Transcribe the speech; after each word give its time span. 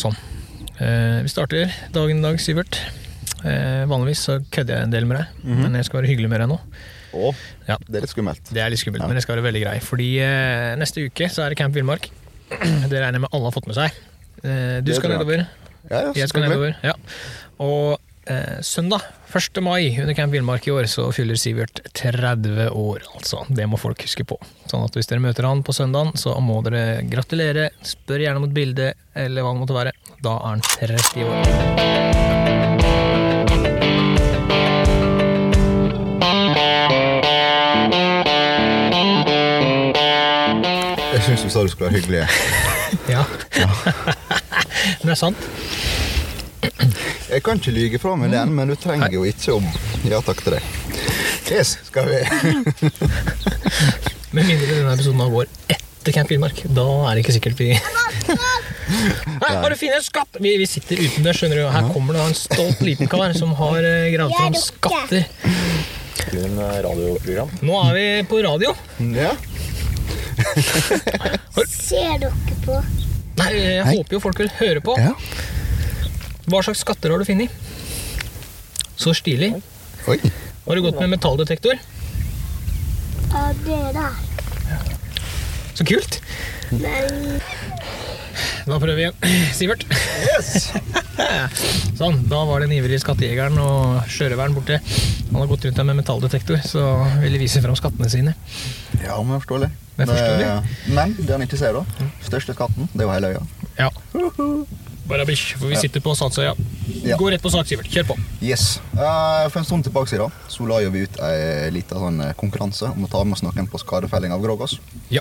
Sånn. 0.00 0.16
Eh, 0.80 1.20
vi 1.26 1.28
starter 1.32 1.72
dagen 1.92 2.20
i 2.22 2.24
dag, 2.24 2.38
Sivert. 2.40 2.78
Eh, 3.44 3.84
vanligvis 3.88 4.22
så 4.28 4.38
kødder 4.52 4.78
jeg 4.78 4.86
en 4.88 4.94
del 4.94 5.06
med 5.08 5.20
deg, 5.20 5.44
men 5.48 5.76
jeg 5.78 5.86
skal 5.88 6.00
være 6.02 6.10
hyggelig 6.12 6.30
med 6.32 6.40
deg 6.44 6.50
nå. 6.52 6.58
Å, 7.16 7.32
Ja. 7.68 7.76
det 7.88 7.96
er 7.98 8.04
litt 8.06 8.12
skummelt. 8.14 8.42
Det 8.52 8.60
er 8.62 8.70
litt 8.70 8.80
skummelt, 8.80 9.02
Ja. 9.02 9.08
men 9.08 9.16
det 9.16 9.22
skal 9.24 9.36
være 9.36 9.46
veldig 9.52 9.62
grei. 9.64 9.78
Fordi 9.80 10.08
eh, 10.20 10.76
neste 10.80 11.04
uke 11.08 11.28
så 11.28 11.44
er 11.44 11.50
det 11.50 11.58
Camp 11.58 11.74
Villmark. 11.74 12.08
Det 12.50 12.96
regner 12.98 13.18
jeg 13.18 13.24
med 13.26 13.30
alle 13.32 13.44
har 13.48 13.52
fått 13.54 13.66
med 13.70 13.76
seg. 13.76 13.90
Eh, 14.44 14.80
du 14.80 14.92
skal 14.94 15.10
jeg 15.10 15.18
nedover, 15.18 15.46
Ja, 15.90 16.00
ja, 16.06 16.12
jeg 16.14 16.28
skal 16.28 16.42
nedover. 16.46 16.74
Ja. 16.82 16.92
Og 17.60 17.98
søndag 18.62 19.02
1. 19.34 19.62
mai 19.62 20.00
under 20.00 20.14
Camp 20.14 20.32
Villmark 20.32 20.66
i 20.68 20.70
år 20.74 20.86
så 20.90 21.12
fyller 21.14 21.38
Sivert 21.38 21.80
30 21.94 22.70
år, 22.70 23.02
altså. 23.14 23.44
Det 23.48 23.66
må 23.66 23.78
folk 23.78 24.02
huske 24.02 24.24
på. 24.26 24.38
Sånn 24.70 24.84
at 24.86 24.94
hvis 24.98 25.10
dere 25.10 25.22
møter 25.22 25.46
han 25.46 25.62
på 25.66 25.74
søndagen, 25.74 26.14
så 26.18 26.34
må 26.42 26.60
dere 26.66 27.02
gratulere. 27.10 27.70
Spør 27.86 28.24
gjerne 28.24 28.42
om 28.42 28.48
et 28.48 28.54
bilde, 28.56 28.92
eller 29.14 29.46
hva 29.46 29.54
det 29.54 29.62
måtte 29.62 29.78
være. 29.78 29.92
Da 30.22 30.36
er 30.36 30.46
han 30.50 30.62
30 30.66 31.24
år. 31.30 31.44
Jeg 41.10 41.22
syns 41.26 41.42
du 41.44 41.50
sa 41.52 41.62
du 41.62 41.70
skulle 41.70 41.90
være 41.90 42.00
hyggelig. 42.00 42.24
Ja. 43.10 43.24
Men 45.00 45.10
det 45.10 45.14
er 45.14 45.20
sant. 45.20 45.50
Jeg 47.30 47.44
kan 47.46 47.60
ikke 47.60 47.72
lyge 47.74 47.98
fra 48.02 48.16
meg 48.18 48.32
den, 48.34 48.50
men 48.56 48.70
du 48.70 48.74
trenger 48.80 49.12
jo 49.14 49.22
ikke 49.28 49.54
om 49.54 49.66
Ja 50.10 50.18
takk 50.24 50.40
til 50.42 50.56
deg. 50.56 50.64
Yes, 51.50 51.76
skal 51.86 52.08
vi 52.10 52.18
Med 54.34 54.46
mindre 54.46 54.66
denne 54.70 54.94
episoden 54.94 55.22
av 55.22 55.30
går 55.34 55.48
etter 55.70 56.14
Camp 56.14 56.30
Villmark. 56.30 56.62
Da 56.74 56.86
er 57.10 57.18
det 57.18 57.24
ikke 57.24 57.34
sikkert 57.36 57.58
vi 57.60 57.70
Her 57.74 59.60
har 59.62 59.70
du 59.70 59.76
funnet 59.78 59.98
en 60.00 60.06
skatt! 60.06 60.38
Vi, 60.42 60.54
vi 60.60 60.66
sitter 60.70 61.02
utendørs, 61.02 61.40
skjønner 61.40 61.60
du. 61.60 61.64
Her 61.74 61.88
kommer 61.94 62.16
det 62.18 62.24
en 62.24 62.38
stolt 62.38 62.82
liten 62.86 63.10
kar 63.10 63.34
som 63.38 63.54
har 63.58 63.78
eh, 63.86 64.08
gravd 64.14 64.34
fram 64.38 64.58
skatter. 64.58 65.26
radioprogram. 66.86 67.54
Nå 67.66 67.78
er 67.84 67.94
vi 67.98 68.06
på 68.30 68.42
radio. 68.46 68.74
Ja? 69.14 69.32
Ser 71.70 72.18
dere 72.22 72.58
på? 72.66 72.80
Nei, 73.40 73.50
Jeg 73.56 73.86
håper 73.86 74.18
jo 74.18 74.22
folk 74.22 74.42
vil 74.42 74.52
høre 74.60 74.82
på. 74.84 74.98
ja. 74.98 75.14
Hva 76.50 76.62
slags 76.66 76.82
skatter 76.82 77.12
har 77.14 77.22
du 77.22 77.28
funnet? 77.28 77.52
Så 79.00 79.14
stilig. 79.16 79.52
Oi. 80.10 80.18
Har 80.66 80.76
du 80.76 80.82
gått 80.84 80.98
med 81.00 81.12
metalldetektor? 81.14 81.78
Ja, 83.30 83.44
det 83.64 83.78
der. 83.94 84.18
Så 85.78 85.86
kult. 85.86 86.18
Nei. 86.74 87.38
Da 88.66 88.78
prøver 88.78 88.96
vi 88.98 89.04
igjen. 89.06 89.16
Sivert. 89.58 89.86
sånn, 92.00 92.18
Da 92.30 92.42
var 92.48 92.64
den 92.64 92.74
ivrige 92.76 93.00
skattejegeren 93.02 93.56
og 93.62 94.10
sjørøveren 94.10 94.56
borte. 94.56 94.80
Han 95.30 95.40
har 95.40 95.48
gått 95.50 95.66
rundt 95.68 95.78
der 95.80 95.86
med 95.88 96.00
metalldetektor, 96.02 96.60
så 96.66 96.84
ville 97.22 97.40
vise 97.40 97.62
fram 97.64 97.78
skattene 97.78 98.10
sine. 98.12 98.34
Ja, 99.04 99.16
men 99.22 99.38
forståelig. 99.38 99.70
Det 99.96 100.04
er 100.06 100.12
forståelig. 100.12 100.94
Men 100.96 101.16
det 101.20 101.32
han 101.34 101.46
ikke 101.46 101.60
ser, 101.60 101.78
da. 101.78 102.10
Største 102.26 102.56
skatten, 102.56 102.90
det 102.92 103.04
er 103.04 103.08
jo 103.08 103.14
hele 103.14 103.32
øya. 103.34 103.42
Ja. 103.78 103.90
Bare 105.10 105.26
bish, 105.26 105.56
for 105.58 105.66
vi 105.68 105.74
Ja. 105.74 105.80
sitter 105.82 106.00
på 106.04 106.14
Satsøya. 106.16 106.54
Ja. 107.04 107.16
Gå 107.18 107.30
rett 107.32 107.42
på 107.42 107.50
sak, 107.50 107.66
Sivert. 107.66 107.88
Kjør 107.90 108.06
på. 108.12 108.16
Yes. 108.42 108.80
Eh, 108.94 109.48
for 109.50 109.58
en 109.60 109.64
stund 109.66 109.84
tilbake 109.84 110.08
siden 110.08 110.30
så 110.48 110.66
la 110.68 110.78
vi 110.90 111.02
ut 111.06 111.18
en 111.18 111.74
liten 111.74 111.98
sånn 111.98 112.20
eh, 112.28 112.32
konkurranse 112.38 112.90
om 112.92 113.04
å 113.06 113.10
ta 113.10 113.24
med 113.24 113.34
oss 113.34 113.42
noen 113.42 113.66
på 113.70 113.78
skadefelling 113.82 114.32
av 114.32 114.40
grågås. 114.44 114.78
Ja. 115.10 115.20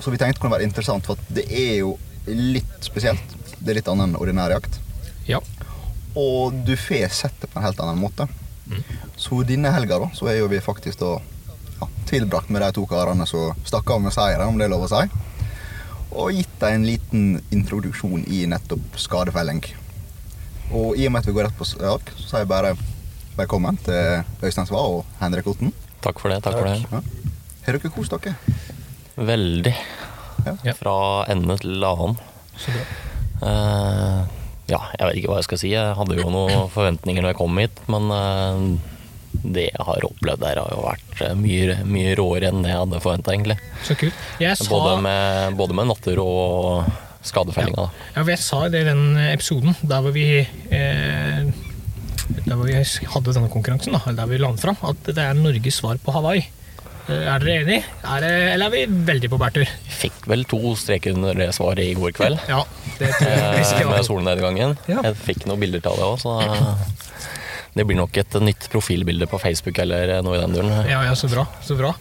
Så 0.00 0.10
vi 0.10 0.18
tenkte 0.18 0.34
det 0.36 0.40
kunne 0.44 0.56
være 0.58 0.66
interessant, 0.68 1.06
for 1.06 1.16
det 1.30 1.46
er 1.50 1.78
jo 1.80 1.96
litt 2.26 2.80
spesielt. 2.84 3.22
Det 3.60 3.70
er 3.70 3.74
litt 3.80 3.88
annet 3.88 4.10
enn 4.10 4.16
ordinær 4.20 4.50
jakt. 4.50 4.78
Ja. 5.26 5.40
Og 6.16 6.52
du 6.66 6.74
får 6.76 7.08
sett 7.10 7.40
det 7.40 7.50
på 7.50 7.58
en 7.58 7.64
helt 7.64 7.80
annen 7.80 7.98
måte. 7.98 8.28
Så 9.16 9.44
denne 9.46 9.70
helga 9.72 9.98
da, 10.00 10.10
så 10.16 10.28
er 10.28 10.38
jo 10.40 10.48
vi 10.48 10.58
faktisk 10.60 10.98
da 11.00 11.18
ja, 11.80 11.88
tilbrakt 12.08 12.50
med 12.50 12.62
de 12.62 12.72
to 12.72 12.84
karene 12.86 13.26
som 13.26 13.52
stakk 13.64 13.90
av 13.90 14.00
med 14.02 14.12
seieren, 14.12 14.48
om 14.48 14.58
det 14.58 14.66
er 14.66 14.72
lov 14.72 14.84
å 14.86 14.88
si. 14.88 15.08
Og 16.14 16.30
gitt 16.36 16.52
deg 16.62 16.76
en 16.76 16.86
liten 16.86 17.24
introduksjon 17.54 18.22
i 18.30 18.44
nettopp 18.50 18.98
skadefelling. 19.02 19.62
Og 20.74 20.94
i 20.98 21.06
og 21.08 21.14
med 21.14 21.22
at 21.24 21.28
vi 21.28 21.34
går 21.36 21.48
rett 21.48 21.58
på 21.58 21.66
sak, 21.68 22.12
så 22.16 22.28
sier 22.28 22.44
jeg 22.44 22.50
bare 22.52 22.74
velkommen 23.34 23.78
til 23.82 24.22
Øystein 24.46 24.68
Sva 24.68 24.80
og 24.80 25.02
Henrik 25.20 25.48
Otten. 25.50 25.74
Takk 26.04 26.22
for 26.22 26.30
det. 26.30 26.42
takk 26.44 26.60
for 26.60 26.70
det. 26.70 26.78
Ja. 26.92 27.02
Har 27.66 27.78
dere 27.78 27.92
kost 27.92 28.14
dere? 28.14 28.36
Veldig. 29.16 29.74
Ja. 30.44 30.54
Ja. 30.70 30.74
Fra 30.78 30.96
ende 31.32 31.58
til 31.60 31.84
annen. 31.88 32.16
Så 32.60 32.74
bra. 32.74 32.86
Eh, 33.44 34.20
ja, 34.70 34.80
jeg 34.94 35.06
vet 35.08 35.18
ikke 35.18 35.32
hva 35.32 35.38
jeg 35.40 35.48
skal 35.48 35.60
si. 35.60 35.70
Jeg 35.74 35.96
hadde 35.98 36.18
jo 36.18 36.30
noen 36.32 36.68
forventninger 36.72 37.24
når 37.24 37.34
jeg 37.34 37.40
kom 37.40 37.58
hit, 37.60 37.82
men 37.90 38.10
eh, 38.14 38.93
det 39.44 39.66
jeg 39.68 39.84
har 39.86 40.06
opplevd 40.08 40.40
der, 40.44 40.60
har 40.62 40.72
jo 40.72 40.84
vært 40.86 41.20
eh, 41.26 41.34
mye, 41.38 41.76
mye 41.84 42.14
råere 42.18 42.48
enn 42.50 42.62
det 42.64 42.72
jeg 42.72 42.80
hadde 42.80 43.00
forventa, 43.04 43.34
egentlig. 43.34 43.58
Så 43.84 43.96
kult. 44.00 44.24
Jeg 44.40 44.56
sa, 44.60 44.68
Både 44.72 44.96
med, 45.04 45.58
både 45.60 45.76
med 45.76 45.90
natter 45.92 46.20
og 46.22 46.88
skadefellinga. 47.24 47.86
Ja. 47.88 48.08
ja, 48.16 48.22
for 48.24 48.32
jeg 48.34 48.42
sa 48.44 48.62
det 48.72 48.82
i 48.84 48.88
den 48.90 49.04
episoden 49.30 49.76
der 49.82 50.02
hvor 50.04 50.12
vi 50.16 50.26
eh, 50.40 51.46
Der 52.44 52.56
hvor 52.56 52.66
vi 52.68 52.76
hadde 52.80 53.32
denne 53.36 53.52
konkurransen, 53.52 53.96
da, 53.96 54.12
der 54.16 54.28
vi 54.30 54.40
la 54.40 54.52
fram, 54.60 54.76
at 54.88 55.08
det 55.12 55.20
er 55.20 55.36
Norges 55.36 55.80
svar 55.82 56.00
på 56.00 56.12
Hawaii. 56.16 56.44
Eh, 57.04 57.26
Er 57.28 57.38
dere 57.42 57.60
enig? 57.62 57.78
Er 58.00 58.20
det, 58.24 58.32
eller 58.54 58.66
er 58.70 58.72
vi 58.72 58.84
veldig 59.12 59.28
på 59.32 59.38
bærtur? 59.40 59.68
Fikk 59.92 60.24
vel 60.30 60.44
to 60.48 60.60
streker 60.80 61.12
under 61.16 61.36
det 61.36 61.50
svaret 61.56 61.84
i 61.84 61.96
går 61.98 62.14
kveld. 62.16 62.40
Ja, 62.48 62.62
det 62.98 63.10
tror 63.18 63.28
jeg 63.28 63.58
vi 63.60 63.82
eh, 63.82 63.90
med 63.92 64.06
solnedgangen. 64.08 64.76
Ja. 64.88 65.02
Jeg 65.10 65.18
fikk 65.20 65.44
noen 65.50 65.60
bilder 65.60 65.84
av 65.92 66.00
det 66.00 66.08
òg, 66.08 66.20
så 66.24 66.38
det 67.74 67.84
blir 67.84 67.98
nok 67.98 68.16
et 68.22 68.36
nytt 68.42 68.68
profilbilde 68.72 69.26
på 69.30 69.40
Facebook 69.42 69.78
eller 69.82 70.16
noe 70.24 70.38
i 70.38 70.42
den 70.42 70.54
duren. 70.54 70.74
Ja, 70.88 71.02
ja, 71.06 71.14
så 71.18 71.30
bra. 71.30 71.46
Så 71.62 71.76
bra. 71.78 71.94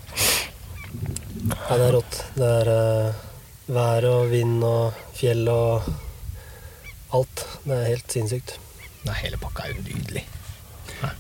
Ja, 1.44 1.78
det 1.78 1.88
er 1.88 1.96
rått. 1.98 2.20
Det 2.38 2.52
er 2.62 2.70
uh, 2.70 3.24
vær 3.74 4.08
og 4.12 4.30
vind 4.32 4.62
og 4.68 5.02
fjell 5.18 5.48
og 5.52 5.90
alt. 7.18 7.48
Det 7.66 7.76
er 7.80 7.90
helt 7.90 8.16
sinnssykt. 8.16 8.56
Nei, 9.08 9.18
hele 9.26 9.42
pakka 9.42 9.68
er 9.68 9.76
jo 9.76 9.84
nydelig. 9.84 10.24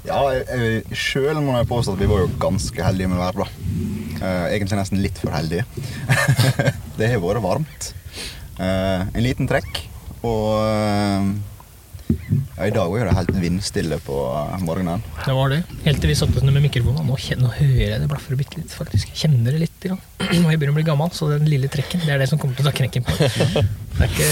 Ja, 0.08 0.20
selv 0.96 1.42
må 1.44 1.58
jeg 1.58 1.68
påstå 1.68 1.96
at 1.96 2.02
vi 2.04 2.08
var 2.08 2.24
jo 2.24 2.30
ganske 2.40 2.86
heldige 2.86 3.10
med 3.12 3.20
været. 3.20 3.42
da. 3.42 3.48
Eh, 4.24 4.46
egentlig 4.56 4.80
nesten 4.80 5.02
litt 5.04 5.20
for 5.20 5.34
heldige. 5.36 5.66
det 7.00 7.10
har 7.12 7.24
vært 7.24 7.44
varmt. 7.44 7.90
Eh, 8.56 9.02
en 9.10 9.26
liten 9.26 9.50
trekk. 9.50 9.82
Og 10.24 10.56
ja, 12.58 12.68
i 12.68 12.74
dag 12.76 12.92
var 12.92 13.06
det 13.10 13.16
helt 13.18 13.32
vindstille 13.42 13.98
på 14.06 14.18
eh, 14.38 14.58
morgenen. 14.66 15.02
Det 15.26 15.34
var 15.38 15.50
det. 15.54 15.62
Helt 15.88 16.02
til 16.04 16.12
vi 16.12 16.16
satte 16.20 16.38
oss 16.38 16.46
ned 16.46 16.54
med 16.54 16.66
mikrofonen. 16.68 17.08
Nå, 17.10 17.18
kjenner, 17.18 17.48
nå 17.48 17.54
hører 17.58 17.84
jeg 17.96 18.02
det 18.04 18.10
blafrer 18.12 18.40
bitte 18.40 18.60
litt, 18.62 18.74
faktisk. 18.78 19.10
Jeg 19.14 19.22
kjenner 19.26 19.56
det 19.56 19.64
litt. 19.66 19.88
Ja. 19.90 19.98
Og 20.44 20.50
jeg 20.52 20.60
begynner 20.62 20.76
å 20.76 20.80
bli 20.80 20.86
gammel, 20.88 21.14
så 21.18 21.32
den 21.34 21.50
lille 21.50 21.70
trekken 21.74 22.04
det 22.06 22.14
er 22.16 22.22
det 22.24 22.30
som 22.32 22.42
kommer 22.42 22.58
til 22.60 22.66
å 22.68 22.70
ta 22.72 22.76
knekken 22.78 23.06
på. 23.08 23.18
Det 23.20 24.08
er 24.08 24.10
ikke 24.10 24.32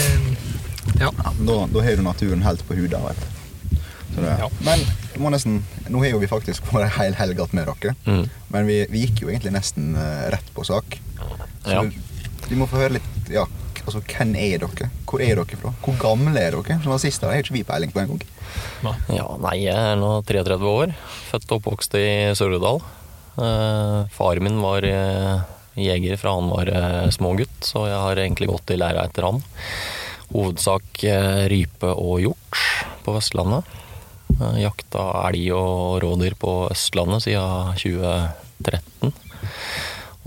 Ja. 1.02 1.10
Ja, 1.12 1.32
da, 1.46 1.56
da 1.72 1.82
har 1.86 1.98
du 1.98 2.04
naturen 2.06 2.42
helt 2.46 2.62
på 2.68 2.76
huda. 2.78 3.00
Vet 3.10 3.22
du. 3.22 3.78
Så 4.12 4.22
det, 4.26 4.36
Ja. 4.42 4.50
Men 4.66 4.82
må 5.22 5.30
nesten, 5.34 5.62
nå 5.90 6.02
har 6.04 6.12
jo 6.14 6.20
vi 6.22 6.30
faktisk 6.30 6.66
vært 6.74 6.90
ei 6.90 6.94
hel 6.98 7.18
helg 7.20 7.42
med 7.56 7.70
dere. 7.70 7.96
Mm. 8.06 8.24
Men 8.54 8.68
vi, 8.70 8.78
vi 8.92 9.06
gikk 9.06 9.22
jo 9.24 9.30
egentlig 9.32 9.54
nesten 9.56 9.96
eh, 9.96 10.28
rett 10.34 10.50
på 10.56 10.66
sak. 10.68 11.00
Så 11.66 11.74
Ja. 11.78 11.84
vi 12.50 12.58
må 12.60 12.68
få 12.68 12.82
høre 12.82 12.98
litt 12.98 13.30
ja, 13.32 13.46
altså, 13.86 14.02
Hvem 14.06 14.36
er 14.40 14.62
dere? 14.64 14.90
Hvor 15.10 15.24
er 15.24 15.40
dere 15.42 15.60
fra? 15.62 15.74
Hvor 15.86 15.98
gamle 16.02 16.36
er 16.40 16.58
dere? 16.58 16.80
Som 16.84 16.94
nazister 16.94 17.32
har 17.32 17.44
ikke 17.44 17.58
vi 17.58 17.64
peiling 17.68 17.94
på 17.94 18.04
engang. 18.04 18.24
Ja, 19.12 19.28
nei, 19.42 19.58
jeg 19.66 19.76
er 19.78 20.00
nå 20.00 20.14
33 20.28 20.72
år. 20.72 20.94
Født 21.30 21.50
og 21.50 21.60
oppvokst 21.60 21.98
i 22.00 22.08
Sør-Odal. 22.38 22.82
Eh, 23.42 23.98
faren 24.12 24.46
min 24.46 24.60
var 24.64 24.86
eh, 24.88 25.44
jeger 25.80 26.20
fra 26.20 26.36
han 26.36 26.50
var 26.52 26.72
eh, 26.72 27.10
smågutt, 27.16 27.60
så 27.64 27.86
jeg 27.88 28.00
har 28.06 28.20
egentlig 28.20 28.50
gått 28.52 28.74
i 28.74 28.80
læra 28.80 29.06
etter 29.08 29.30
han. 29.30 29.44
Hovedsak 30.32 31.04
eh, 31.08 31.46
rype 31.52 31.94
og 31.96 32.20
hjort 32.26 32.66
på 33.06 33.16
Vestlandet. 33.16 33.68
Eh, 34.38 34.62
jakta 34.66 35.08
elg 35.28 35.52
og 35.56 36.02
rådyr 36.04 36.38
på 36.40 36.56
Østlandet 36.72 37.26
siden 37.28 37.76
2013. 37.82 39.14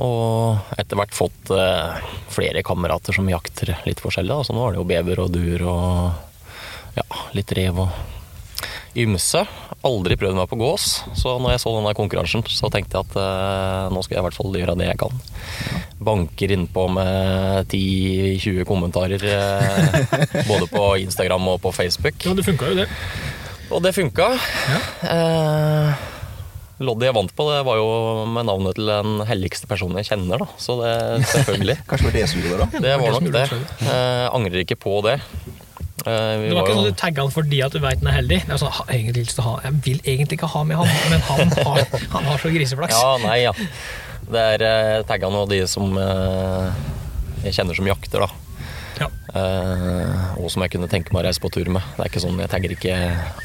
Og 0.03 0.75
etter 0.79 0.99
hvert 0.99 1.15
fått 1.15 1.53
eh, 1.55 2.07
flere 2.35 2.65
kamerater 2.67 3.15
som 3.15 3.29
jakter 3.31 3.77
litt 3.87 4.03
forskjellig. 4.03 4.33
Da. 4.35 4.47
Så 4.47 4.57
nå 4.57 4.65
er 4.67 4.75
det 4.75 4.83
jo 4.83 4.89
bever 4.91 5.23
og 5.23 5.35
duer 5.35 5.63
og 5.71 6.99
ja, 6.99 7.07
litt 7.37 7.53
rev 7.55 7.85
og 7.87 8.99
ymse. 8.99 9.43
Aldri 9.85 10.17
prøvd 10.19 10.39
meg 10.39 10.49
på 10.49 10.59
gås, 10.59 11.03
så 11.19 11.35
når 11.43 11.55
jeg 11.55 11.63
så 11.65 11.73
denne 11.75 11.93
konkurransen, 11.99 12.45
så 12.49 12.71
tenkte 12.73 12.97
jeg 12.97 13.09
at 13.09 13.19
eh, 13.21 13.93
nå 13.93 14.03
skal 14.05 14.17
jeg 14.17 14.23
i 14.23 14.27
hvert 14.29 14.39
fall 14.39 14.59
gjøre 14.59 14.77
det 14.81 14.89
jeg 14.89 15.01
kan. 15.03 15.23
Banker 16.05 16.55
innpå 16.57 16.87
med 16.95 17.69
10-20 17.75 18.65
kommentarer 18.69 19.27
eh, 19.29 20.01
både 20.49 20.71
på 20.73 20.89
Instagram 21.05 21.53
og 21.55 21.61
på 21.67 21.75
Facebook. 21.75 22.19
ja, 22.25 22.35
det 22.39 22.47
funka 22.47 22.73
jo, 22.73 22.81
det. 22.83 22.89
Og 23.75 23.83
det 23.85 23.95
funka. 23.97 24.31
Ja. 24.71 24.83
Eh, 25.15 26.11
Loddet 26.83 27.07
jeg 27.07 27.15
vant 27.15 27.31
på, 27.39 27.45
det 27.53 27.61
var 27.69 27.79
jo 27.79 27.89
med 28.27 28.49
navnet 28.49 28.75
til 28.75 28.89
den 28.91 29.21
helligste 29.29 29.69
personen 29.71 30.01
jeg 30.01 30.09
kjenner, 30.09 30.43
da. 30.43 30.47
Så 30.59 30.75
det 30.81 30.95
selvfølgelig. 31.31 31.77
Kanskje 31.91 32.09
det 32.09 32.11
var 32.11 32.17
det 32.19 32.25
som 32.33 32.41
gjorde 32.43 32.57
det? 32.57 32.65
da? 32.73 32.81
Det 32.87 32.95
var 33.03 33.15
nok 33.15 33.29
det. 33.37 33.45
Eh, 33.87 34.25
angrer 34.35 34.65
ikke 34.65 34.79
på 34.83 34.97
det. 35.07 35.19
Eh, 36.05 36.33
vi 36.41 36.49
Det 36.51 36.57
var 36.57 36.59
var 36.59 36.67
ikke 36.67 36.75
sånn 36.75 36.89
at 36.89 36.97
du 36.97 37.01
tagga 37.01 37.23
han 37.23 37.35
fordi 37.37 37.61
at 37.65 37.77
du 37.77 37.79
veit 37.85 38.03
den 38.03 38.11
er 38.11 38.19
heldig. 38.19 38.41
Det 38.49 38.57
er 38.57 38.61
sånn, 38.65 38.75
«Ha, 38.75 38.87
egentlig 38.91 39.27
Jeg 39.31 39.77
vil 39.87 40.01
egentlig 40.03 40.39
ikke 40.41 40.51
ha 40.51 40.65
med 40.67 40.81
han, 40.83 40.91
men 41.13 41.23
han 41.31 41.55
har, 41.63 41.85
han 42.17 42.29
har 42.33 42.43
så 42.43 42.51
griseflaks. 42.53 42.99
Ja, 42.99 43.15
nei, 43.23 43.39
ja. 43.47 43.55
Det 44.25 44.43
er 44.57 44.67
eh, 44.67 45.03
tagga 45.07 45.31
nå 45.31 45.45
de 45.51 45.63
som 45.71 45.95
eh, 46.01 46.73
jeg 47.45 47.55
kjenner 47.61 47.79
som 47.79 47.87
jakter, 47.89 48.27
da. 48.27 48.44
Eh, 49.35 50.25
og 50.39 50.47
som 50.53 50.63
jeg 50.63 50.75
kunne 50.77 50.89
tenke 50.91 51.15
meg 51.15 51.25
å 51.25 51.27
reise 51.27 51.43
på 51.43 51.51
tur 51.55 51.71
med. 51.75 51.83
Det 51.97 52.05
er 52.05 52.13
ikke 52.13 52.23
sånn, 52.23 52.39
Jeg 52.45 52.53
tagger 52.53 52.75
ikke 52.77 52.95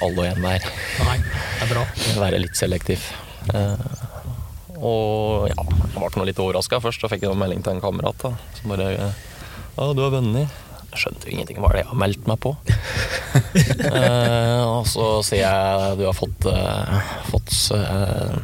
alle 0.05 0.21
og 0.21 0.27
en 0.29 0.45
hver. 0.45 0.69
Nei, 1.07 1.17
det 1.23 1.65
er 1.65 1.73
bra. 1.73 1.85
Være 2.21 2.41
litt 2.43 2.59
selektiv. 2.59 3.09
Eh, 3.53 3.89
og 4.79 5.49
ja, 5.49 5.65
jeg 5.65 5.97
ble 5.97 6.11
nå 6.15 6.27
litt 6.29 6.41
overraska 6.41 6.79
først. 6.83 7.01
Da 7.01 7.11
fikk 7.11 7.25
jeg 7.25 7.33
en 7.33 7.41
melding 7.41 7.65
til 7.65 7.75
en 7.75 7.83
kamerat 7.83 8.21
da, 8.21 8.35
som 8.59 8.73
bare 8.73 8.91
Ja, 8.99 9.89
du 9.95 10.03
er 10.05 10.13
venner. 10.13 10.49
Jeg 10.89 11.03
skjønte 11.03 11.27
jo 11.27 11.33
ingenting 11.35 11.59
hva 11.61 11.69
er 11.69 11.77
det 11.77 11.81
jeg 11.83 11.89
har 11.91 11.99
meldt 12.01 12.29
meg 12.29 12.39
på. 12.41 12.53
eh, 13.89 14.61
og 14.65 14.87
så 14.89 15.09
sier 15.25 15.43
jeg 15.43 15.99
du 15.99 16.05
har 16.07 16.17
fått, 16.17 16.47
eh, 16.49 17.11
fått 17.29 17.53
eh, 17.77 18.39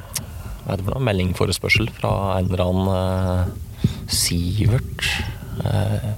hva 0.65 0.73
er 0.75 0.81
det 0.81 1.01
meldingforespørsel 1.09 1.89
fra 1.97 2.11
en 2.39 2.49
eller 2.49 2.65
annen 2.65 2.93
eh, 2.97 3.95
Sivert. 4.09 5.09
Eh, 5.65 6.13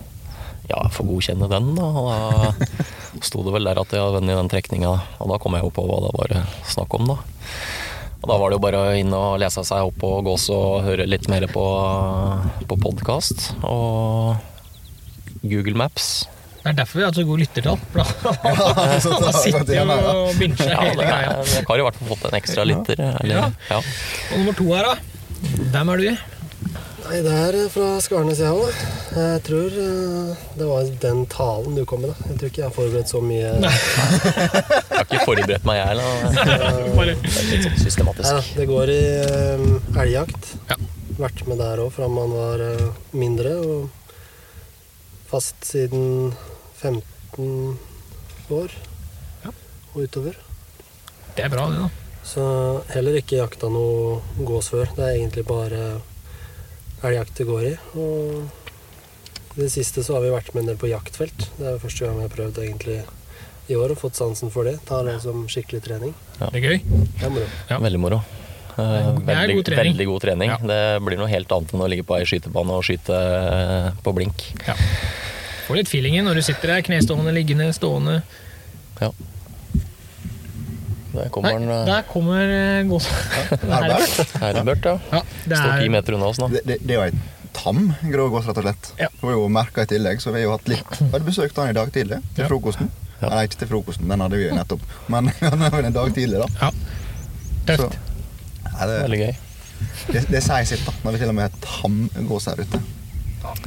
ja, 0.67 0.77
jeg 0.83 0.93
får 0.97 1.07
godkjenne 1.09 1.47
den, 1.51 1.69
da. 1.77 1.87
Og 1.87 2.07
da 2.11 3.25
sto 3.25 3.43
det 3.45 3.53
vel 3.55 3.69
der 3.69 3.79
at 3.81 3.93
jeg 3.95 4.03
hadde 4.03 4.17
vunnet 4.19 4.39
den 4.41 4.51
trekninga. 4.51 4.93
Og 5.23 5.31
da 5.31 5.37
kom 5.41 5.55
jeg 5.57 5.63
jo 5.67 5.73
på 5.77 5.85
hva 5.87 5.99
det 6.05 6.13
var 6.17 6.33
snakk 6.67 6.97
om, 6.99 7.11
da. 7.13 7.17
Og 8.17 8.31
da 8.31 8.37
var 8.41 8.49
det 8.49 8.57
jo 8.57 8.63
bare 8.65 8.79
inn 8.99 9.11
og 9.13 9.37
lese 9.39 9.61
seg 9.67 9.87
opp 9.91 10.03
og 10.07 10.23
gås 10.25 10.47
og 10.53 10.81
høre 10.87 11.05
litt 11.07 11.27
mer 11.31 11.45
på, 11.51 11.65
på 12.67 12.77
podkast. 12.81 13.51
Og 13.63 14.35
Google 15.45 15.77
Maps. 15.77 16.25
Det 16.63 16.73
er 16.73 16.79
derfor 16.81 16.99
vi 16.99 17.05
har 17.05 17.13
så 17.15 17.23
god 17.23 17.39
lyttertall. 17.39 17.77
Da 19.27 19.31
sitter 19.37 19.69
ja. 19.77 19.83
og 19.87 20.33
binsjer 20.41 20.73
Ja, 20.73 20.79
hele 20.83 21.05
greia. 21.05 21.29
er, 21.37 21.51
jeg 21.53 21.67
har 21.69 21.79
i 21.79 21.85
hvert 21.85 21.99
fall 22.01 22.09
fått 22.15 22.25
en 22.31 22.39
ekstra 22.41 22.65
lytter. 22.67 23.03
Eller, 23.21 23.37
Ja. 23.37 23.45
ja. 23.69 23.77
Og 24.33 24.41
nummer 24.41 24.57
to 24.57 24.67
her, 24.73 24.89
da. 24.89 24.97
Hvem 25.71 25.93
er 25.93 26.01
du? 26.03 26.09
Nei, 27.07 27.21
det 27.24 27.31
er 27.31 27.56
eh, 27.56 27.68
fra 27.71 27.88
Skarnes, 28.04 28.39
jeg 28.44 28.51
òg. 28.51 28.80
Jeg 29.15 29.42
tror 29.48 29.75
eh, 29.80 30.31
det 30.59 30.65
var 30.68 30.89
den 31.04 31.21
talen 31.31 31.77
du 31.77 31.83
kom 31.88 32.01
med. 32.04 32.12
da. 32.12 32.27
Jeg 32.31 32.39
tror 32.42 32.50
ikke 32.51 32.62
jeg 32.62 32.68
har 32.68 32.75
forberedt 32.75 33.12
så 33.13 33.21
mye. 33.24 33.51
Nei. 33.63 33.71
Jeg 33.71 34.89
har 34.92 35.06
ikke 35.06 35.21
forberedt 35.24 35.68
meg, 35.69 35.80
jeg 35.80 35.88
heller. 35.94 36.07
Det 36.98 37.06
er 37.07 37.48
litt 37.54 37.68
sånn 37.68 37.77
systematisk. 37.86 38.27
Ja, 38.27 38.42
det 38.57 38.65
går 38.69 38.92
i 38.92 39.00
eh, 39.21 40.01
elgjakt. 40.04 40.50
Ja. 40.71 40.77
Vært 41.18 41.45
med 41.50 41.62
der 41.63 41.80
òg 41.86 41.94
fra 41.95 42.09
man 42.12 42.33
var 42.36 42.63
mindre. 43.18 43.56
Og 43.63 43.88
fast 45.31 45.63
siden 45.68 46.33
15 46.81 47.80
år 48.54 48.75
Ja. 49.45 49.54
og 49.94 50.04
utover. 50.04 50.36
det 51.38 51.45
er 51.48 51.50
bra, 51.56 51.69
det, 51.71 51.88
da. 51.88 51.89
Så 52.27 52.44
heller 52.92 53.15
ikke 53.21 53.39
jakta 53.39 53.69
noe 53.71 54.19
gås 54.44 54.68
før. 54.74 54.89
Det 54.98 55.04
er 55.07 55.15
egentlig 55.15 55.45
bare 55.48 55.81
elgjakt 57.03 57.35
det 57.38 57.45
går 57.47 57.63
i. 57.67 57.73
Og 57.99 59.57
i 59.57 59.61
det 59.63 59.71
siste 59.73 60.03
så 60.05 60.17
har 60.17 60.25
vi 60.25 60.31
vært 60.33 60.53
med 60.53 60.63
en 60.65 60.71
del 60.73 60.79
på 60.81 60.89
jaktfelt. 60.91 61.47
Det 61.57 61.65
er 61.65 61.75
jo 61.77 61.83
første 61.83 62.05
gang 62.05 62.17
vi 62.19 62.25
har 62.27 62.33
prøvd 62.33 62.59
egentlig 62.63 62.97
i 63.67 63.75
år 63.75 63.91
og 63.95 63.99
fått 63.99 64.15
sansen 64.19 64.51
for 64.53 64.63
det. 64.69 64.77
Ta 64.88 65.01
det 65.03 65.17
som 65.23 65.45
skikkelig 65.51 65.81
trening. 65.85 66.13
Det 66.39 66.53
er 66.61 66.67
gøy. 66.69 66.77
Det 66.88 67.25
er 67.27 67.33
moro. 67.33 67.47
Ja. 67.69 67.79
Veldig 67.83 67.99
moro. 68.03 68.19
Eh, 68.77 68.77
Det 68.77 69.33
er 69.33 69.41
Veldig, 69.41 69.55
god 69.57 69.65
trening. 69.71 69.94
veldig 69.94 70.05
god 70.11 70.21
trening. 70.21 70.49
Ja. 70.53 70.57
Det 70.71 70.81
blir 71.05 71.17
noe 71.17 71.27
helt 71.31 71.51
annet 71.51 71.73
enn 71.73 71.81
å 71.81 71.89
ligge 71.89 72.05
på 72.07 72.15
ei 72.19 72.25
skytebane 72.29 72.77
og 72.77 72.83
skyte 72.85 73.17
eh, 73.17 73.89
på 74.05 74.13
blink. 74.13 74.45
Får 75.67 75.75
litt 75.81 75.89
feelingen 75.91 76.23
når 76.29 76.39
du 76.39 76.41
sitter 76.47 76.75
der, 76.75 76.81
knestående, 76.85 77.33
liggende, 77.35 77.71
stående. 77.75 78.21
Ja. 79.01 79.09
Der 81.13 81.24
Nei, 81.24 81.30
kommer 81.33 81.54
den 81.59 81.69
eh, 81.71 81.86
der 81.88 82.04
kommer 82.09 82.51
eh, 82.51 82.83
gåsa. 82.89 83.13
Herbert? 83.63 84.36
Herbert, 84.42 84.86
ja. 84.86 84.95
Ja, 85.13 85.21
det 85.48 85.57
Står 85.62 85.80
ti 85.80 85.88
er 85.88 85.94
meter 85.94 86.18
unna 86.18 86.30
oss 86.33 86.39
nå. 86.42 86.50
Det, 86.54 86.62
det, 86.68 86.77
det 86.83 86.95
er 86.98 87.00
jo 87.00 87.06
ei 87.07 87.33
tam 87.57 87.88
grå 88.12 88.27
gås, 88.30 88.45
rett 88.45 88.59
og 88.62 88.68
slett. 88.68 88.89
Ja. 89.00 89.07
Det 89.09 89.24
var 89.25 89.33
jo 89.33 89.48
merka 89.50 89.86
i 89.88 89.89
tillegg, 89.89 90.19
så 90.21 90.30
vi 90.36 90.44
har 90.44 90.45
jo 90.50 90.51
hatt 90.54 90.68
litt 90.69 91.00
Vi 91.00 91.07
hadde 91.09 91.25
besøkt 91.25 91.57
han 91.57 91.71
i 91.71 91.77
dag 91.77 91.89
tidlig 91.95 92.19
til 92.36 92.44
Ja. 92.44 92.50
frokosten. 92.51 92.92
Ja. 93.21 93.31
Nei, 93.33 93.48
ikke 93.48 93.63
til 93.63 93.71
frokosten, 93.71 94.12
den 94.12 94.21
hadde 94.21 94.38
vi 94.38 94.45
jo 94.50 94.54
nettopp. 94.59 94.83
Men 95.09 95.31
han 95.42 95.63
var 95.74 95.88
en 95.89 95.95
dag 95.95 96.13
tidlig, 96.13 96.44
da. 96.44 96.68
Ja. 96.68 96.69
tøft. 97.71 97.98
Nei, 98.68 98.86
det, 98.92 99.00
Veldig 99.07 99.19
gøy. 99.24 99.33
det, 100.13 100.24
det 100.36 100.44
sier 100.45 100.69
sitt, 100.69 100.86
da. 100.86 100.94
Når 101.07 101.15
vi 101.18 101.24
til 101.24 101.33
og 101.33 101.38
med 101.39 101.48
har 101.48 101.57
tamgås 101.65 102.45
her 102.51 102.62
ute. 102.62 102.83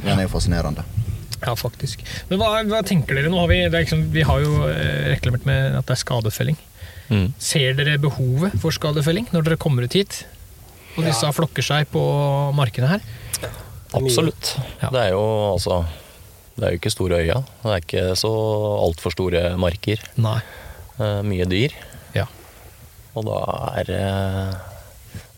Den 0.05 0.13
er 0.15 0.23
jo 0.27 0.31
fascinerende. 0.37 0.85
Ja, 1.41 1.55
faktisk. 1.57 2.03
Men 2.29 2.39
hva, 2.39 2.51
hva 2.69 2.83
tenker 2.85 3.17
dere? 3.17 3.31
Nå 3.33 3.39
har 3.41 3.49
vi, 3.49 3.59
det 3.65 3.73
er 3.79 3.83
liksom, 3.87 4.05
vi 4.13 4.23
har 4.29 4.43
jo 4.43 4.67
eh, 4.69 5.07
reklamert 5.15 5.47
med 5.49 5.79
at 5.79 5.87
det 5.89 5.95
er 5.97 6.01
skadefelling. 6.03 6.57
Mm. 7.11 7.27
Ser 7.43 7.75
dere 7.75 7.97
behovet 8.01 8.55
for 8.61 8.71
skadefelling 8.75 9.27
når 9.33 9.49
dere 9.49 9.59
kommer 9.61 9.85
ut 9.85 9.97
hit? 9.97 10.23
Og 10.97 11.05
disse 11.07 11.27
flokker 11.35 11.63
seg 11.63 11.89
på 11.91 12.01
markene 12.55 12.89
her? 12.93 13.03
Er. 13.43 13.53
Absolutt. 13.99 14.55
Ja. 14.81 14.89
Det 14.91 15.01
er 15.01 15.13
jo 15.15 15.23
altså 15.51 15.81
Det 16.55 16.63
er 16.67 16.73
jo 16.73 16.79
ikke 16.79 16.91
store 16.93 17.21
øya. 17.23 17.37
Det 17.63 17.71
er 17.71 17.83
ikke 17.83 18.03
så 18.19 18.31
altfor 18.85 19.15
store 19.15 19.43
marker. 19.59 20.03
Nei. 20.21 20.39
Eh, 20.99 21.21
mye 21.27 21.47
dyr. 21.49 21.75
Ja. 22.15 22.27
Og 23.15 23.25
da 23.27 23.39
er 23.81 23.91
eh, 23.95 24.59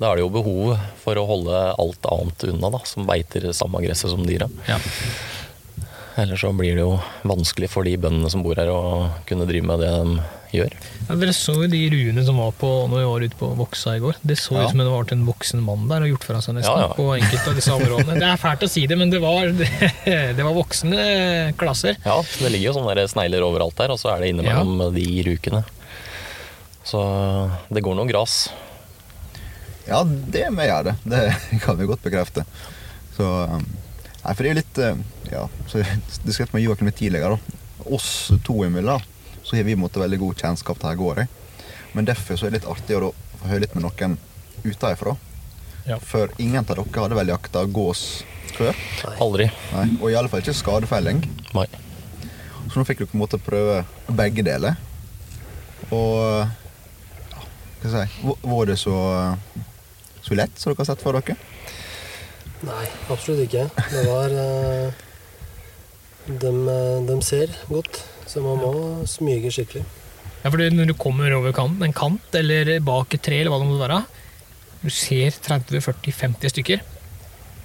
da 0.02 0.10
er 0.10 0.18
det 0.20 0.26
jo 0.26 0.34
behov 0.34 0.74
for 1.02 1.18
å 1.18 1.26
holde 1.30 1.60
alt 1.80 2.10
annet 2.12 2.46
unna, 2.50 2.70
da, 2.74 2.82
som 2.90 3.08
beiter 3.08 3.46
samme 3.56 3.82
gresset 3.86 4.12
som 4.14 4.26
dyra. 4.28 4.50
ja. 4.70 4.82
Ellers 6.22 6.42
så 6.46 6.52
blir 6.54 6.76
det 6.78 6.84
jo 6.84 6.96
vanskelig 7.26 7.70
for 7.74 7.88
de 7.88 7.96
bøndene 7.98 8.30
som 8.30 8.44
bor 8.46 8.60
her 8.60 8.70
å 8.70 8.80
kunne 9.26 9.48
drive 9.50 9.66
med 9.66 9.80
det 9.82 9.90
de 9.98 10.18
gjør. 10.54 10.74
Ja, 11.08 11.16
dere 11.18 11.34
så 11.34 11.56
jo 11.64 11.70
de 11.72 11.80
ruene 11.90 12.22
som 12.28 12.38
var 12.38 12.52
på 12.60 12.70
når 12.92 13.00
vi 13.02 13.06
var 13.10 13.24
ute 13.26 13.38
på 13.40 13.48
Voksa 13.58 13.96
i 13.98 14.02
går. 14.04 14.20
Det 14.22 14.36
så 14.38 14.54
ut 14.54 14.62
Ja. 14.62 14.68
som 14.70 14.78
det 14.84 14.86
var 14.92 15.08
til 15.10 15.18
en 15.18 15.26
voksen 15.26 15.64
mann 15.66 15.88
der 15.90 16.06
og 16.06 16.12
gjort 16.12 16.28
fra 16.30 16.42
seg 16.46 16.60
nesten 16.60 16.78
Ja, 16.78 16.84
ja. 16.86 16.94
på 16.94 17.08
enkelte 17.18 17.50
av 17.50 17.56
disse 17.58 17.74
områdene. 17.74 18.20
Det 18.22 18.28
er 18.30 18.38
fælt 18.44 18.62
å 18.68 18.70
si 18.70 18.86
det, 18.86 18.98
men 19.02 19.10
det 19.10 19.22
var, 19.24 19.50
det 20.38 20.38
var 20.46 20.54
voksne 20.54 21.08
klasser. 21.58 21.98
Ja, 22.06 22.20
det 22.22 22.52
ligger 22.54 22.70
jo 22.70 22.76
sånne 22.78 22.94
der 23.02 23.10
snegler 23.10 23.48
overalt 23.48 23.82
her, 23.82 23.90
og 23.96 23.98
så 23.98 24.14
er 24.14 24.22
det 24.22 24.30
innimellom 24.36 24.94
de 24.94 25.08
rukene. 25.32 25.64
Så 26.86 27.02
det 27.74 27.82
går 27.82 27.98
noe 27.98 28.06
gras. 28.12 28.52
Ja, 29.88 30.04
det 30.06 30.46
må 30.54 30.64
gjør 30.70 30.92
det. 30.92 30.96
Det 31.10 31.24
kan 31.66 31.82
vi 31.82 31.90
godt 31.90 32.06
bekrefte. 32.06 32.46
Så 33.18 33.26
um, 33.58 33.66
Nei, 34.24 34.34
for 34.34 34.44
det 34.44 34.50
er 34.50 34.54
jo 34.54 34.60
litt 34.62 34.78
uh, 34.80 35.32
Ja, 35.34 35.44
så 35.68 35.82
det 36.26 36.34
skrev 36.36 36.54
med 36.56 36.64
Joakim 36.64 36.88
litt 36.88 37.00
tidligere, 37.02 37.36
da. 37.36 37.60
Oss 37.92 38.32
to 38.48 38.62
imellom, 38.64 39.02
så 39.44 39.58
har 39.58 39.66
vi 39.68 39.76
måttet 39.76 40.00
veldig 40.06 40.20
god 40.22 40.40
kjennskap 40.40 40.80
til 40.80 40.88
her 40.92 41.00
går 41.00 41.24
i. 41.24 41.28
Men 41.94 42.08
derfor 42.08 42.40
så 42.40 42.48
er 42.48 42.54
det 42.54 42.62
litt 42.62 42.70
artig 42.72 42.96
å 42.98 43.10
få 43.42 43.50
høre 43.52 43.66
litt 43.66 43.74
med 43.76 43.84
noen 43.86 44.16
utenfra. 44.64 45.18
Ja. 45.86 45.98
For 46.00 46.32
ingen 46.40 46.62
av 46.62 46.70
dere 46.72 46.86
hadde 46.96 47.18
vel 47.20 47.34
jakta 47.34 47.66
gås 47.68 48.06
før? 48.56 48.78
Aldri. 49.22 49.50
Nei, 49.74 49.88
og 50.00 50.08
i 50.08 50.16
alle 50.16 50.32
fall 50.32 50.40
ikke 50.46 50.56
skadefelling. 50.56 51.20
Nei. 51.58 51.68
Så 52.72 52.80
nå 52.80 52.86
fikk 52.88 53.02
dere 53.04 53.12
på 53.12 53.18
en 53.20 53.24
måte 53.26 53.42
prøve 53.44 53.82
begge 54.16 54.46
deler. 54.48 54.80
Og 55.92 56.48
ja, 56.48 57.42
hva 57.84 57.90
skal 57.90 57.98
jeg 58.00 58.10
si 58.14 58.24
Var- 58.30 58.46
Var 58.54 58.70
det 58.72 58.78
så, 58.80 58.96
så 60.24 60.38
lett 60.40 60.56
som 60.56 60.72
dere 60.72 60.80
har 60.86 60.88
sett 60.94 61.04
for 61.04 61.20
dere? 61.20 61.36
Nei, 62.64 62.86
absolutt 63.12 63.44
ikke. 63.44 63.66
Det 63.92 64.04
var 64.08 64.34
eh, 64.40 65.02
de, 66.28 66.52
eh, 66.72 67.02
de 67.10 67.18
ser 67.26 67.52
godt, 67.68 68.00
så 68.30 68.44
man 68.44 68.62
må 68.62 68.74
smyge 69.10 69.52
skikkelig. 69.52 69.84
Ja, 70.44 70.52
for 70.52 70.60
Når 70.60 70.90
du 70.92 70.96
kommer 71.00 71.32
over 71.38 71.54
kant, 71.56 71.82
en 71.84 71.96
kant 71.96 72.36
eller 72.36 72.78
bak 72.84 73.14
et 73.16 73.24
tre, 73.24 73.42
eller 73.42 73.52
hva 73.54 73.60
det 73.62 73.70
måtte 73.70 73.86
være, 73.88 74.00
du 74.84 74.90
ser 74.92 75.36
30-40-50 75.44 76.52
stykker, 76.52 76.82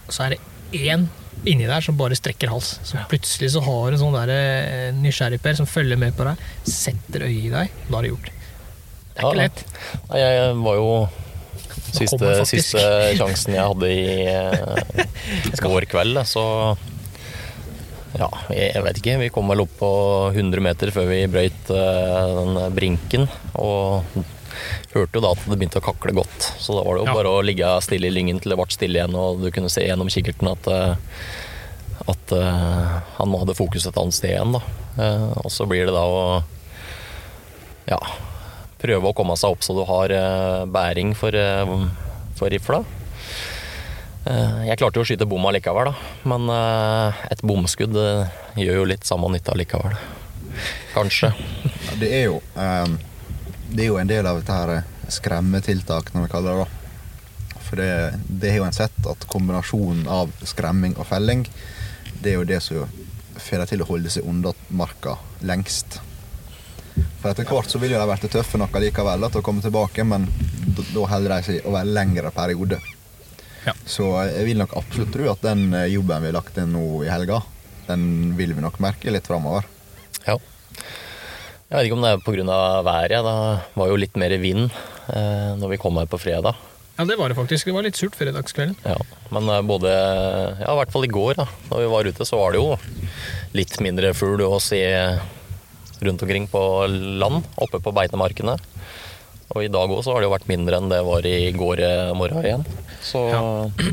og 0.07 0.13
så 0.15 0.27
er 0.29 0.37
det 0.37 0.43
én 0.87 1.09
inni 1.47 1.67
der 1.67 1.83
som 1.83 1.97
bare 1.99 2.17
strekker 2.19 2.51
hals. 2.51 2.77
Så 2.87 2.99
plutselig 3.11 3.53
så 3.55 3.63
har 3.63 3.91
du 3.91 3.97
en 3.97 4.03
sånn 4.03 4.17
der 4.19 4.33
eh, 4.35 4.91
nysgjerrigper 4.99 5.59
som 5.59 5.67
følger 5.71 5.99
med 5.99 6.15
på 6.19 6.27
deg, 6.27 6.43
setter 6.67 7.27
øyet 7.27 7.49
i 7.49 7.55
deg, 7.55 7.75
da 7.89 7.99
er 8.01 8.07
det 8.07 8.13
gjort. 8.15 8.31
Det 8.31 9.19
er 9.19 9.23
Ja, 9.23 9.31
ikke 9.31 9.43
lett. 9.43 9.65
Ja, 10.11 10.31
jeg 10.35 10.57
var 10.63 10.79
jo 10.79 10.91
Siste, 11.95 12.31
siste 12.49 12.83
sjansen 13.19 13.57
jeg 13.57 13.65
hadde 13.65 13.91
i 13.91 14.05
eh, 14.33 15.63
går 15.63 15.89
kveld, 15.91 16.21
så 16.29 16.45
Ja, 18.19 18.29
jeg 18.53 18.73
jeg 18.75 18.85
vet 18.85 19.01
ikke. 19.01 19.19
Vi 19.23 19.31
kom 19.33 19.51
vel 19.53 19.63
opp 19.65 19.75
på 19.81 19.91
100 20.33 20.65
meter 20.65 20.93
før 20.95 21.09
vi 21.11 21.23
brøyt 21.31 21.73
eh, 21.75 22.35
den 22.39 22.61
brinken. 22.77 23.29
Og 23.61 24.05
hørte 24.95 25.19
jo 25.19 25.23
da 25.23 25.33
at 25.35 25.45
det 25.45 25.59
begynte 25.59 25.81
å 25.83 25.85
kakle 25.85 26.15
godt. 26.17 26.53
Så 26.59 26.77
da 26.77 26.85
var 26.85 26.97
det 26.97 27.05
jo 27.05 27.11
Ja. 27.11 27.19
bare 27.21 27.35
å 27.37 27.45
ligge 27.45 27.69
stille 27.85 28.09
i 28.09 28.15
lyngen 28.15 28.41
til 28.41 28.53
det 28.55 28.59
ble 28.59 28.71
stille 28.73 28.99
igjen, 29.01 29.15
og 29.15 29.43
du 29.45 29.51
kunne 29.55 29.71
se 29.73 29.85
gjennom 29.85 30.11
kikkerten 30.13 30.51
at 30.51 30.73
eh, 30.73 30.97
at 32.09 32.33
uh, 32.33 33.01
han 33.19 33.35
hadde 33.37 33.57
fokus 33.59 33.85
et 33.89 33.97
annet 34.01 34.15
sted 34.17 34.31
igjen, 34.33 34.55
da. 34.55 34.61
Uh, 34.97 35.33
og 35.45 35.51
så 35.53 35.67
blir 35.69 35.85
det 35.89 35.93
da 35.93 36.05
å 36.09 36.23
ja, 37.89 37.99
prøve 38.79 39.11
å 39.11 39.17
komme 39.17 39.37
seg 39.39 39.55
opp 39.55 39.65
så 39.67 39.75
du 39.77 39.83
har 39.89 40.15
eh, 40.15 40.67
bæring 40.71 41.15
for, 41.19 41.35
eh, 41.35 41.73
for 42.39 42.53
rifla. 42.53 42.83
Eh, 44.29 44.59
jeg 44.69 44.79
klarte 44.81 45.01
jo 45.01 45.07
å 45.07 45.09
skyte 45.09 45.29
bomma 45.29 45.53
likevel, 45.55 45.91
da. 45.91 46.29
Men 46.29 46.49
et 47.31 47.43
bomskudd 47.47 47.97
gjør 48.59 48.81
jo 48.83 48.89
litt 48.89 49.07
samme 49.09 49.31
nytte 49.33 49.57
likevel. 49.59 49.99
kanskje. 50.95 51.33
Ja, 51.89 51.97
Det 52.01 52.09
er 52.13 52.25
jo 52.25 52.41
um, 52.57 52.99
Det 53.71 53.85
er 53.85 53.89
jo 53.89 53.99
en 54.01 54.09
del 54.09 54.27
av 54.27 54.41
dette 54.41 54.53
her 54.53 54.83
skremmetiltak, 55.13 56.13
når 56.15 56.27
vi 56.27 56.31
kaller 56.33 56.55
det 56.55 56.65
da. 56.65 57.61
For 57.69 57.77
det, 57.77 57.91
det 58.29 58.51
har 58.51 58.63
jo 58.63 58.69
en 58.69 58.77
sett 58.77 59.07
at 59.07 59.27
kombinasjonen 59.29 60.07
av 60.09 60.33
skremming 60.41 60.97
og 60.97 61.05
felling, 61.11 61.45
det 62.23 62.33
er 62.33 62.39
jo 62.39 62.49
det 62.49 62.63
som 62.65 62.89
får 63.39 63.61
dem 63.61 63.71
til 63.71 63.85
å 63.85 63.89
holde 63.91 64.13
seg 64.13 64.29
unna 64.29 64.55
marka 64.73 65.19
lengst. 65.45 66.01
For 67.21 67.31
etter 67.31 67.49
hvert 67.49 67.71
så 67.71 67.81
vil 67.83 67.95
jo 67.95 68.01
de 68.01 68.09
være 68.11 68.31
tøffe 68.33 68.61
nok 68.61 68.79
likevel 68.83 69.25
da, 69.25 69.31
til 69.33 69.43
å 69.43 69.47
komme 69.47 69.65
tilbake, 69.65 70.05
men 70.07 70.29
da 70.79 71.09
holder 71.13 71.35
de 71.35 71.41
seg 71.47 71.67
over 71.69 71.89
lengre 71.89 72.31
periode. 72.35 72.79
Ja. 73.67 73.75
Så 73.89 74.07
jeg 74.31 74.47
vil 74.49 74.61
nok 74.63 74.77
absolutt 74.79 75.13
tro 75.15 75.27
at 75.33 75.43
den 75.45 75.69
eh, 75.77 75.91
jobben 75.93 76.23
vi 76.25 76.31
har 76.31 76.39
lagt 76.39 76.61
inn 76.61 76.73
nå 76.77 76.85
i 77.05 77.11
helga, 77.11 77.43
den 77.89 78.37
vil 78.39 78.55
vi 78.57 78.65
nok 78.65 78.79
merke 78.85 79.13
litt 79.13 79.29
framover. 79.29 79.67
Ja. 80.25 80.39
Jeg 81.69 81.77
vet 81.77 81.89
ikke 81.89 81.99
om 81.99 82.05
det 82.07 82.15
er 82.15 82.25
pga. 82.25 82.59
været. 82.87 83.19
Det 83.27 83.77
var 83.77 83.91
jo 83.91 84.01
litt 84.01 84.17
mer 84.17 84.33
vind 84.41 84.71
eh, 84.71 85.53
når 85.61 85.75
vi 85.75 85.81
kom 85.83 85.99
her 86.01 86.09
på 86.09 86.21
fredag. 86.21 86.57
Ja, 86.99 87.05
det 87.05 87.19
var 87.21 87.31
det 87.31 87.37
faktisk. 87.39 87.69
Det 87.69 87.75
var 87.77 87.85
litt 87.87 87.99
surt 87.99 88.17
fredagskvelden. 88.19 88.79
Ja. 88.89 88.97
Men 89.35 89.49
eh, 89.53 89.63
både 89.63 89.93
Ja, 89.93 90.73
i 90.73 90.79
hvert 90.81 90.95
fall 90.95 91.05
i 91.05 91.13
går, 91.13 91.37
da 91.39 91.49
når 91.69 91.83
vi 91.85 91.91
var 91.93 92.09
ute, 92.09 92.25
så 92.27 92.41
var 92.41 92.55
det 92.55 92.63
jo 92.63 92.79
litt 93.57 93.77
mindre 93.85 94.15
fugl 94.17 94.43
å 94.49 94.59
se 94.63 94.81
rundt 96.05 96.23
omkring 96.23 96.47
på 96.51 96.63
land, 97.21 97.47
oppe 97.57 97.81
på 97.83 97.93
beitemarkene. 97.95 98.57
Og 99.57 99.65
i 99.65 99.71
dag 99.73 99.89
òg 99.89 100.05
har 100.05 100.21
det 100.21 100.29
jo 100.29 100.35
vært 100.35 100.51
mindre 100.51 100.77
enn 100.77 100.91
det 100.91 100.99
var 101.07 101.25
i 101.25 101.49
går 101.57 101.81
eh, 101.81 102.11
morgen 102.17 102.45
igjen. 102.45 102.67
Så 103.05 103.23
Ja. 103.33 103.41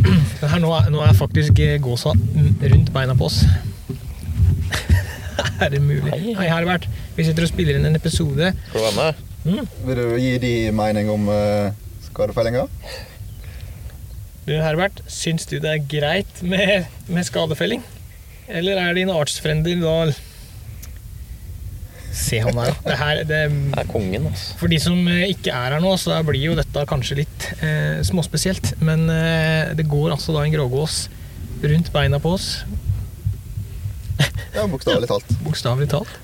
Her 0.51 0.59
nå 0.59 0.73
er, 0.75 0.89
nå 0.91 0.99
er 1.05 1.15
faktisk 1.15 1.61
eh, 1.63 1.77
gåsa 1.83 2.11
mm, 2.11 2.51
rundt 2.73 2.91
beina 2.95 3.15
på 3.15 3.29
oss. 3.29 3.39
er 5.63 5.71
det 5.71 5.79
mulig? 5.79 6.11
Hei. 6.11 6.35
Hei, 6.41 6.49
Herbert. 6.51 6.89
Vi 7.15 7.27
sitter 7.27 7.47
og 7.47 7.53
spiller 7.53 7.79
inn 7.79 7.87
en 7.87 7.95
episode. 7.95 8.51
skal 8.67 8.81
du 8.81 8.85
være 8.89 8.99
med? 8.99 9.23
Vil 9.85 9.99
du 10.01 10.15
gi 10.19 10.31
de 10.41 10.53
mening 10.75 11.09
om 11.13 11.27
uh, 11.29 11.71
skadefellinga? 12.07 12.65
Du, 14.45 14.53
Herbert, 14.59 15.03
syns 15.09 15.47
du 15.49 15.59
det 15.61 15.71
er 15.71 15.85
greit 15.89 16.41
med, 16.43 16.89
med 17.07 17.25
skadefelling? 17.25 17.85
Eller 18.49 18.81
er 18.81 18.97
din 18.97 19.09
artsfrender 19.13 19.79
da 19.81 19.95
Se 22.15 22.39
han 22.39 22.55
der, 22.55 22.71
da. 22.71 22.75
Det 22.85 22.97
her, 22.99 23.21
det, 23.27 23.41
Det 23.51 23.81
er 23.81 23.89
kongen, 23.91 24.29
altså. 24.29 24.55
for 24.61 24.71
de 24.71 24.79
som 24.79 25.07
eh, 25.11 25.27
ikke 25.33 25.51
er 25.51 25.75
her 25.75 25.83
nå, 25.83 25.91
så 25.99 26.21
blir 26.23 26.47
jo 26.47 26.55
dette 26.55 26.85
kanskje 26.87 27.19
litt 27.19 27.47
eh, 27.59 27.99
småspesielt. 28.07 28.75
Men 28.85 29.09
eh, 29.11 29.75
det 29.75 29.87
går 29.91 30.13
altså 30.15 30.35
da 30.35 30.45
en 30.45 30.55
grågås 30.55 31.05
rundt 31.65 31.91
beina 31.93 32.21
på 32.23 32.35
oss, 32.37 32.49
Ja, 34.55 34.63
bokstavelig 34.71 35.09
talt. 35.09 35.31
bokstavelig 35.45 35.89
talt. 35.91 36.19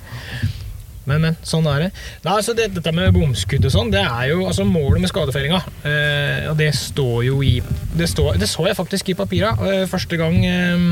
Men, 1.09 1.23
men, 1.23 1.37
sånn 1.43 1.65
er 1.67 1.87
det. 1.87 1.89
Nei, 2.23 2.35
altså 2.37 2.53
det, 2.55 2.69
Dette 2.75 2.93
med 2.95 3.09
bomskudd 3.15 3.65
og 3.67 3.73
sånn, 3.73 3.89
det 3.91 4.03
er 4.05 4.29
jo 4.31 4.45
altså 4.45 4.63
målet 4.67 5.01
med 5.03 5.11
skadefellinga. 5.11 5.59
Eh, 5.87 6.45
og 6.51 6.55
det 6.61 6.69
står 6.77 7.17
jo 7.27 7.41
i 7.43 7.55
Det, 7.97 8.07
står, 8.07 8.37
det 8.39 8.47
så 8.51 8.67
jeg 8.69 8.77
faktisk 8.77 9.11
i 9.11 9.17
papira 9.17 9.51
eh, 9.65 9.83
første 9.91 10.19
gang 10.21 10.37
eh, 10.45 10.85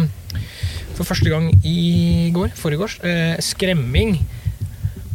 For 0.97 1.07
første 1.07 1.31
gang 1.31 1.51
i 1.63 2.33
går, 2.35 2.51
foregårs. 2.59 2.97
Eh, 3.05 3.37
skremming 3.45 4.17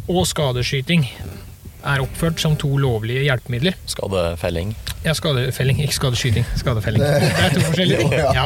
og 0.09 0.27
skadeskyting 0.29 1.07
er 1.85 2.01
oppført 2.01 2.41
som 2.41 2.55
to 2.57 2.71
lovlige 2.81 3.27
hjelpemidler. 3.27 3.77
Skadefelling. 3.91 4.71
Ja, 5.05 5.13
skadefelling, 5.17 5.83
ikke 5.85 5.97
skadeskyting. 5.99 6.47
Skadefelling. 6.57 7.03
Det 7.05 7.29
er 7.29 7.53
to 7.53 7.65
forskjellige 7.67 7.99
ting. 8.01 8.15
Ja. 8.23 8.31
Ja. 8.33 8.45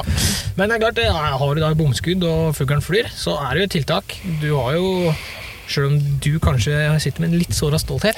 Men 0.58 0.70
det 0.72 0.78
er 0.78 0.82
klart, 0.88 0.98
har 1.38 1.54
du 1.54 1.60
da 1.62 1.72
bomskudd 1.78 2.24
og 2.26 2.56
fuglen 2.58 2.82
flyr, 2.82 3.10
så 3.14 3.36
er 3.44 3.54
det 3.54 3.60
jo 3.62 3.68
et 3.68 3.76
tiltak. 3.78 4.16
Du 4.42 4.48
har 4.56 4.78
jo 4.78 5.12
Selv 5.68 5.90
om 5.90 5.98
du 6.24 6.38
kanskje 6.40 6.72
sitter 7.04 7.20
med 7.20 7.28
en 7.28 7.40
litt 7.42 7.52
såra 7.52 7.76
stolthet, 7.76 8.16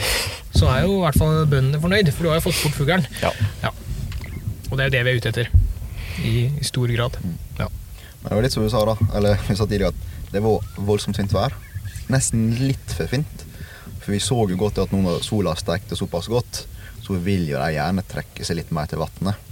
så 0.54 0.68
er 0.70 0.84
jo 0.84 1.00
i 1.00 1.02
hvert 1.02 1.16
fall 1.18 1.40
bøndene 1.50 1.80
fornøyd, 1.82 2.12
for 2.14 2.22
du 2.22 2.28
har 2.30 2.36
jo 2.38 2.44
fått 2.44 2.60
bort 2.62 2.76
fuglen. 2.78 3.02
Ja. 3.24 3.72
Og 4.70 4.76
det 4.78 4.84
er 4.84 4.86
jo 4.86 4.92
det 4.94 5.00
vi 5.02 5.10
er 5.10 5.18
ute 5.18 5.32
etter. 5.32 5.50
I, 6.22 6.44
i 6.46 6.68
stor 6.68 6.86
grad. 6.94 7.18
Ja. 7.58 7.66
Men 8.20 8.28
det 8.28 8.36
var 8.38 8.46
litt 8.46 8.54
som 8.54 8.62
du 8.62 8.70
sa, 8.70 8.84
da. 8.86 8.94
Eller 9.18 9.42
vi 9.48 9.56
sa 9.58 9.66
tidligere 9.66 9.90
at 9.90 10.30
det 10.30 10.44
var 10.46 10.62
voldsomt 10.78 11.18
fint 11.18 11.34
vær. 11.34 11.58
Nesten 12.10 12.50
litt 12.58 12.94
for 12.96 13.10
fint. 13.10 13.44
For 14.00 14.14
vi 14.14 14.20
så 14.22 14.38
jo 14.50 14.56
godt 14.58 14.80
at 14.82 14.92
nå 14.94 15.02
når 15.04 15.22
sola 15.26 15.54
stekte 15.58 15.96
såpass 15.98 16.28
godt, 16.32 16.64
så 17.04 17.16
vil 17.22 17.46
jo 17.50 17.58
de 17.60 17.74
gjerne 17.76 18.04
trekke 18.08 18.44
seg 18.46 18.58
litt 18.60 18.72
mer 18.74 18.88
til 18.90 19.00
vannet. 19.02 19.46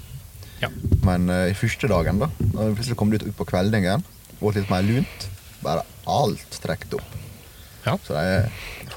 Ja. 0.63 0.71
Men 1.07 1.29
eh, 1.31 1.51
i 1.53 1.57
første 1.59 1.91
dagen, 1.91 2.19
da, 2.23 2.29
når 2.55 2.71
vi 2.73 2.79
plutselig 2.81 2.99
kom 2.99 3.13
ut 3.15 3.23
ut 3.27 3.37
på 3.39 3.47
kveldingen, 3.47 4.03
ble 4.41 4.55
litt 4.57 4.71
mer 4.73 4.83
lunt, 4.87 5.29
bare 5.63 5.85
alt 6.09 6.59
trekket 6.63 6.99
opp. 6.99 7.17
Ja. 7.87 7.95
Så 8.07 8.17
er 8.19 8.49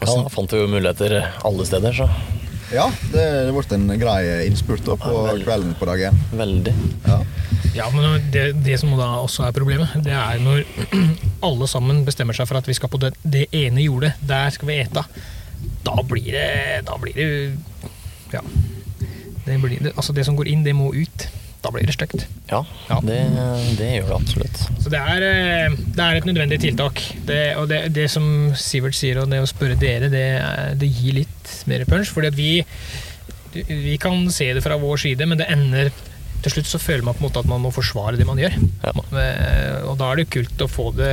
Ja, 0.01 0.15
fant 0.34 0.53
jo 0.58 0.65
muligheter 0.70 1.20
alle 1.46 1.65
steder, 1.70 1.94
så 1.94 2.08
Ja, 2.74 2.88
det, 3.12 3.24
det 3.48 3.51
ble 3.53 3.77
en 3.77 3.91
grei 4.00 4.22
innspurt 4.48 4.82
da 4.88 4.96
på 5.00 5.12
Ja, 5.27 5.36
kvelden 5.44 5.75
på 5.77 5.86
dag 5.89 6.01
én. 6.10 6.18
veldig. 6.34 6.74
Ja. 7.06 7.20
Ja, 7.75 7.85
men 7.93 8.25
det, 8.33 8.45
det 8.65 8.77
som 8.81 8.91
da 8.99 9.07
også 9.23 9.45
er 9.47 9.53
problemet, 9.55 9.93
det 10.03 10.11
er 10.11 10.39
når 10.43 10.63
alle 11.47 11.67
sammen 11.71 12.01
bestemmer 12.07 12.35
seg 12.35 12.49
for 12.49 12.59
at 12.59 12.67
vi 12.67 12.75
skal 12.75 12.91
på 12.91 12.99
det, 12.99 13.13
det 13.23 13.45
ene 13.55 13.85
jordet, 13.85 14.13
der 14.27 14.49
skal 14.51 14.67
vi 14.71 14.79
ete. 14.83 15.05
Da 15.85 15.93
blir 16.05 16.31
det 16.33 16.81
Da 16.87 16.95
blir 17.01 17.15
det 17.15 17.27
Ja. 18.33 18.41
Det, 19.45 19.55
blir, 19.61 19.91
altså 19.95 20.13
det 20.13 20.25
som 20.27 20.35
går 20.37 20.47
inn, 20.51 20.61
det 20.65 20.73
må 20.77 20.91
ut. 20.93 21.23
Da 21.61 21.69
blir 21.73 21.85
det 21.85 21.93
stygt. 21.95 22.23
Ja, 22.49 22.59
Ja. 22.89 22.99
Det, 23.05 23.17
det 23.79 23.87
gjør 23.95 24.07
det 24.11 24.15
absolutt. 24.17 24.61
Så 24.81 24.89
det 24.93 24.99
er, 25.01 25.25
eh, 25.25 25.75
det 25.95 26.03
er 26.05 26.17
et 26.19 26.25
nødvendig 26.29 26.59
tiltak. 26.61 27.01
Det, 27.27 27.39
og 27.57 27.67
det, 27.69 27.81
det 27.95 28.07
som 28.13 28.25
Sivert 28.57 28.97
sier, 28.97 29.19
og 29.21 29.29
det 29.31 29.41
å 29.43 29.49
spørre 29.49 29.77
dere, 29.81 30.09
det, 30.13 30.23
er- 30.41 30.75
det 30.81 30.89
gir 30.89 31.19
litt 31.21 31.51
mer 31.69 31.85
punch. 31.89 32.09
Fordi 32.13 32.31
at 32.31 32.37
vi, 32.37 32.51
vi 33.69 33.97
kan 34.01 34.25
se 34.33 34.51
det 34.57 34.63
fra 34.65 34.77
vår 34.81 35.01
side, 35.05 35.25
men 35.29 35.41
det 35.41 35.49
ender 35.53 35.91
Til 36.41 36.51
slutt 36.55 36.65
så 36.71 36.79
føler 36.81 37.03
man 37.05 37.13
på 37.13 37.21
en 37.24 37.27
måte 37.29 37.39
at 37.43 37.50
man 37.50 37.62
må 37.62 37.69
forsvare 37.74 38.17
det 38.17 38.25
man 38.25 38.39
gjør. 38.41 38.55
Ja. 38.83 38.91
Eh, 39.21 39.83
Og 39.89 39.98
da 40.00 40.07
er 40.12 40.15
det 40.21 40.25
jo 40.27 40.31
kult 40.39 40.63
å 40.65 40.69
få 40.71 40.88
det 40.98 41.12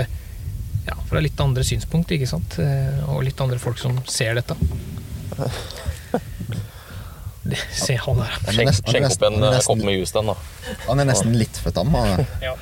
ja, 0.89 0.95
fra 1.11 1.21
litt 1.21 1.41
andre 1.45 1.63
synspunkt, 1.69 2.11
ikke 2.17 2.27
sant? 2.31 2.57
Eh, 2.63 3.03
Og 3.13 3.23
litt 3.27 3.41
andre 3.45 3.59
folk 3.61 3.79
som 3.79 3.99
ser 4.09 4.39
dette. 4.41 4.57
Det, 7.49 7.57
se 7.73 7.95
han 7.97 8.19
der. 8.21 8.33
Er 8.49 8.53
Skjenk, 8.53 8.69
opp 8.83 8.95
en 8.95 9.03
nesten- 9.07 9.37
eh, 9.39 9.51
nesten- 9.55 9.67
kopp 9.67 9.85
med 9.85 9.95
juice, 9.97 10.13
den, 10.13 10.27
da. 10.27 10.35
Han 10.89 11.01
er 11.01 11.05
nesten 11.09 11.37
litt 11.39 11.57
for 11.57 11.71
tam. 11.73 11.95
han. 11.95 12.27
Ja. 12.43 12.55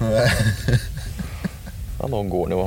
Ja, 2.00 2.06
nå 2.08 2.22
går 2.32 2.46
han 2.48 2.52
jo 2.56 2.62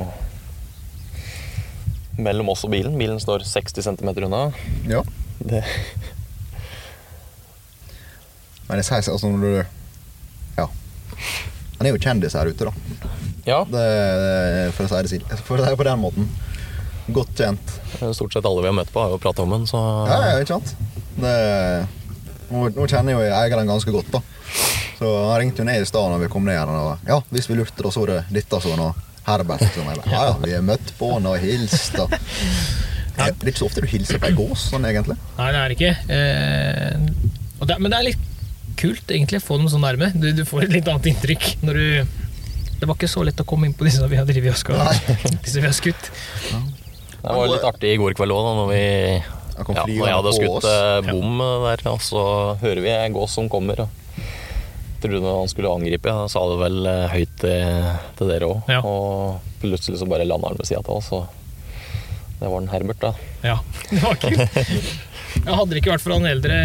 mellom 2.22 2.48
oss 2.52 2.60
og 2.62 2.70
bilen. 2.70 2.94
Bilen 2.96 3.18
står 3.18 3.42
60 3.42 3.82
cm 3.82 4.12
unna. 4.28 4.52
Ja. 4.86 5.00
Det, 5.42 5.64
Men 8.74 8.82
jeg 8.82 8.88
sier 8.90 9.12
altså 9.14 9.28
når 9.30 9.44
du 9.44 10.58
Ja. 10.58 10.64
Han 11.78 11.86
er 11.86 11.92
jo 11.94 12.00
kjendis 12.02 12.34
her 12.34 12.50
ute, 12.50 12.66
da. 12.66 12.72
ja, 13.46 13.60
Det, 13.70 13.84
for, 14.74 14.86
å 14.86 14.90
si 14.90 15.02
det, 15.06 15.10
sil- 15.14 15.42
for 15.46 15.60
å 15.60 15.64
si 15.64 15.70
det 15.70 15.78
på 15.78 15.86
den 15.86 16.00
måten. 16.02 16.26
Godt 17.14 17.34
kjent. 17.38 17.74
stort 18.16 18.32
sett 18.34 18.46
alle 18.48 18.64
vi 18.64 18.70
har 18.72 18.74
møtt 18.74 18.90
på, 18.90 18.98
har 19.04 19.12
jo 19.14 19.20
prata 19.22 19.44
om 19.44 19.52
den, 19.54 19.66
så 19.70 19.78
Ja, 20.08 20.18
ja, 20.32 20.38
ikke 20.42 20.56
sant? 20.56 20.74
Det, 21.20 21.34
nå, 22.50 22.64
nå 22.74 22.86
kjenner 22.90 23.14
jo 23.14 23.22
jeg 23.22 23.34
eieren 23.36 23.70
ganske 23.70 23.94
godt, 23.94 24.10
da. 24.16 24.22
Så 24.98 25.10
han 25.28 25.38
ringte 25.42 25.62
jo 25.62 25.68
ned 25.68 25.82
i 25.84 25.86
stad 25.86 26.10
når 26.10 26.24
vi 26.24 26.30
kom 26.32 26.46
ned 26.48 26.58
her. 26.58 26.70
Og, 26.74 27.06
ja, 27.06 27.20
hvis 27.30 27.46
vi 27.50 27.58
lurte, 27.60 27.78
da 27.84 27.92
så 27.94 28.06
det 28.10 28.20
dette 28.34 28.60
sånn, 28.64 28.80
og 28.82 28.98
Herbert. 29.28 29.62
Jeg 29.62 29.86
ja, 30.10 30.24
ja, 30.30 30.34
vi 30.42 30.52
har 30.56 30.64
møtt 30.66 30.90
på 30.98 31.14
han 31.14 31.30
og 31.30 31.38
hilst. 31.40 31.94
Og. 32.02 32.10
Det 33.14 33.28
er 33.30 33.50
ikke 33.52 33.60
så 33.62 33.68
ofte 33.70 33.80
du 33.84 33.86
hilser 33.88 34.18
på 34.20 34.26
ei 34.32 34.34
gås, 34.36 34.66
sånn 34.72 34.84
egentlig. 34.88 35.14
Nei, 35.38 35.50
det 35.54 35.60
er 35.62 35.70
det 35.70 35.76
ikke. 35.78 35.92
Eh, 36.16 37.34
og 37.60 37.68
det, 37.70 37.76
men 37.80 37.92
det 37.92 38.00
er 38.00 38.08
litt 38.10 38.24
kult 38.78 39.10
egentlig 39.10 39.40
å 39.42 39.44
få 39.44 39.58
dem 39.60 39.70
så 39.72 39.80
nærme. 39.82 40.10
Du, 40.14 40.28
du 40.36 40.44
får 40.48 40.66
et 40.66 40.76
litt 40.78 40.90
annet 40.90 41.10
inntrykk 41.12 41.48
når 41.64 41.80
du 41.80 41.86
Det 42.80 42.88
var 42.90 42.98
ikke 42.98 43.08
så 43.10 43.22
lett 43.24 43.40
å 43.40 43.46
komme 43.48 43.68
inn 43.68 43.76
på 43.76 43.86
disse 43.86 44.04
vi 44.10 44.18
har 44.18 44.26
drevet 44.28 44.52
og 44.52 44.60
skal, 44.60 44.82
disse 45.44 45.62
vi 45.62 45.68
har 45.68 45.76
skutt. 45.76 46.10
Det 46.50 47.32
var 47.32 47.48
litt 47.48 47.64
artig 47.64 47.94
i 47.94 48.00
går 48.00 48.16
kveld 48.18 48.34
òg, 48.34 48.48
når 48.58 48.70
vi 48.72 48.84
ja, 49.54 49.84
når 49.86 50.08
jeg 50.08 50.16
hadde 50.18 50.32
skutt 50.34 50.66
eh, 50.68 50.98
bom 51.06 51.38
der, 51.64 51.84
og 51.92 52.00
så 52.02 52.24
hører 52.60 52.82
vi 52.82 52.90
en 52.90 53.14
gås 53.14 53.36
som 53.38 53.48
kommer. 53.48 53.86
Og 53.86 54.02
trodde 55.04 55.36
han 55.38 55.50
skulle 55.52 55.72
angripe, 55.72 56.10
jeg 56.10 56.32
sa 56.32 56.42
det 56.50 56.58
vel 56.60 56.90
eh, 56.90 57.06
høyt 57.12 57.34
til, 57.40 57.88
til 58.18 58.30
dere 58.32 58.50
òg. 58.50 58.70
Ja. 58.72 58.82
Og 58.84 59.56
plutselig 59.62 60.00
så 60.00 60.08
bare 60.10 60.26
landa 60.28 60.50
han 60.50 60.60
ved 60.60 60.68
sida 60.68 60.82
av 60.82 60.98
oss, 60.98 61.10
og 61.14 61.26
det 62.40 62.50
var 62.50 62.60
den 62.60 62.72
Herbert, 62.72 63.00
da. 63.04 63.12
Ja, 63.44 63.58
det 63.90 64.02
var 64.02 64.20
kult. 64.20 64.60
Jeg 65.34 65.56
hadde 65.58 65.70
det 65.72 65.80
ikke 65.82 65.92
vært 65.94 66.04
for 66.04 66.14
han 66.16 66.28
eldre 66.30 66.56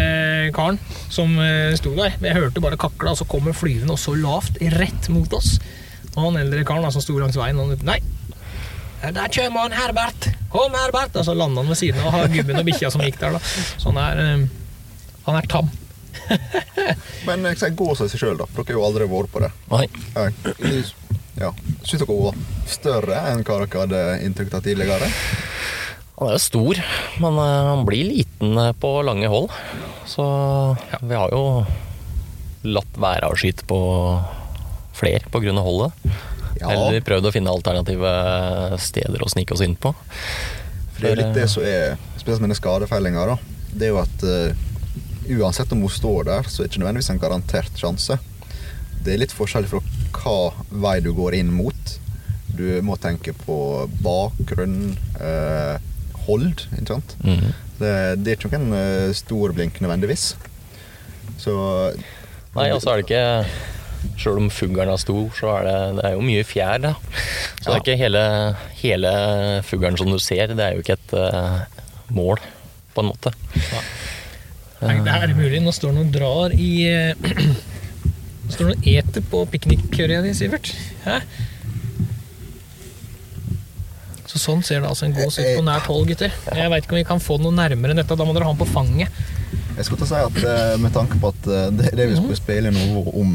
karen 0.56 0.78
som 1.12 1.34
eh, 1.42 1.74
sto 1.78 1.92
der. 1.98 2.14
Jeg 2.22 2.36
hørte 2.38 2.62
bare 2.64 2.78
kakla, 2.80 3.12
og 3.14 3.20
så 3.20 3.26
kommer 3.28 3.56
flyvende 3.56 3.96
og 3.96 4.00
så 4.00 4.14
lavt 4.16 4.60
rett 4.78 5.10
mot 5.12 5.32
oss. 5.36 5.56
Og 6.14 6.22
han 6.28 6.40
eldre 6.42 6.64
karen 6.68 6.90
som 6.94 7.04
sto 7.04 7.18
langs 7.18 7.38
veien, 7.38 7.58
han 7.60 7.86
Nei! 7.86 8.00
Der 9.00 9.28
kommer 9.32 9.64
han 9.64 9.72
Herbert! 9.72 10.26
Kom, 10.52 10.74
Herbert! 10.76 11.14
Og 11.16 11.24
så 11.24 11.34
landa 11.34 11.62
han 11.62 11.70
ved 11.72 11.78
siden 11.80 12.04
av 12.04 12.26
gubben 12.32 12.60
og 12.60 12.66
bikkja 12.68 12.90
som 12.92 13.00
gikk 13.04 13.20
der. 13.22 13.38
da. 13.38 13.40
Så 13.80 13.88
han 13.92 14.00
er, 14.02 14.24
eh, 14.24 15.14
han 15.28 15.38
er 15.40 15.48
tam. 15.48 15.70
Men 17.26 17.46
jeg 17.48 17.60
sier 17.60 17.76
gå 17.78 17.86
i 17.94 17.96
seg 18.00 18.12
sjøl, 18.20 18.36
da. 18.40 18.48
Dere 18.56 18.66
har 18.68 18.76
jo 18.76 18.86
aldri 18.90 19.08
vært 19.10 19.32
på 19.32 19.44
det. 19.46 19.52
Nei, 19.72 19.86
Ja. 21.40 21.54
Syns 21.86 22.02
dere 22.02 22.12
hun 22.12 22.26
var 22.26 22.40
større 22.68 23.20
enn 23.30 23.44
hva 23.46 23.60
dere 23.62 23.84
hadde 23.86 24.00
inntrykk 24.26 24.58
av 24.58 24.64
tidligere? 24.66 25.08
Han 26.20 26.28
er 26.28 26.36
jo 26.36 26.42
stor, 26.44 26.80
men 27.22 27.38
eh, 27.40 27.68
han 27.70 27.86
blir 27.88 28.10
liten 28.10 28.58
eh, 28.60 28.74
på 28.76 28.92
lange 29.06 29.30
hold. 29.32 29.48
Så 30.08 30.24
vi 31.00 31.16
har 31.16 31.32
jo 31.32 31.64
latt 32.68 33.00
være 33.00 33.30
å 33.30 33.38
skyte 33.40 33.64
på 33.68 33.80
flere 35.00 35.32
pga. 35.32 35.54
holdet. 35.64 35.96
Ja. 36.60 36.74
Eller 36.74 37.00
prøvd 37.00 37.30
å 37.30 37.32
finne 37.32 37.52
alternative 37.52 38.10
steder 38.82 39.22
å 39.24 39.30
snike 39.32 39.56
oss 39.56 39.64
inn 39.64 39.78
på. 39.80 39.94
For 40.92 41.06
det 41.06 41.12
er 41.14 41.22
litt 41.22 41.38
det 41.38 41.48
som 41.48 41.64
er 41.64 41.96
Spesielt 42.20 42.42
med 42.42 42.52
den 42.52 42.58
skadefellinga. 42.58 43.38
Det 43.72 43.86
er 43.86 43.94
jo 43.94 44.00
at 44.02 44.24
uh, 44.28 44.52
uansett 45.38 45.72
om 45.72 45.80
hun 45.80 45.92
står 45.92 46.26
der, 46.28 46.48
så 46.48 46.60
er 46.60 46.66
det 46.66 46.74
ikke 46.74 46.82
nødvendigvis 46.82 47.10
en 47.14 47.22
garantert 47.22 47.80
sjanse. 47.80 48.18
Det 49.00 49.14
er 49.14 49.22
litt 49.22 49.32
forskjellig 49.32 49.70
fra 49.70 49.80
hva 50.18 50.36
vei 50.84 50.98
du 51.00 51.14
går 51.16 51.38
inn 51.38 51.52
mot. 51.54 51.94
Du 52.58 52.66
må 52.84 52.98
tenke 53.00 53.32
på 53.32 53.56
bakgrunn, 54.04 54.98
eh, 55.16 55.80
hold, 56.30 56.64
ikke 56.78 56.94
sant. 56.94 57.18
Mhm. 57.26 57.50
Det, 57.80 57.92
det 58.20 58.32
er 58.32 58.36
ikke 58.36 58.58
noen 58.60 58.76
eh, 58.76 59.10
stor 59.16 59.54
blink 59.56 59.78
nødvendigvis. 59.80 60.34
Så 61.40 61.52
Nei, 62.52 62.66
og 62.74 62.80
så 62.82 62.92
er 62.92 63.00
det 63.00 63.06
ikke 63.06 63.26
Sjøl 64.20 64.38
om 64.40 64.48
fuglen 64.52 64.88
er 64.88 65.00
stor, 65.00 65.26
så 65.36 65.50
er 65.58 65.66
det, 65.66 65.76
det 65.98 66.04
er 66.08 66.14
jo 66.14 66.22
mye 66.24 66.44
fjær. 66.46 66.78
Da. 66.80 66.94
Så 67.60 67.66
det 67.66 67.74
er 67.74 67.82
ikke 67.82 67.96
hele, 68.00 68.22
hele 68.80 69.10
fuglen 69.68 69.98
som 70.00 70.08
du 70.08 70.16
ser. 70.22 70.54
Det 70.56 70.64
er 70.64 70.76
jo 70.76 70.84
ikke 70.84 70.96
et 70.96 71.12
uh, 71.16 71.60
mål, 72.16 72.40
på 72.94 73.04
en 73.04 73.10
måte. 73.10 73.32
Nei, 74.80 74.94
det 75.04 75.16
er 75.16 75.34
mulig. 75.36 75.60
Nå 75.60 75.74
står 75.76 75.92
det 75.92 75.98
noen 75.98 76.14
drar 76.14 76.56
i 76.56 76.70
står 77.20 77.52
Det 78.46 78.56
står 78.56 78.70
noen 78.72 78.88
eter 78.94 79.26
på 79.32 79.44
piknikkørja 79.52 80.24
di, 80.24 80.32
Sivert. 80.36 80.72
Hæ? 81.04 81.20
Så 84.40 84.44
sånn 84.54 84.62
ser 84.64 84.78
det 84.80 84.88
altså 84.88 85.04
en 85.06 85.12
gås 85.16 85.36
ut 85.36 85.44
på 85.58 85.62
nært 85.66 85.86
hold, 85.90 86.06
gutter. 86.08 86.30
Jeg 86.56 86.70
veit 86.72 86.84
ikke 86.86 86.94
om 86.96 87.00
vi 87.00 87.04
kan 87.08 87.20
få 87.20 87.34
noe 87.42 87.52
nærmere 87.52 87.90
enn 87.92 88.00
dette. 88.00 88.16
Da 88.16 88.24
må 88.24 88.32
dere 88.36 88.46
ha 88.48 88.52
den 88.54 88.60
på 88.62 88.68
fanget. 88.72 89.08
jeg 89.76 89.84
skulle 89.84 90.00
til 90.00 90.06
å 90.06 90.10
si 90.10 90.14
at 90.24 90.36
eh, 90.48 90.76
med 90.80 90.92
tanke 90.96 91.14
på 91.20 91.26
at 91.34 91.42
eh, 91.50 91.66
det, 91.76 91.86
det 91.98 92.04
vi 92.10 92.16
skulle 92.16 92.36
spille 92.38 92.70
noe 92.72 93.02
om 93.20 93.30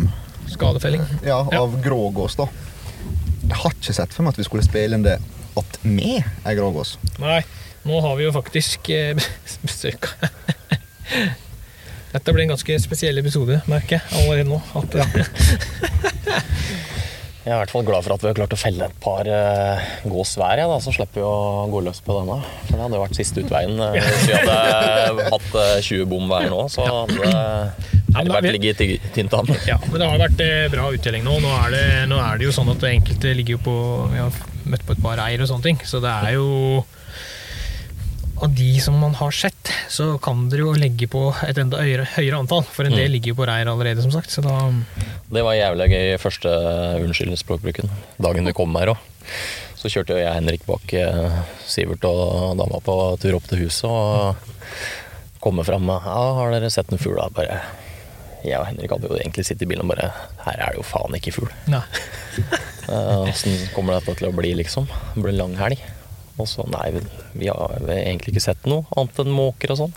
Skadefelling. 0.49 1.03
Ja, 1.25 1.39
Ja. 1.51 1.59
av 1.61 1.69
grågås, 1.83 2.35
da. 2.41 2.45
Jeg 3.45 3.57
har 3.61 3.71
ikke 3.77 3.93
sett 3.97 4.13
for 4.13 4.21
meg 4.25 4.31
at 4.33 4.39
vi 4.41 4.45
skulle 4.47 4.65
spille 4.65 4.93
inn 4.97 5.05
det 5.05 5.17
at 5.57 5.71
vi 5.85 6.11
ei 6.23 6.53
grågås. 6.57 6.89
Nei, 7.21 7.41
nå 7.85 7.95
har 8.01 8.13
vi 8.17 8.23
jo 8.27 8.31
faktisk 8.35 8.89
eh, 8.93 9.13
besøk 9.65 10.01
Dette 12.15 12.31
blir 12.33 12.43
en 12.45 12.53
ganske 12.55 12.73
spesiell 12.79 13.17
episode, 13.19 13.59
merker 13.69 13.99
jeg 13.99 14.03
allerede 14.23 14.47
nå. 14.49 14.57
At, 14.79 14.89
Jeg 17.45 17.53
er 17.53 17.59
i 17.59 17.61
hvert 17.61 17.73
fall 17.75 17.83
glad 17.85 18.01
for 18.01 18.15
at 18.15 18.23
vi 18.23 18.29
har 18.31 18.37
klart 18.39 18.53
å 18.55 18.57
felle 18.57 18.85
et 18.89 18.95
par 19.03 19.27
uh, 19.29 19.81
gås 20.09 20.31
hver, 20.39 20.57
ja, 20.57 20.65
da, 20.65 20.79
så 20.81 20.89
slipper 20.95 21.21
vi 21.21 21.25
å 21.29 21.67
gå 21.69 21.81
løs 21.85 21.99
på 22.01 22.15
denne. 22.17 22.39
For 22.65 22.73
det 22.73 22.81
hadde 22.81 22.97
jo 22.97 23.01
vært 23.03 23.19
siste 23.19 23.43
utveien. 23.43 23.75
eh, 23.85 23.99
Hvis 24.07 24.23
vi 24.31 24.39
hadde 24.39 25.27
hatt 25.29 25.51
uh, 25.53 25.75
20 25.77 26.07
bom 26.09 26.25
hver 26.31 26.49
nå, 26.49 26.63
så 26.73 26.87
hadde 26.89 27.19
det 27.21 28.15
hadde 28.17 28.33
vært 28.33 28.55
ligget 28.55 28.81
i 28.81 28.89
tynt 29.13 29.37
an. 29.37 29.53
Ja, 29.69 29.77
men 29.83 30.01
det 30.01 30.09
har 30.09 30.21
vært 30.23 30.41
eh, 30.41 30.65
bra 30.73 30.89
uttelling 30.97 31.25
nå. 31.27 31.37
Nå 31.43 31.53
er, 31.59 31.69
det, 31.75 31.85
nå 32.09 32.17
er 32.23 32.41
det 32.41 32.47
jo 32.47 32.55
sånn 32.55 32.73
at 32.73 32.89
enkelte 32.89 33.35
ligger 33.37 33.59
jo 33.59 33.63
på 33.67 33.77
Vi 34.15 34.21
har 34.23 34.41
møtt 34.65 34.85
på 34.87 34.95
et 34.95 35.05
par 35.05 35.19
reier 35.21 35.45
og 35.45 35.51
sånne 35.51 35.67
ting, 35.67 35.81
så 35.85 36.01
det 36.01 36.13
er 36.25 36.39
jo 36.39 36.47
Av 38.45 38.51
de 38.53 38.79
som 38.79 38.93
man 39.01 39.15
har 39.17 39.31
sett, 39.33 39.71
så 39.89 40.19
kan 40.21 40.43
dere 40.51 40.67
jo 40.67 40.73
legge 40.77 41.07
på 41.09 41.21
et 41.47 41.57
enda 41.57 41.79
høyere, 41.81 42.03
høyere 42.13 42.37
antall. 42.43 42.61
For 42.75 42.85
en 42.85 42.93
del 42.93 43.15
ligger 43.15 43.31
jo 43.33 43.37
på 43.39 43.47
reir 43.49 43.71
allerede, 43.71 44.03
som 44.05 44.11
sagt. 44.13 44.29
Så 44.29 44.43
da 44.45 44.53
Det 45.33 45.41
var 45.41 45.57
jævlig 45.57 45.87
gøy 45.89 46.17
første 46.21 46.51
unnskyld 47.01 47.39
språkbruken. 47.41 47.89
Dagen 48.21 48.45
vi 48.45 48.53
kom 48.53 48.77
her 48.77 48.93
òg. 48.93 49.01
Så 49.79 49.89
kjørte 49.89 50.19
jeg 50.19 50.29
Henrik 50.29 50.67
bak 50.69 50.93
eh, 50.93 51.39
Sivert 51.65 52.05
og 52.05 52.53
dama 52.61 52.79
på 52.85 52.95
tur 53.21 53.39
opp 53.39 53.49
til 53.49 53.65
huset 53.65 53.89
og 53.89 54.37
kommer 55.41 55.65
fram 55.65 55.85
med 55.85 56.05
ja, 56.05 56.21
'Har 56.37 56.53
dere 56.53 56.69
sett 56.73 56.89
noen 56.89 57.01
fugl?' 57.01 57.17
da?» 57.21 57.29
Bare 57.33 57.59
Jeg 58.45 58.59
og 58.59 58.67
Henrik 58.69 58.93
hadde 58.93 59.09
jo 59.09 59.17
egentlig 59.17 59.45
sittet 59.45 59.65
i 59.65 59.69
bilen 59.73 59.85
og 59.85 59.95
bare 59.95 60.13
'Her 60.45 60.61
er 60.61 60.69
det 60.73 60.81
jo 60.81 60.85
faen 60.85 61.17
ikke 61.17 61.33
fugl'. 61.33 61.53
Eh, 62.85 63.21
Åssen 63.25 63.55
kommer 63.73 63.95
dette 63.97 64.13
til 64.13 64.27
å 64.29 64.35
bli, 64.35 64.51
liksom? 64.53 64.85
Det 64.85 65.21
blir 65.23 65.33
en 65.33 65.39
lang 65.39 65.55
helg. 65.57 65.79
Og 66.35 66.49
så 66.49 66.65
nei, 66.67 66.89
vi, 67.33 67.47
har 67.47 67.77
egentlig 67.95 68.35
ikke 68.35 68.47
sett 68.49 68.65
noe 68.67 68.87
annet 68.97 69.21
enn 69.23 69.31
måker 69.35 69.71
og 69.73 69.85
sånn. 69.85 69.95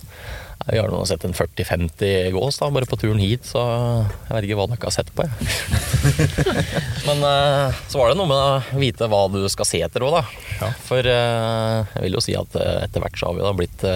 Vi 0.68 0.76
har 0.76 0.90
nå 0.90 1.00
sett 1.06 1.24
en 1.24 1.34
40-50 1.34 2.32
gås 2.34 2.58
da, 2.60 2.68
bare 2.74 2.88
på 2.88 2.98
turen 3.00 3.20
hit, 3.22 3.46
så 3.46 3.62
jeg 3.62 4.34
vet 4.34 4.46
ikke 4.48 4.58
hva 4.58 4.66
dere 4.68 4.90
har 4.90 4.94
sett 4.94 5.12
på. 5.16 5.24
Jeg. 5.24 6.26
Men 7.08 7.24
eh, 7.24 7.78
så 7.88 8.00
var 8.00 8.10
det 8.10 8.18
noe 8.18 8.28
med 8.28 8.36
å 8.36 8.80
vite 8.82 9.08
hva 9.08 9.22
du 9.32 9.40
skal 9.48 9.68
se 9.70 9.80
etter 9.86 10.04
òg, 10.04 10.18
da. 10.18 10.72
For 10.84 11.08
eh, 11.08 11.94
jeg 11.94 12.04
vil 12.04 12.18
jo 12.18 12.24
si 12.24 12.36
at 12.36 12.58
eh, 12.58 12.82
etter 12.84 13.04
hvert 13.04 13.16
så 13.16 13.30
har 13.30 13.38
vi 13.38 13.46
da 13.46 13.54
blitt 13.56 13.86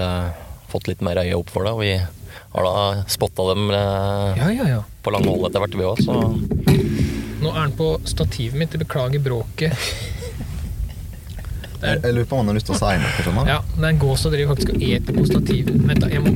fått 0.72 0.88
litt 0.88 1.04
mer 1.04 1.20
øye 1.20 1.36
opp 1.36 1.52
for 1.52 1.68
det. 1.68 1.74
Og 1.76 1.82
vi 1.84 1.92
har 2.54 2.68
da 2.68 3.04
spotta 3.10 3.50
dem 3.52 3.68
Ja, 3.72 4.48
ja, 4.48 4.70
ja. 4.70 4.80
på 5.04 5.12
lang 5.12 5.28
hold 5.28 5.50
etter 5.50 5.66
hvert, 5.66 5.76
vi 5.76 5.88
òg, 5.88 6.00
så 6.00 6.16
Nå 7.42 7.50
er 7.50 7.64
den 7.66 7.74
på 7.74 7.96
stativet 8.06 8.54
mitt. 8.56 8.74
Beklager 8.78 9.20
bråket. 9.20 9.74
Jeg, 11.82 11.98
jeg 12.04 12.14
lurer 12.14 12.26
på 12.30 12.36
om 12.36 12.42
han 12.42 12.52
har 12.52 12.54
lyst 12.60 12.68
til 12.70 12.76
å 12.76 12.78
si 12.78 12.90
noe. 13.02 13.44
du? 13.44 13.50
Ja, 13.50 13.58
det 13.74 13.82
er 13.82 13.88
en 13.88 13.98
gås 14.02 14.20
som 14.22 14.32
driver 14.34 14.54
faktisk 14.54 14.74
og 14.76 14.82
eter 14.86 15.16
på 15.18 15.24
stativet. 15.26 15.80
Vent, 15.88 16.04
da. 16.04 16.10
Jeg 16.12 16.22
må 16.22 16.34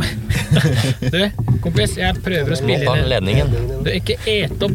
Du, 1.14 1.20
kompis, 1.62 1.96
jeg 2.00 2.22
prøver 2.24 2.56
å 2.56 2.58
spille 2.58 2.82
inn 2.82 3.04
en 3.04 3.10
ledningen. 3.12 3.54
Du, 3.86 3.90
ikke 3.94 4.18
et 4.26 4.66
opp 4.66 4.74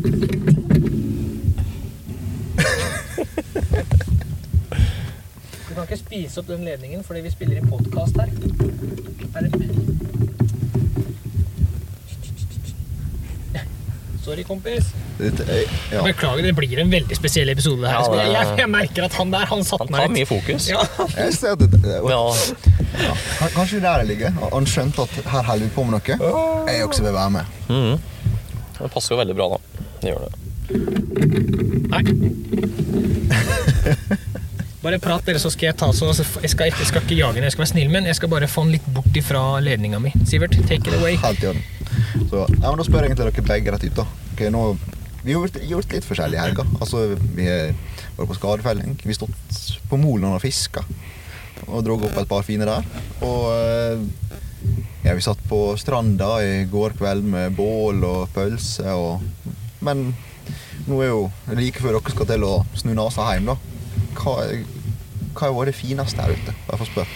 Du 5.67 5.75
kan 5.75 5.83
ikke 5.83 5.97
spise 5.97 6.39
opp 6.41 6.47
den 6.51 6.65
ledningen 6.67 7.03
fordi 7.07 7.21
vi 7.25 7.31
spiller 7.31 7.61
i 7.61 7.69
podkast 7.69 8.17
her. 8.19 8.29
Er 9.35 9.41
det- 9.47 9.80
Sorry, 14.21 14.43
kompis. 14.45 14.85
Er- 15.19 15.65
ja. 15.91 16.01
Beklager, 16.05 16.43
det 16.45 16.53
blir 16.55 16.79
en 16.79 16.91
veldig 16.91 17.15
spesiell 17.17 17.49
episode. 17.49 17.87
her. 17.87 17.93
Ja, 17.93 18.01
det 18.11 18.19
er- 18.21 18.31
jeg, 18.35 18.57
jeg 18.59 18.69
merker 18.69 19.03
at 19.05 19.13
han 19.17 19.31
der, 19.33 19.45
han 19.49 19.63
satte 19.63 19.87
Han 19.87 19.91
meg 19.91 20.01
tar 20.01 20.13
mye 20.15 20.25
fokus. 20.29 20.67
Ja. 20.69 20.81
Jeg 21.17 21.33
ser 21.33 21.55
det, 21.55 21.71
det, 21.71 21.81
Ja, 22.09 22.33
Kan- 23.39 23.53
Kanskje 23.55 23.81
der 23.81 23.97
det 24.03 24.07
ligger. 24.13 24.31
Han 24.53 24.65
skjønte 24.65 25.01
at 25.07 25.09
her 25.25 25.41
holder 25.43 25.65
vi 25.65 25.71
på 25.75 25.83
med 25.83 25.91
noe. 25.97 26.01
Jeg 26.69 26.85
også 26.87 27.01
vil 27.03 27.13
være 27.13 27.29
med. 27.31 27.45
mhm. 27.69 27.99
Det 28.81 28.91
passer 28.91 29.15
jo 29.15 29.19
veldig 29.21 29.35
bra, 29.37 29.47
da. 29.49 29.57
Det 30.01 30.07
gjør 30.09 30.21
det. 30.25 30.33
Nei. 31.91 32.01
Bare 34.81 34.97
prat, 34.97 35.21
dere, 35.27 35.37
så 35.37 35.51
skal 35.53 35.67
jeg 35.67 35.77
ta 35.77 35.91
så 35.93 36.07
jeg 36.09 36.49
skal, 36.49 36.71
jeg 36.71 36.87
skal 36.89 37.03
ikke 37.03 37.17
jage 37.19 37.37
den, 37.37 37.45
jeg 37.45 37.53
skal 37.53 37.61
være 37.61 37.71
snill 37.75 37.91
med 37.91 38.01
den. 38.01 38.09
Jeg 38.09 38.17
skal 38.17 38.31
bare 38.31 38.47
få 38.49 38.63
den 38.65 38.73
litt 38.79 38.87
bort 38.95 39.17
ifra 39.19 39.43
ledninga 39.61 39.99
mi. 40.01 40.09
Sivert, 40.25 40.55
take 40.65 40.89
it 40.89 40.95
away. 40.97 41.19
Helt 41.21 41.43
i 41.43 41.51
orden. 41.51 41.61
Så, 42.31 42.47
ja, 42.47 42.65
men 42.65 42.79
da 42.79 42.87
spør 42.87 43.05
jeg 43.05 43.11
egentlig 43.11 43.27
dere 43.27 43.45
begge 43.51 43.75
rett 43.75 43.85
ut. 43.85 43.99
da. 43.99 44.07
Okay, 44.33 44.49
nå, 44.53 44.63
vi 45.21 45.35
har 45.37 45.61
gjort 45.69 45.93
litt 45.93 46.07
forskjellig 46.07 46.39
i 46.39 46.41
helga. 46.41 46.65
Altså, 46.79 47.03
vi 47.37 47.45
har 47.45 47.75
vært 48.17 48.31
på 48.31 48.39
skadefelling. 48.39 48.97
Vi 49.03 49.11
har 49.11 49.19
stått 49.19 49.61
på 49.91 50.01
molen 50.01 50.31
og 50.31 50.41
fiska. 50.41 50.81
Og 51.67 51.85
drog 51.85 52.07
opp 52.07 52.17
et 52.17 52.31
par 52.31 52.45
fine 52.47 52.65
der. 52.65 52.87
Og 53.27 53.51
eh, 53.53 54.01
ja, 55.05 55.13
vi 55.13 55.21
satt 55.21 55.45
på 55.49 55.75
stranda 55.77 56.39
i 56.41 56.63
går 56.71 56.97
kveld 56.97 57.27
med 57.29 57.53
bål 57.57 58.01
og 58.07 58.33
pølse 58.33 58.97
og 58.97 59.21
Men 59.81 60.11
nå 60.85 60.97
er 61.01 61.09
jo 61.09 61.21
like 61.57 61.81
før 61.81 61.97
dere 61.97 62.13
skal 62.13 62.27
til 62.29 62.43
å 62.45 62.55
snu 62.77 62.91
nesa 62.97 63.29
hjem, 63.33 63.53
da. 63.53 63.70
Hva, 64.21 64.35
hva 65.33 65.47
har 65.47 65.55
vært 65.57 65.71
det 65.71 65.77
fineste 65.79 66.21
her 66.21 66.33
ute? 66.37 66.53
Bare 66.67 66.77
for 66.81 66.85
å 66.85 66.91
spørre. 66.91 67.07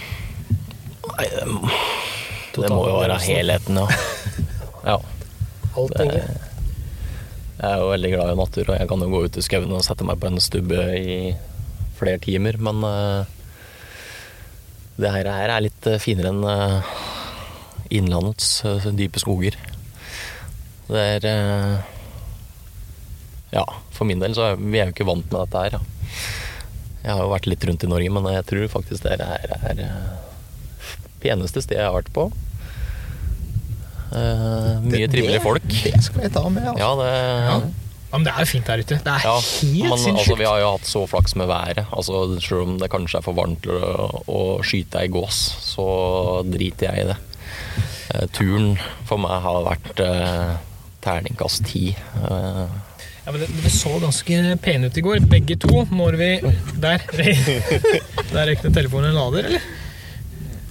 Nei, 1.16 1.28
det, 1.32 1.46
må- 1.48 1.70
det 2.56 2.70
må 2.72 2.80
jo 2.88 2.96
være 3.02 3.18
helheten, 3.22 3.78
ja. 3.82 3.86
ja. 4.90 4.96
Alt, 5.76 5.92
tenker 5.98 6.18
jeg. 6.22 6.36
Jeg 7.56 7.68
er 7.72 7.78
jo 7.80 7.88
veldig 7.92 8.10
glad 8.12 8.32
i 8.32 8.38
natur, 8.40 8.70
og 8.72 8.78
jeg 8.80 8.88
kan 8.90 9.02
jo 9.04 9.08
gå 9.12 9.20
ut 9.26 9.36
i 9.40 9.44
skauen 9.44 9.72
og 9.76 9.84
sette 9.84 10.04
meg 10.08 10.18
på 10.20 10.28
en 10.28 10.40
stubbe 10.44 10.80
i 10.96 11.16
flere 11.96 12.20
timer, 12.20 12.58
men 12.60 12.82
eh, 12.84 13.34
det 15.00 15.12
her, 15.14 15.28
her 15.32 15.52
er 15.54 15.64
litt 15.64 15.88
finere 16.00 16.32
enn 16.34 16.42
eh, 16.48 16.90
innlandets 17.96 18.50
eh, 18.68 18.88
dype 18.96 19.20
skoger. 19.22 19.56
Det 20.88 21.04
er 21.16 21.24
Ja, 23.52 23.64
for 23.94 24.04
min 24.08 24.20
del 24.22 24.34
så 24.36 24.50
er 24.52 24.60
vi 24.60 24.78
er 24.80 24.90
jo 24.90 24.94
ikke 24.96 25.08
vant 25.08 25.28
med 25.32 25.40
dette 25.46 25.62
her. 25.64 25.78
Ja. 25.78 25.80
Jeg 27.06 27.14
har 27.14 27.22
jo 27.22 27.30
vært 27.30 27.46
litt 27.46 27.64
rundt 27.68 27.84
i 27.86 27.90
Norge, 27.90 28.10
men 28.10 28.26
jeg 28.34 28.46
tror 28.50 28.68
faktisk 28.72 29.06
det 29.06 29.20
her 29.22 29.52
er 29.62 29.78
det 29.78 29.90
peneste 31.22 31.62
stedet 31.62 31.78
jeg 31.78 31.86
har 31.86 31.94
vært 31.94 32.10
på. 32.14 32.26
Uh, 34.10 34.82
mye 34.82 35.06
Det- 35.06 35.10
trivelige 35.14 35.42
folk. 35.42 35.66
Det 35.66 36.02
skal 36.02 36.26
jeg 36.26 36.32
ta 36.34 36.48
med. 36.48 36.66
Altså. 36.66 36.78
Ja, 36.82 36.94
det 37.00 37.10
Ja. 37.14 37.60
Ja, 38.06 38.18
men 38.18 38.24
det 38.24 38.32
er 38.32 38.44
jo 38.44 38.46
fint 38.46 38.66
der 38.66 38.78
ute. 38.78 38.96
Det 39.02 39.12
er 39.12 39.24
ja, 39.26 39.34
helt 39.34 39.82
men 39.82 40.16
altså, 40.16 40.36
vi 40.38 40.44
har 40.46 40.60
jo 40.60 40.70
hatt 40.76 40.86
så 40.86 41.00
flaks 41.10 41.34
med 41.36 41.48
været. 41.50 41.86
Altså, 41.92 42.40
selv 42.40 42.62
om 42.62 42.78
det 42.78 42.88
kanskje 42.88 43.18
er 43.18 43.24
for 43.26 43.34
varmt 43.34 43.62
til 43.62 43.72
å, 43.72 44.22
å 44.30 44.62
skyte 44.62 45.00
ei 45.02 45.08
gås, 45.08 45.40
så 45.60 45.86
driter 46.46 46.86
jeg 46.86 47.02
i 47.02 47.08
det. 47.10 47.16
Uh, 48.14 48.26
turen 48.32 48.78
for 49.04 49.18
meg 49.18 49.42
har 49.42 49.58
vært 49.66 50.00
uh, 50.06 50.54
terningkast 51.02 51.66
ti. 51.66 51.96
Eh, 52.30 52.66
Ja, 53.26 53.32
men 53.32 53.40
det, 53.42 53.48
det 53.64 53.72
så 53.74 53.90
ganske 53.98 54.36
pene 54.62 54.86
ut 54.86 54.98
i 54.98 55.02
går, 55.02 55.24
begge 55.26 55.56
to, 55.58 55.82
når 55.90 56.16
vi 56.20 56.30
Der. 56.78 57.02
Der 58.34 58.46
røyk 58.46 58.62
den 58.62 58.76
telefonen 58.76 59.10
en 59.10 59.18
lader, 59.18 59.50
eller? 59.50 59.66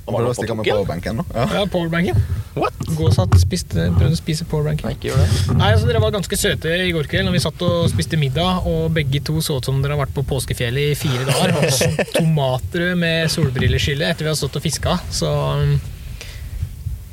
var 0.06 0.22
det 0.22 0.48
på 0.48 0.56
med 0.56 0.66
powerbanken, 0.70 1.16
nå. 1.18 1.24
Ja. 1.34 1.46
Ja, 1.54 1.66
powerbanken. 1.66 2.20
What? 2.56 2.78
Gåsatt, 2.96 3.34
spiste, 3.42 3.88
prøvde 3.98 4.14
å 4.14 4.20
spise 4.20 4.46
powerbanken. 4.48 4.88
Nei, 4.88 4.94
ikke 4.96 5.10
gjør 5.10 5.24
det. 5.24 5.56
Nei, 5.58 5.72
altså 5.74 5.90
Dere 5.90 6.02
var 6.04 6.14
ganske 6.14 6.38
søte 6.40 6.76
i 6.86 6.92
går 6.96 7.10
kveld 7.12 7.28
når 7.28 7.36
vi 7.36 7.42
satt 7.44 7.64
og 7.66 7.90
spiste 7.92 8.20
middag, 8.22 8.70
og 8.70 8.94
begge 8.96 9.24
to 9.26 9.42
så 9.44 9.58
ut 9.60 9.68
som 9.68 9.82
dere 9.82 9.98
har 9.98 10.04
vært 10.06 10.14
på 10.16 10.24
påskefjellet 10.30 10.94
i 10.94 11.00
fire 11.00 11.26
dager. 11.28 11.58
Og 11.58 12.14
Tomatrød 12.20 13.02
med 13.02 13.34
solbrilleskille 13.34 14.12
etter 14.14 14.28
vi 14.28 14.32
har 14.32 14.40
stått 14.40 14.62
og 14.62 14.64
fiska. 14.64 15.00
Så 15.10 15.32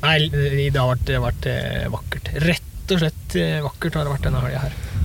Nei, 0.03 0.17
det 0.29 0.69
har 0.77 0.93
vært, 0.93 1.05
det 1.07 1.17
har 1.17 1.25
vært 1.25 1.49
eh, 1.49 1.85
vakkert. 1.91 2.33
Rett 2.45 2.93
og 2.93 2.99
slett 3.03 3.37
eh, 3.39 3.61
vakkert 3.63 3.97
har 3.97 4.05
det 4.05 4.15
vært 4.17 4.29
denne 4.29 4.43
helga 4.43 4.65
her. 4.67 5.02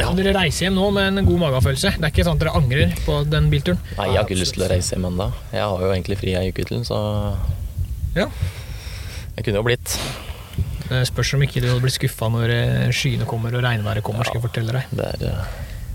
Ja. 0.00 0.08
Dere 0.18 0.32
reiser 0.34 0.66
hjem 0.66 0.74
nå 0.74 0.88
med 0.96 1.18
en 1.20 1.26
god 1.28 1.38
magefølelse. 1.44 1.92
Det 2.00 2.02
er 2.08 2.10
ikke 2.10 2.24
sånn 2.26 2.38
at 2.38 2.42
dere 2.42 2.54
angrer 2.58 2.94
på 3.06 3.20
den 3.30 3.46
bilturen. 3.52 3.78
Nei, 3.98 4.08
jeg 4.10 4.18
har 4.18 4.24
ikke 4.26 4.38
lyst 4.40 4.56
til 4.56 4.64
å 4.66 4.70
reise 4.72 4.96
hjem 4.96 5.04
ennå. 5.12 5.28
Jeg 5.54 5.62
har 5.62 5.84
jo 5.86 5.90
egentlig 5.94 6.18
fri 6.18 6.34
ei 6.40 6.48
uke 6.50 6.64
til, 6.66 6.80
så 6.88 6.98
Ja. 8.16 8.26
jeg 9.36 9.44
kunne 9.44 9.60
jo 9.62 9.66
blitt. 9.68 9.98
Det 10.88 11.06
spørs 11.08 11.34
om 11.34 11.42
ikke 11.46 11.62
du 11.62 11.68
hadde 11.70 11.80
blitt 11.80 11.94
skuffa 11.96 12.26
når 12.28 12.50
eh, 12.50 12.90
skyene 12.92 13.24
kommer 13.26 13.54
og 13.56 13.62
regnværet 13.64 14.02
kommer, 14.04 14.26
skal 14.26 14.40
jeg 14.40 14.44
fortelle 14.48 14.74
deg. 14.76 14.90
Det 14.90 15.06
er 15.06 15.46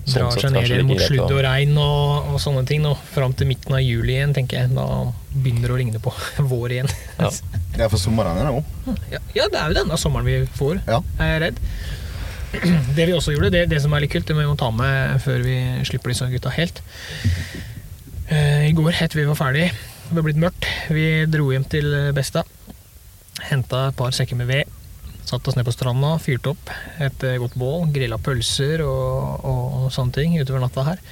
sånn 0.10 0.32
Drar 0.32 0.42
seg 0.42 0.72
ned 0.80 0.88
mot 0.90 0.98
sludd 1.04 1.30
og 1.36 1.42
regn 1.46 1.76
og, 1.78 2.32
og 2.34 2.40
sånne 2.42 2.64
ting. 2.66 2.82
nå, 2.82 2.96
fram 3.14 3.36
til 3.38 3.46
midten 3.52 3.76
av 3.78 3.84
juli 3.84 4.16
igjen, 4.16 4.34
tenker 4.34 4.64
jeg. 4.64 4.72
Da 4.74 4.88
begynner 5.36 5.68
det 5.70 5.76
å 5.76 5.78
ligne 5.84 6.02
på 6.02 6.14
vår 6.56 6.72
igjen. 6.80 6.90
Ja. 7.20 7.30
ja, 7.84 7.88
for 7.92 8.00
sommeren 8.02 8.40
er 8.40 8.48
nå. 8.50 8.64
Ja, 9.12 9.20
ja, 9.36 9.46
det 9.52 9.60
er 9.60 9.68
jo 9.76 9.78
denne 9.84 10.00
sommeren 10.02 10.26
vi 10.26 10.40
får, 10.58 10.82
Ja. 10.88 11.04
er 11.20 11.34
jeg 11.36 11.42
redd. 11.50 11.62
Det 12.98 13.06
vi 13.06 13.14
også 13.14 13.36
gjorde, 13.36 13.52
det, 13.54 13.68
det 13.72 13.82
som 13.84 13.94
er 13.94 14.04
litt 14.04 14.14
kult, 14.14 14.26
det 14.28 14.36
må 14.38 14.44
vi 14.44 14.50
må 14.50 14.58
ta 14.60 14.72
med 14.74 15.20
før 15.24 15.44
vi 15.46 15.58
slipper 15.88 16.14
disse 16.14 16.28
gutta 16.32 16.54
helt. 16.56 16.82
Eh, 18.30 18.70
I 18.70 18.74
går, 18.78 18.92
etter 18.96 19.22
vi 19.22 19.28
var 19.30 19.38
ferdig, 19.38 19.70
det 20.10 20.18
var 20.18 20.26
blitt 20.26 20.42
mørkt, 20.42 20.66
vi 20.94 21.06
dro 21.30 21.52
hjem 21.54 21.68
til 21.70 21.94
Besta. 22.18 22.44
Henta 23.50 23.90
et 23.90 23.98
par 23.98 24.16
sekker 24.16 24.40
med 24.40 24.50
ved. 24.50 24.76
Satt 25.30 25.46
oss 25.46 25.58
ned 25.58 25.68
på 25.68 25.74
stranda, 25.76 26.16
fyrte 26.22 26.56
opp 26.56 26.72
et 26.98 27.26
eh, 27.28 27.38
godt 27.42 27.58
bål, 27.60 27.86
grilla 27.94 28.18
pølser 28.22 28.82
og, 28.82 29.46
og 29.46 29.92
sånne 29.94 30.16
ting 30.16 30.40
utover 30.40 30.64
natta 30.64 30.88
her. 30.88 31.04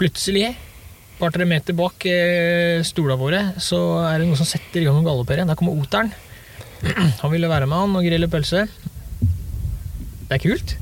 Plutselig, 0.00 0.54
et 0.54 1.18
par-tre 1.20 1.44
meter 1.48 1.76
bak 1.76 2.06
eh, 2.08 2.80
stolene 2.86 3.20
våre, 3.20 3.42
så 3.60 3.80
er 4.06 4.22
det 4.22 4.28
noen 4.30 4.40
som 4.40 4.48
setter 4.48 4.80
i 4.80 4.86
gang 4.88 4.96
noen 4.96 5.08
galoppere. 5.08 5.44
Der 5.48 5.58
kommer 5.58 5.76
oteren. 5.76 6.14
Han 7.22 7.34
ville 7.34 7.50
være 7.50 7.66
med 7.68 7.76
han 7.76 7.96
og 7.98 8.06
grille 8.06 8.30
pølse. 8.30 8.68
Det 10.28 10.36
er 10.38 10.44
kult. 10.44 10.76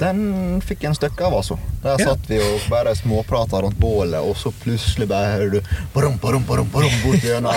Den 0.00 0.58
fikk 0.66 0.82
en 0.88 0.96
stykke 0.98 1.22
av, 1.28 1.36
altså. 1.38 1.54
Der 1.84 1.98
Ja. 2.00 2.08
satt 2.12 2.24
vi 2.26 2.38
og 2.42 2.60
bare 2.70 2.94
småprata 2.98 3.60
rundt 3.62 3.78
bålet, 3.78 4.18
og 4.18 4.34
så 4.36 4.50
plutselig 4.52 5.06
bare 5.08 5.36
hører 5.36 5.50
du 5.52 5.60
barum, 5.94 6.16
barum, 6.18 6.42
barum, 6.48 6.68
barum, 6.72 6.90
bort 7.04 7.22
gjennom 7.22 7.54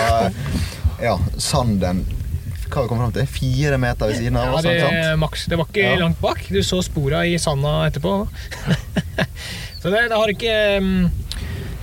ja, 1.02 1.16
sanden. 1.42 2.04
Hva 2.72 2.84
vi 2.84 2.88
kom 2.88 2.98
fram 3.02 3.12
til? 3.12 3.26
Fire 3.26 3.76
meter 3.82 4.06
ved 4.08 4.16
siden 4.20 4.36
av 4.38 4.54
Ja, 4.54 4.60
det, 4.62 4.76
sant? 4.80 5.18
maks, 5.18 5.46
det 5.50 5.58
var 5.58 5.66
ikke 5.66 5.82
Ja. 5.82 5.96
langt 5.98 6.20
bak. 6.22 6.46
Du 6.48 6.62
så 6.62 6.78
spora 6.82 7.26
i 7.26 7.34
sanda 7.42 7.72
etterpå. 7.90 8.28
så 9.82 9.90
det, 9.90 10.08
det 10.08 10.16
har 10.16 10.28
ikke 10.32 10.54
mm, 10.80 11.10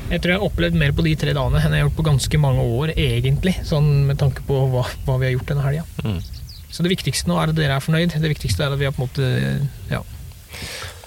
Jeg 0.10 0.22
tror 0.24 0.32
jeg 0.32 0.40
har 0.40 0.48
opplevd 0.48 0.74
mer 0.80 0.92
på 0.98 1.04
de 1.06 1.12
tre 1.20 1.34
dagene 1.38 1.60
enn 1.62 1.76
jeg 1.76 1.84
har 1.84 1.90
gjort 1.90 2.00
på 2.00 2.08
ganske 2.08 2.40
mange 2.42 2.64
år, 2.64 2.96
egentlig. 2.96 3.54
Sånn 3.68 4.08
med 4.08 4.18
tanke 4.18 4.42
på 4.48 4.56
hva, 4.72 4.88
hva 5.06 5.20
vi 5.20 5.28
har 5.28 5.36
gjort 5.36 5.52
denne 5.52 5.68
helga. 5.68 5.84
Mm. 6.02 6.22
Så 6.70 6.86
det 6.86 6.94
viktigste 6.94 7.30
nå 7.30 7.38
er 7.42 7.52
at 7.52 7.58
dere 7.58 7.78
er 7.78 7.84
fornøyd. 7.84 8.16
Det 8.22 8.32
viktigste 8.32 8.66
er 8.66 8.76
at 8.76 8.82
vi 8.82 8.88
har 8.88 8.96
på 8.96 9.04
en 9.04 9.10
måte 9.10 9.30
ja, 9.90 10.02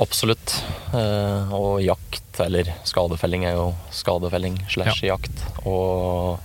Absolutt. 0.03 0.57
Eh, 0.96 1.53
og 1.55 1.83
jakt, 1.85 2.40
eller 2.42 2.70
skadefelling, 2.88 3.44
er 3.46 3.55
jo 3.59 3.68
skadefelling 3.94 4.57
slash 4.72 5.05
jakt. 5.07 5.44
Og 5.68 6.40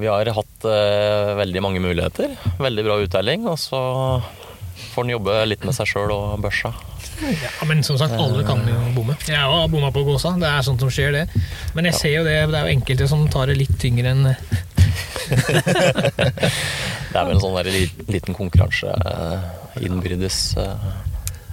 vi 0.00 0.08
har 0.08 0.30
hatt 0.36 0.68
eh, 0.68 1.32
veldig 1.40 1.62
mange 1.64 1.80
muligheter. 1.82 2.36
Veldig 2.60 2.84
bra 2.86 3.00
uttelling. 3.02 3.48
Og 3.50 3.58
så 3.60 3.80
får 4.92 5.06
en 5.06 5.14
jobbe 5.16 5.34
litt 5.48 5.64
med 5.66 5.74
seg 5.76 5.86
sjøl 5.90 6.10
og 6.14 6.38
børsa. 6.44 6.70
Ja, 7.20 7.50
men 7.68 7.82
som 7.84 7.98
sagt, 8.00 8.14
alle 8.16 8.44
kan 8.48 8.62
jo 8.68 8.78
bomme. 8.96 9.14
Jeg 9.28 9.36
har 9.36 9.68
bomma 9.68 9.90
på 9.92 10.06
gåsa, 10.06 10.30
det 10.40 10.48
er 10.48 10.62
sånt 10.64 10.80
som 10.80 10.88
skjer, 10.92 11.12
det. 11.18 11.24
Men 11.76 11.84
jeg 11.90 11.94
ser 11.98 12.12
jo 12.14 12.22
det, 12.24 12.36
det 12.48 12.56
er 12.56 12.64
jo 12.64 12.72
enkelte 12.78 13.04
som 13.10 13.20
tar 13.32 13.44
det 13.52 13.58
litt 13.60 13.76
tyngre 13.80 14.08
enn 14.14 14.24
Det 17.10 17.18
er 17.18 17.24
vel 17.26 17.34
en 17.36 17.42
sånn 17.42 17.56
der 17.58 17.70
liten 18.14 18.36
konkurranse 18.38 18.92
eh, 18.94 19.48
innbyrdes. 19.86 20.40
eh. 20.62 20.90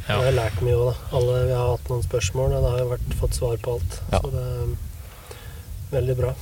Ja. 0.07 0.19
Vi 0.21 0.27
har 0.29 0.35
lært 0.37 0.59
mye 0.63 0.75
òg, 0.77 0.91
da. 0.93 1.17
Alle, 1.17 1.39
vi 1.49 1.55
har 1.57 1.71
hatt 1.73 1.89
noen 1.91 2.03
spørsmål, 2.05 2.53
og 2.55 2.61
det 2.63 2.69
har 2.75 2.83
jo 2.83 2.91
vært, 2.93 3.07
fått 3.19 3.33
svar 3.35 3.57
på 3.65 3.73
alt. 3.77 3.97
Ja. 4.13 4.21
Så 4.23 4.29
det 4.31 4.43
er 4.45 5.97
veldig 5.97 6.15
bra. 6.21 6.35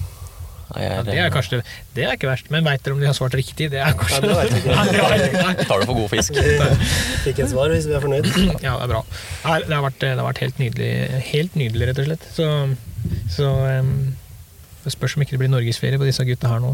Ja, 0.82 1.04
Det 1.06 1.13
er 1.21 1.30
kanskje 1.30 1.60
Det 1.93 2.04
er 2.04 2.15
ikke 2.17 2.28
verst, 2.28 2.47
men 2.51 2.65
veit 2.65 2.82
dere 2.84 2.95
om 2.95 2.99
de 2.99 3.06
har 3.06 3.13
svart 3.13 3.36
riktig? 3.38 3.67
Det 3.71 3.78
er 3.80 3.93
kanskje 3.95 4.25
Ja, 4.34 4.45
det. 4.49 5.28
Nei. 5.38 5.54
tar 5.62 5.80
det 5.80 5.86
for 5.88 5.93
god 5.93 6.10
fisk. 6.10 6.34
Vi 6.36 6.56
fikk 7.28 7.41
et 7.45 7.51
svar 7.51 7.69
hvis 7.73 7.86
vi 7.88 7.93
er 7.93 8.01
fornøyd. 8.04 8.25
Ja, 8.65 8.73
det 8.73 8.88
er 8.88 8.91
bra. 8.91 9.01
Det 9.06 9.75
har 9.78 9.86
vært, 9.86 9.99
det 10.01 10.10
har 10.17 10.25
vært 10.25 10.41
helt 10.43 10.60
nydelig, 10.62 10.91
helt 11.32 11.56
nydelig, 11.62 11.89
rett 11.91 12.01
og 12.01 12.10
slett. 12.10 12.25
Så, 12.34 12.49
så 13.38 13.51
um, 13.80 13.93
det 14.84 14.93
spørs 14.97 15.15
om 15.17 15.25
ikke 15.25 15.38
det 15.38 15.43
blir 15.45 15.54
norgesferie 15.54 16.01
på 16.01 16.10
disse 16.10 16.25
gutta 16.28 16.49
her 16.51 16.62
nå. 16.65 16.73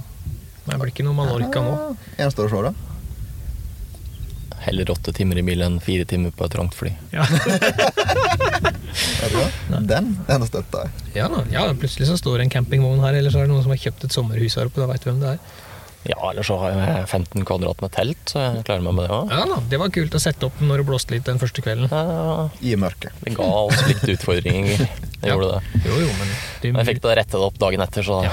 Det 0.67 0.77
blir 0.77 0.91
ikke 0.93 1.03
noe 1.07 1.17
Mallorca 1.17 1.61
nå. 1.65 1.75
Gjenstår 2.19 2.47
å 2.47 2.51
se, 2.53 2.61
da. 2.69 2.73
Heller 4.61 4.91
åtte 4.93 5.09
timer 5.17 5.39
i 5.41 5.43
bil 5.45 5.61
enn 5.65 5.79
fire 5.81 6.05
timer 6.05 6.29
på 6.37 6.45
et 6.45 6.53
trangt 6.53 6.75
fly. 6.77 6.91
Ja, 7.15 7.25
du? 9.31 9.39
Den, 9.87 10.11
den 10.27 10.45
støtta 10.45 10.83
jeg. 10.85 10.91
ja, 11.17 11.27
ja, 11.53 11.63
plutselig 11.73 12.07
så 12.11 12.17
står 12.19 12.37
det 12.41 12.43
en 12.49 12.53
campingvogn 12.59 13.01
her, 13.03 13.17
eller 13.17 13.33
så 13.33 13.41
er 13.41 13.47
det 13.47 13.53
noen 13.55 13.63
som 13.65 13.73
har 13.73 13.81
kjøpt 13.81 14.05
et 14.07 14.13
sommerhus 14.15 14.57
her 14.59 14.69
oppe. 14.69 14.81
Da 14.83 14.87
veit 14.91 15.01
du 15.03 15.09
hvem 15.09 15.21
det 15.23 15.31
er. 15.35 15.41
Ja, 16.01 16.17
eller 16.31 16.41
så 16.45 16.55
har 16.57 16.71
jeg 16.73 17.01
15 17.13 17.43
kvadrat 17.45 17.81
med 17.83 17.91
telt, 17.93 18.21
så 18.29 18.41
jeg 18.41 18.63
klarer 18.65 18.81
meg 18.85 18.95
med 18.97 19.05
det 19.05 19.13
òg. 19.17 19.33
Ja 19.37 19.43
da, 19.51 19.57
Det 19.69 19.77
var 19.81 19.91
kult 19.93 20.15
å 20.17 20.21
sette 20.21 20.47
opp 20.47 20.61
når 20.65 20.81
det 20.81 20.85
blåste 20.89 21.13
litt 21.13 21.27
den 21.29 21.37
første 21.41 21.61
kvelden. 21.61 21.89
Ja, 21.93 22.47
I 22.65 22.73
mørket. 22.81 23.13
Det 23.21 23.35
ga 23.37 23.49
oss 23.67 23.81
litt 23.89 24.05
utfordringer. 24.15 24.85
Det 25.21 25.29
Ja. 25.29 25.35
gjorde 25.35 25.51
det. 25.53 25.81
Jo, 25.85 25.93
jo, 26.01 26.07
men 26.17 26.29
det 26.61 26.69
er 26.69 26.71
Men 26.73 26.79
jeg 26.81 26.87
fikk 26.95 27.01
det 27.03 27.11
rettet 27.19 27.43
opp 27.45 27.57
dagen 27.61 27.81
etter, 27.85 28.01
så 28.05 28.23
Ja, 28.25 28.31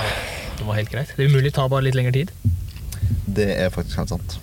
det 0.59 0.67
var 0.67 0.79
helt 0.79 0.93
greit. 0.93 1.15
Det 1.17 1.25
er 1.25 1.33
umulig, 1.33 1.55
tar 1.55 1.71
bare 1.73 1.87
litt 1.87 1.97
lengre 1.99 2.13
tid. 2.15 2.35
Det 3.29 3.49
er 3.55 3.73
faktisk 3.75 4.01
helt 4.03 4.15
sant. 4.15 4.39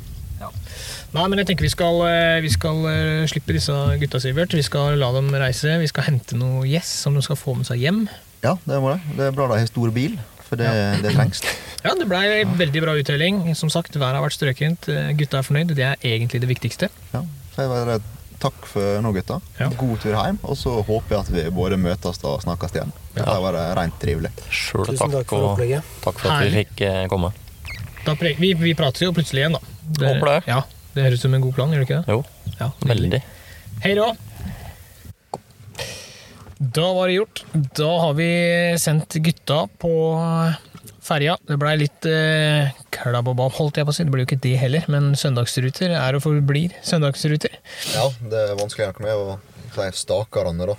Nei, 1.16 1.24
men 1.32 1.40
jeg 1.40 1.48
tenker 1.48 1.64
vi 1.64 1.72
skal, 1.72 2.02
eh, 2.10 2.42
vi 2.44 2.50
skal 2.52 2.82
eh, 2.92 3.26
slippe 3.32 3.54
disse 3.56 3.74
gutta, 4.02 4.20
Sivert. 4.20 4.52
Vi 4.58 4.64
skal 4.66 4.98
la 5.00 5.12
dem 5.16 5.30
reise. 5.32 5.78
Vi 5.80 5.88
skal 5.88 6.10
hente 6.10 6.36
noe 6.36 6.66
gjess 6.68 6.90
som 7.06 7.16
de 7.16 7.24
skal 7.24 7.40
få 7.40 7.54
med 7.56 7.68
seg 7.70 7.80
hjem. 7.86 8.02
Ja, 8.44 8.58
det 8.68 8.82
må 8.84 8.92
det. 8.92 9.16
Det 9.16 9.30
er 9.30 9.38
bra 9.38 9.48
de 9.48 9.62
har 9.62 9.70
stor 9.70 9.94
bil, 9.96 10.18
for 10.44 10.60
det, 10.60 10.68
det 11.06 11.14
trengs. 11.16 11.40
Ja, 11.86 11.94
det 11.96 12.10
blei 12.10 12.44
veldig 12.60 12.84
bra 12.84 12.98
uttelling. 13.00 13.40
Som 13.56 13.72
sagt, 13.72 13.96
været 13.96 14.20
har 14.20 14.26
vært 14.26 14.36
strøkent. 14.36 14.90
Eh, 14.92 15.14
Gutta 15.16 15.40
er 15.40 15.48
fornøyd. 15.48 15.72
Det 15.78 15.88
er 15.88 15.96
egentlig 16.04 16.44
det 16.44 16.52
viktigste. 16.52 16.92
Ja. 17.14 17.24
Så 17.56 17.64
jeg 17.64 17.72
bare 17.72 18.00
takk 18.44 18.68
for 18.68 19.00
nå, 19.06 19.16
gutta. 19.16 19.40
Ja. 19.62 19.72
God 19.80 20.04
tur 20.04 20.18
hjem. 20.20 20.42
Og 20.44 20.60
så 20.60 20.76
håper 20.84 21.16
jeg 21.16 21.22
at 21.24 21.34
vi 21.38 21.48
både 21.56 21.80
møtes 21.80 22.20
og 22.28 22.42
snakkes 22.44 22.76
igjen. 22.76 22.92
Dette 23.16 23.26
Det 23.32 23.42
var 23.46 23.58
rent 23.80 23.98
trivelig. 24.02 24.32
sjøl 24.52 24.90
takk, 24.92 25.12
takk 25.14 25.30
for 25.32 25.48
opplegget. 25.54 25.84
takk 26.04 26.20
for 26.20 26.32
at 26.36 26.44
vi 26.46 26.64
fikk 26.66 26.82
eh, 26.86 27.02
komme. 27.12 27.32
Da 28.06 28.14
pre 28.20 28.36
vi, 28.38 28.52
vi 28.60 28.74
prater 28.78 29.08
jo 29.08 29.14
plutselig 29.16 29.46
igjen, 29.46 29.56
da. 29.58 29.62
Håper 30.06 30.30
det. 30.34 30.38
Ja, 30.52 30.60
det 30.94 31.08
høres 31.08 31.20
ut 31.24 31.26
som 31.30 31.34
en 31.38 31.42
god 31.48 31.56
plan, 31.58 31.72
gjør 31.74 31.86
det 31.86 31.88
ikke 31.90 32.02
det? 32.04 32.14
Jo, 32.14 32.24
Ja, 32.60 32.70
veldig. 32.92 33.22
Hei 33.86 33.96
da! 33.98 34.12
Da 36.60 36.86
var 36.96 37.08
det 37.12 37.18
gjort. 37.18 37.42
Da 37.76 37.90
har 38.00 38.14
vi 38.16 38.30
sendt 38.80 39.18
gutta 39.24 39.66
på 39.82 39.92
ferja. 41.06 41.36
Det 41.46 41.58
blei 41.62 41.76
litt 41.82 42.08
eh, 42.10 42.72
klabb 42.96 43.28
og 43.30 43.36
bab, 43.38 43.52
holdt 43.58 43.78
jeg 43.80 43.86
på 43.88 43.94
å 43.94 43.98
si. 43.98 44.06
Det 44.08 44.14
blir 44.14 44.24
jo 44.24 44.30
ikke 44.30 44.42
det 44.46 44.54
heller, 44.62 44.86
men 44.92 45.12
søndagsruter 45.20 45.94
er 46.00 46.18
og 46.18 46.24
forblir 46.24 46.74
søndagsruter. 46.86 47.58
Ja, 47.94 48.08
det 48.32 48.46
er 48.52 48.56
vanskelig 48.60 48.88
nok 48.94 49.02
med 49.06 49.20
å 49.20 49.36
si 49.76 49.90
stakerne, 50.06 50.70
da. 50.72 50.78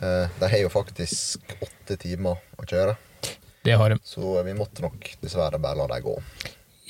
Eh, 0.00 0.28
De 0.40 0.48
har 0.48 0.58
jo 0.62 0.70
faktisk 0.72 1.56
åtte 1.60 1.96
timer 2.00 2.38
å 2.58 2.64
kjøre, 2.66 2.96
Det 3.64 3.76
har 3.76 3.90
de. 3.92 3.98
så 4.04 4.42
vi 4.46 4.54
måtte 4.56 4.80
nok 4.82 5.10
dessverre 5.20 5.60
bare 5.60 5.76
la 5.76 5.86
dem 5.92 6.02
gå. 6.06 6.14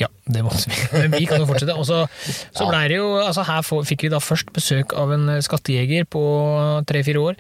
Ja, 0.00 0.06
det 0.30 0.42
måtte 0.46 0.70
vi. 0.70 0.76
Men 1.02 1.10
vi 1.18 1.26
kan 1.28 1.42
jo 1.42 1.46
fortsette. 1.50 1.74
Og 1.76 1.84
så, 1.84 2.04
så 2.54 2.64
Ja. 2.64 2.70
ble 2.70 2.84
det 2.88 2.96
jo 3.02 3.08
altså 3.20 3.42
Her 3.44 3.62
fikk 3.84 4.02
vi 4.06 4.08
da 4.14 4.20
først 4.22 4.52
besøk 4.56 4.94
av 4.96 5.12
en 5.12 5.28
eh, 5.28 5.40
skattejeger 5.44 6.06
på 6.08 6.22
tre-fire 6.88 7.20
år. 7.20 7.36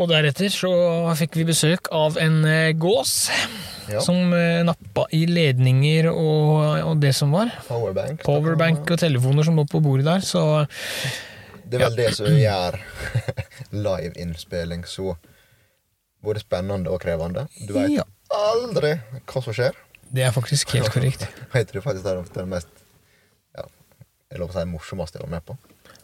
Og 0.00 0.08
deretter 0.08 0.48
så 0.48 0.70
fikk 1.18 1.34
vi 1.36 1.44
besøk 1.50 1.90
av 1.92 2.16
en 2.22 2.38
eh, 2.48 2.72
gås 2.72 3.28
Ja. 3.90 3.98
som 4.00 4.32
eh, 4.32 4.62
nappa 4.64 5.04
i 5.12 5.24
ledninger 5.26 6.06
og, 6.12 6.86
og 6.86 7.00
det 7.02 7.10
som 7.18 7.32
var. 7.34 7.50
Powerbank. 7.66 8.22
Powerbank 8.24 8.86
og 8.94 9.00
telefoner 9.02 9.44
som 9.44 9.56
lå 9.58 9.64
på 9.68 9.80
bordet 9.82 10.06
der, 10.06 10.22
så 10.24 10.44
Det 11.70 11.78
er 11.78 11.84
vel 11.86 11.96
det 12.00 12.08
som 12.16 12.26
gjør 12.34 12.76
liveinnspilling 13.86 14.84
så 14.90 15.14
både 16.24 16.42
spennende 16.42 16.90
og 16.92 17.00
krevende. 17.02 17.46
Du 17.66 17.72
veit 17.76 17.94
Ja. 17.96 18.04
aldri 18.34 18.96
hva 19.26 19.42
som 19.44 19.54
skjer. 19.56 19.76
det 20.10 20.24
er 20.26 20.32
faktisk 20.34 20.74
helt 20.74 20.90
korrekt. 20.92 21.26
Jeg 21.54 21.66
tror 21.70 21.84
faktisk 21.86 22.04
det 22.04 22.12
er 22.16 22.22
det 22.34 22.48
mest 22.50 22.68
ja, 23.56 23.64
jeg 24.30 24.40
lov 24.42 24.50
å 24.50 24.56
si 24.58 24.64
morsomste 24.66 25.18
jeg 25.18 25.24
var 25.28 25.32
med 25.38 25.44
på. 25.46 25.56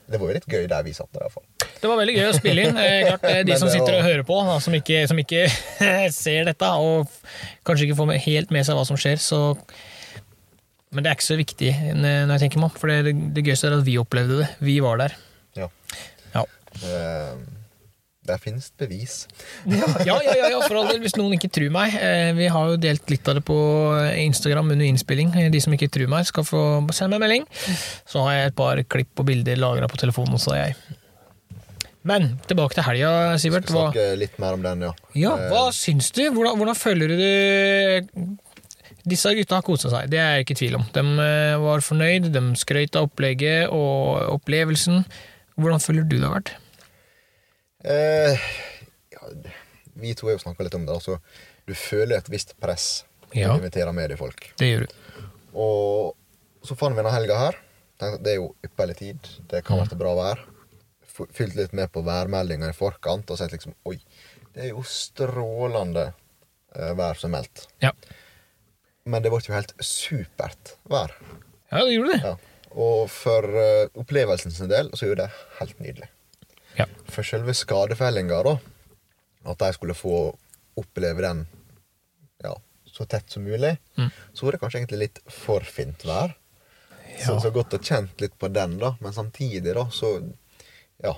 Det 0.07 0.21
var 0.23 0.31
jo 0.31 0.35
litt 0.39 0.47
gøy 0.47 0.67
der 0.71 0.85
vi 0.87 0.93
satt 0.95 1.11
der, 1.15 1.27
fall. 1.31 1.43
Det 1.83 1.89
var 1.91 1.99
veldig 1.99 2.15
gøy 2.15 2.29
å 2.31 2.35
spille 2.37 2.63
inn. 2.69 2.77
Eh, 2.79 3.09
klart, 3.09 3.25
eh, 3.27 3.41
de 3.47 3.57
som 3.61 3.71
sitter 3.71 3.99
og 3.99 4.05
hører 4.07 4.23
på, 4.27 4.37
da, 4.47 4.57
som 4.63 4.75
ikke, 4.79 5.03
som 5.11 5.19
ikke 5.19 5.45
ser 6.15 6.47
dette, 6.47 6.69
og 6.79 7.11
kanskje 7.67 7.89
ikke 7.89 7.99
får 7.99 8.09
med, 8.13 8.21
helt 8.23 8.55
med 8.55 8.67
seg 8.67 8.79
hva 8.79 8.87
som 8.87 8.99
skjer, 8.99 9.19
så 9.23 9.41
Men 10.95 11.03
det 11.03 11.11
er 11.11 11.17
ikke 11.19 11.27
så 11.27 11.37
viktig 11.37 11.71
når 11.99 12.31
jeg 12.37 12.43
tenker 12.47 12.61
meg 12.63 12.71
om, 12.71 12.77
for 12.79 12.89
det, 12.89 13.13
det 13.35 13.43
gøyeste 13.45 13.67
er 13.69 13.75
at 13.81 13.85
vi 13.85 13.99
opplevde 14.01 14.39
det. 14.45 14.47
Vi 14.65 14.79
var 14.81 15.03
der. 15.03 15.17
Eh, 16.85 17.37
Der 18.27 18.41
finnes 18.43 18.73
bevis. 18.75 19.29
Ja, 19.71 19.87
ja, 20.03 20.17
ja, 20.35 20.49
ja, 20.51 20.61
for 20.67 20.81
all 20.81 20.89
del, 20.91 20.99
hvis 21.05 21.15
noen 21.17 21.37
ikke 21.37 21.51
tror 21.55 21.71
meg. 21.71 21.95
Eh, 21.95 22.33
vi 22.35 22.49
har 22.51 22.73
jo 22.73 22.77
delt 22.83 23.07
litt 23.13 23.29
av 23.31 23.39
det 23.39 23.45
på 23.47 23.55
Instagram 24.19 24.73
under 24.75 24.87
innspilling. 24.89 25.31
Eh, 25.39 25.51
De 25.55 25.61
som 25.63 25.73
ikke 25.77 25.89
tror 25.95 26.11
meg, 26.11 26.27
skal 26.27 26.43
få 26.49 26.63
sende 26.93 27.15
meg 27.21 27.23
melding. 27.29 27.47
Så 28.09 28.25
har 28.27 28.35
jeg 28.41 28.51
et 28.51 28.57
par 28.59 28.83
klipp 28.83 29.23
og 29.23 29.29
bilder 29.31 29.61
lagra 29.63 29.87
på 29.89 30.01
telefonen 30.03 30.35
også, 30.41 30.57
jeg. 30.59 30.75
Men 32.07 32.37
tilbake 32.47 32.75
til 32.79 32.85
helga, 32.87 33.13
Sivert. 33.43 33.67
Skal 33.67 33.79
Hva, 33.79 33.87
snakke 33.93 34.19
litt 34.19 34.37
mer 34.43 34.55
om 34.59 34.63
den, 34.67 34.83
ja. 34.87 34.93
ja, 35.19 35.33
Eh, 35.39 35.49
hva 35.51 35.65
syns 35.75 36.11
du? 36.15 36.21
Hvordan, 36.31 36.59
hvordan 36.61 36.79
føler 36.79 37.15
du 37.15 38.37
Disse 39.07 39.31
gutta 39.39 39.61
har 39.61 39.63
kosa 39.67 39.91
seg, 39.93 40.09
det 40.11 40.19
er 40.19 40.33
jeg 40.35 40.45
ikke 40.47 40.55
i 40.57 40.61
tvil 40.65 40.77
om. 40.81 40.85
De 40.95 41.03
eh, 41.23 41.57
var 41.63 41.83
fornøyd, 41.87 42.27
de 42.35 42.43
skrøt 42.59 42.99
av 42.99 43.07
opplegget 43.07 43.71
og 43.71 44.33
opplevelsen. 44.35 45.05
Hvordan 45.55 45.83
føler 45.83 46.03
du 46.07 46.17
det 46.19 46.27
har 46.27 46.35
vært? 46.41 46.51
Eh, 47.85 48.39
ja, 49.13 49.21
vi 49.95 50.15
to 50.15 50.27
har 50.29 50.37
jo 50.37 50.43
snakka 50.45 50.65
litt 50.67 50.75
om 50.79 50.87
det. 50.87 50.95
Altså, 50.97 51.19
du 51.67 51.75
føler 51.75 52.17
et 52.19 52.31
visst 52.33 52.55
press 52.61 53.05
når 53.33 53.41
Ja. 53.43 53.49
du 53.53 53.59
inviterer 53.65 53.93
mediefolk. 53.93 54.53
Det 54.59 54.67
gjør 54.71 54.87
du. 54.87 55.23
Og 55.55 56.17
så 56.67 56.77
fant 56.77 56.95
vi 56.97 57.03
denne 57.03 57.13
helga 57.15 57.39
her. 57.39 57.59
Tenkte 57.99 58.15
at 58.19 58.23
Det 58.23 58.33
er 58.33 58.37
jo 58.41 58.55
ypperlig 58.65 58.97
tid. 58.97 59.19
Det 59.49 59.65
kan 59.65 59.79
være 59.81 59.97
bra 59.99 60.15
vær. 60.15 60.45
Fylt 61.33 61.55
litt 61.57 61.73
med 61.73 61.91
på 61.93 62.03
værmeldinga 62.05 62.69
i 62.69 62.73
forkant 62.77 63.31
og 63.31 63.39
sett 63.39 63.51
liksom 63.53 63.73
Oi, 63.87 63.97
det 64.53 64.65
er 64.65 64.69
jo 64.75 64.83
strålende 64.83 66.13
eh, 66.75 66.93
vær 66.93 67.15
som 67.17 67.33
er 67.35 67.39
meldt. 67.41 67.67
Ja, 67.81 67.93
Men 69.07 69.23
det 69.23 69.31
ble 69.31 69.41
jo 69.41 69.55
helt 69.55 69.73
supert 69.81 70.75
vær. 70.91 71.13
ja 71.73 71.85
det 71.85 71.95
gjorde 71.95 72.13
det. 72.13 72.23
Ja. 72.25 72.37
Og 72.77 73.09
for 73.09 73.43
eh, 73.57 73.89
opplevelsen 73.97 74.51
sin 74.53 74.69
del 74.69 74.91
så 74.93 75.07
er 75.07 75.09
jo 75.09 75.15
det 75.23 75.31
helt 75.61 75.79
nydelig. 75.81 76.09
Ja. 76.77 76.87
For 77.09 77.23
selve 77.27 77.55
skadefellinga, 77.57 78.43
da, 78.45 78.57
at 79.53 79.59
de 79.63 79.73
skulle 79.77 79.95
få 79.97 80.17
oppleve 80.77 81.23
den 81.25 81.47
ja, 82.45 82.53
så 82.85 83.07
tett 83.09 83.31
som 83.33 83.45
mulig, 83.47 83.77
Mm. 83.97 84.11
så 84.35 84.45
var 84.45 84.53
det 84.53 84.61
kanskje 84.61 84.81
egentlig 84.83 84.99
litt 85.07 85.21
for 85.33 85.61
fint 85.65 86.05
vær. 86.05 86.35
Så, 87.17 87.33
Ja. 87.33 87.41
så 87.41 87.51
godt 87.55 87.73
å 87.73 87.79
kjent 87.81 88.21
litt 88.21 88.35
på 88.39 88.49
den, 88.53 88.79
da. 88.79 88.95
Men 89.01 89.13
samtidig, 89.13 89.73
da, 89.75 89.87
så 89.91 90.19
Ja. 91.03 91.15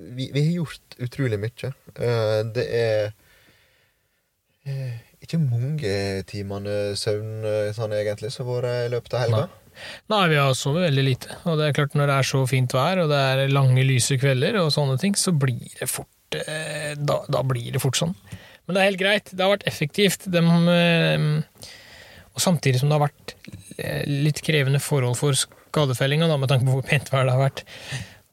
Vi, 0.00 0.30
vi 0.32 0.40
har 0.46 0.52
gjort 0.64 0.96
utrolig 0.98 1.38
mye. 1.38 1.72
Uh, 1.98 2.42
det 2.54 2.66
er 2.72 3.12
uh, 4.66 4.96
ikke 5.20 5.38
mange 5.38 6.22
timene 6.30 6.96
søvn 6.96 7.44
eh, 7.44 7.72
sånn 7.76 7.92
egentlig 7.92 8.30
som 8.32 8.46
har 8.48 8.62
vært 8.62 8.86
i 8.86 8.92
løpet 8.94 9.14
av 9.14 9.20
helga. 9.26 9.42
Nei, 10.12 10.22
vi 10.32 10.38
har 10.40 10.54
sovet 10.58 10.86
veldig 10.88 11.04
lite. 11.06 11.36
Og 11.48 11.58
det 11.60 11.68
er 11.68 11.76
klart 11.76 11.96
når 11.98 12.10
det 12.10 12.16
er 12.20 12.30
så 12.30 12.44
fint 12.50 12.76
vær, 12.76 13.02
og 13.04 13.12
det 13.12 13.20
er 13.32 13.52
lange, 13.52 13.84
lyse 13.86 14.18
kvelder 14.20 14.60
og 14.62 14.72
sånne 14.74 14.96
ting, 15.02 15.18
så 15.18 15.34
blir 15.36 15.66
det 15.78 15.90
fort 15.90 16.38
eh, 16.38 16.94
Da, 16.98 17.20
da 17.30 17.44
blir 17.46 17.72
det 17.74 17.82
fort 17.82 17.98
sånn. 18.00 18.16
Men 18.66 18.76
det 18.76 18.82
er 18.82 18.90
helt 18.92 19.02
greit. 19.02 19.30
Det 19.34 19.44
har 19.44 19.54
vært 19.54 19.68
effektivt. 19.70 20.28
De, 20.30 20.42
eh, 20.74 21.70
og 22.30 22.44
samtidig 22.44 22.82
som 22.82 22.90
det 22.90 22.98
har 22.98 23.08
vært 23.08 23.34
eh, 23.78 24.04
litt 24.06 24.42
krevende 24.46 24.82
forhold 24.82 25.18
for 25.18 25.36
skadefellinga, 25.36 26.30
med 26.36 26.50
tanke 26.50 26.66
på 26.68 26.76
hvor 26.78 26.86
pent 26.86 27.10
vær 27.12 27.26
det 27.26 27.34
har 27.34 27.46
vært, 27.48 27.64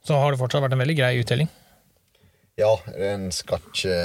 så 0.07 0.19
har 0.21 0.33
det 0.33 0.41
fortsatt 0.41 0.63
vært 0.63 0.77
en 0.77 0.83
veldig 0.83 0.97
grei 0.99 1.15
uttelling. 1.21 1.49
Ja, 2.57 2.71
en 2.97 3.27
skal 3.35 3.61
ikke 3.61 3.97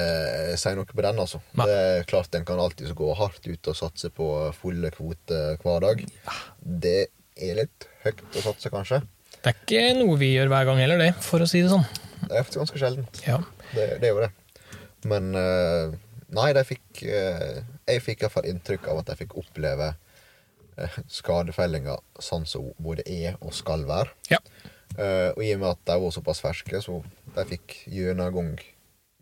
si 0.60 0.72
noe 0.76 0.84
på 0.84 1.04
den, 1.04 1.20
altså. 1.22 1.40
Nei. 1.56 1.66
Det 1.70 1.76
er 1.80 2.02
klart 2.10 2.34
En 2.36 2.44
kan 2.44 2.60
alltid 2.60 2.90
gå 2.96 3.08
hardt 3.16 3.46
ut 3.48 3.70
og 3.72 3.78
satse 3.78 4.10
på 4.12 4.26
fulle 4.58 4.90
kvoter 4.92 5.56
hver 5.62 5.86
dag. 5.86 6.02
Det 6.60 6.98
er 7.36 7.58
litt 7.62 7.86
høyt 8.04 8.22
å 8.36 8.44
satse, 8.44 8.70
kanskje. 8.72 9.02
Det 9.42 9.50
er 9.50 9.56
ikke 9.58 9.82
noe 9.98 10.18
vi 10.20 10.32
gjør 10.34 10.50
hver 10.52 10.66
gang 10.68 10.80
heller, 10.82 11.00
det, 11.02 11.12
for 11.24 11.42
å 11.42 11.48
si 11.50 11.62
det 11.64 11.72
sånn. 11.72 11.86
Det 12.22 12.30
er 12.38 12.44
faktisk 12.46 12.60
ganske 12.62 12.80
sjeldent. 12.82 13.22
Ja. 13.26 13.38
Det, 13.72 13.86
det 14.02 14.08
er 14.08 14.12
jo 14.14 14.22
det. 14.22 14.30
Men 15.10 15.32
eh, 15.34 15.94
nei, 16.36 16.52
de 16.54 16.62
fikk 16.68 17.00
eh, 17.10 17.56
Jeg 17.90 18.02
fikk 18.04 18.20
iallfall 18.22 18.46
inntrykk 18.46 18.84
av 18.92 19.00
at 19.00 19.08
de 19.10 19.16
fikk 19.18 19.34
oppleve 19.40 19.88
eh, 20.78 20.98
skadefellinga 21.10 21.96
sånn 22.22 22.46
som 22.46 22.68
både 22.78 23.02
er 23.10 23.34
og 23.40 23.50
skal 23.56 23.82
være. 23.88 24.14
ja. 24.32 24.38
Og 24.92 25.38
i 25.40 25.54
og 25.54 25.62
med 25.62 25.70
at 25.70 25.78
de 25.88 25.94
var 26.02 26.10
såpass 26.12 26.42
ferske, 26.44 26.76
så 26.84 26.98
de 27.32 27.42
fikk 27.48 27.78
gjennomgang 27.88 28.50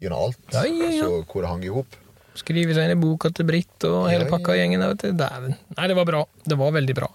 gjennom 0.02 0.24
alt. 0.26 0.40
Ja, 0.50 0.64
ja, 0.66 0.88
ja. 0.96 1.04
Så 1.06 1.20
hvor 1.30 1.44
det 1.44 1.50
hang 1.52 1.62
i 1.62 1.70
hop. 1.70 1.94
Skrive 2.40 2.74
seg 2.74 2.88
inn 2.88 2.96
i 2.96 2.98
boka 2.98 3.30
til 3.30 3.46
Britt 3.46 3.86
og 3.86 4.08
hele 4.10 4.26
pakka 4.26 4.56
gjengen. 4.58 4.82
vet 4.82 5.04
du. 5.04 5.12
Dæven. 5.20 5.54
Nei, 5.76 5.86
det 5.92 5.96
var 5.98 6.08
bra. 6.10 6.24
Det 6.42 6.58
var 6.58 6.74
veldig 6.74 6.96
bra. 6.98 7.06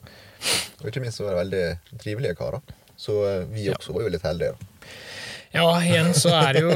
Og 0.82 0.90
ikke 0.92 1.02
minst 1.04 1.18
så 1.20 1.26
var 1.28 1.36
det 1.36 1.42
veldig 1.44 2.00
trivelige 2.04 2.36
karer. 2.40 2.62
Så 3.00 3.16
eh, 3.28 3.46
vi 3.52 3.68
Ja. 3.70 3.76
også 3.80 3.94
var 3.96 4.06
jo 4.06 4.12
litt 4.14 4.26
heldige. 4.28 4.54
da. 4.56 4.92
Ja, 5.56 5.70
igjen 5.80 6.10
så 6.18 6.34
er 6.36 6.58
det 6.58 6.62
jo 6.66 6.72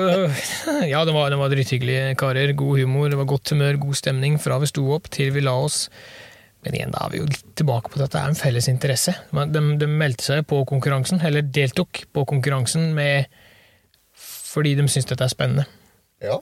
Ja, 0.93 1.01
det 1.03 1.11
var, 1.15 1.29
det 1.33 1.37
var 1.41 1.51
dritthyggelige 1.51 2.15
karer. 2.19 2.53
God 2.55 2.79
humor, 2.79 3.09
det 3.11 3.17
var 3.19 3.27
godt 3.27 3.51
humør, 3.51 3.75
god 3.81 3.97
stemning 3.99 4.37
fra 4.39 4.59
vi 4.61 4.69
sto 4.71 4.85
opp 4.95 5.09
til 5.11 5.33
vi 5.35 5.43
la 5.43 5.53
oss. 5.65 5.89
Men 6.63 6.75
igjen, 6.75 6.91
da 6.91 7.05
er 7.05 7.11
vi 7.13 7.19
jo 7.21 7.27
litt 7.27 7.43
tilbake 7.59 7.91
på 7.91 7.99
at 8.03 8.11
det 8.15 8.19
er 8.21 8.31
en 8.31 8.39
felles 8.39 8.67
interesse. 8.71 9.13
De, 9.31 9.61
de 9.79 9.87
meldte 9.87 10.25
seg 10.25 10.41
på 10.47 10.61
konkurransen, 10.67 11.21
eller 11.23 11.41
deltok 11.43 12.01
på 12.15 12.25
konkurransen 12.27 12.89
med 12.95 13.27
fordi 14.49 14.73
de 14.75 14.87
syntes 14.89 15.07
dette 15.11 15.23
er 15.27 15.31
spennende. 15.31 15.65
Ja, 16.23 16.39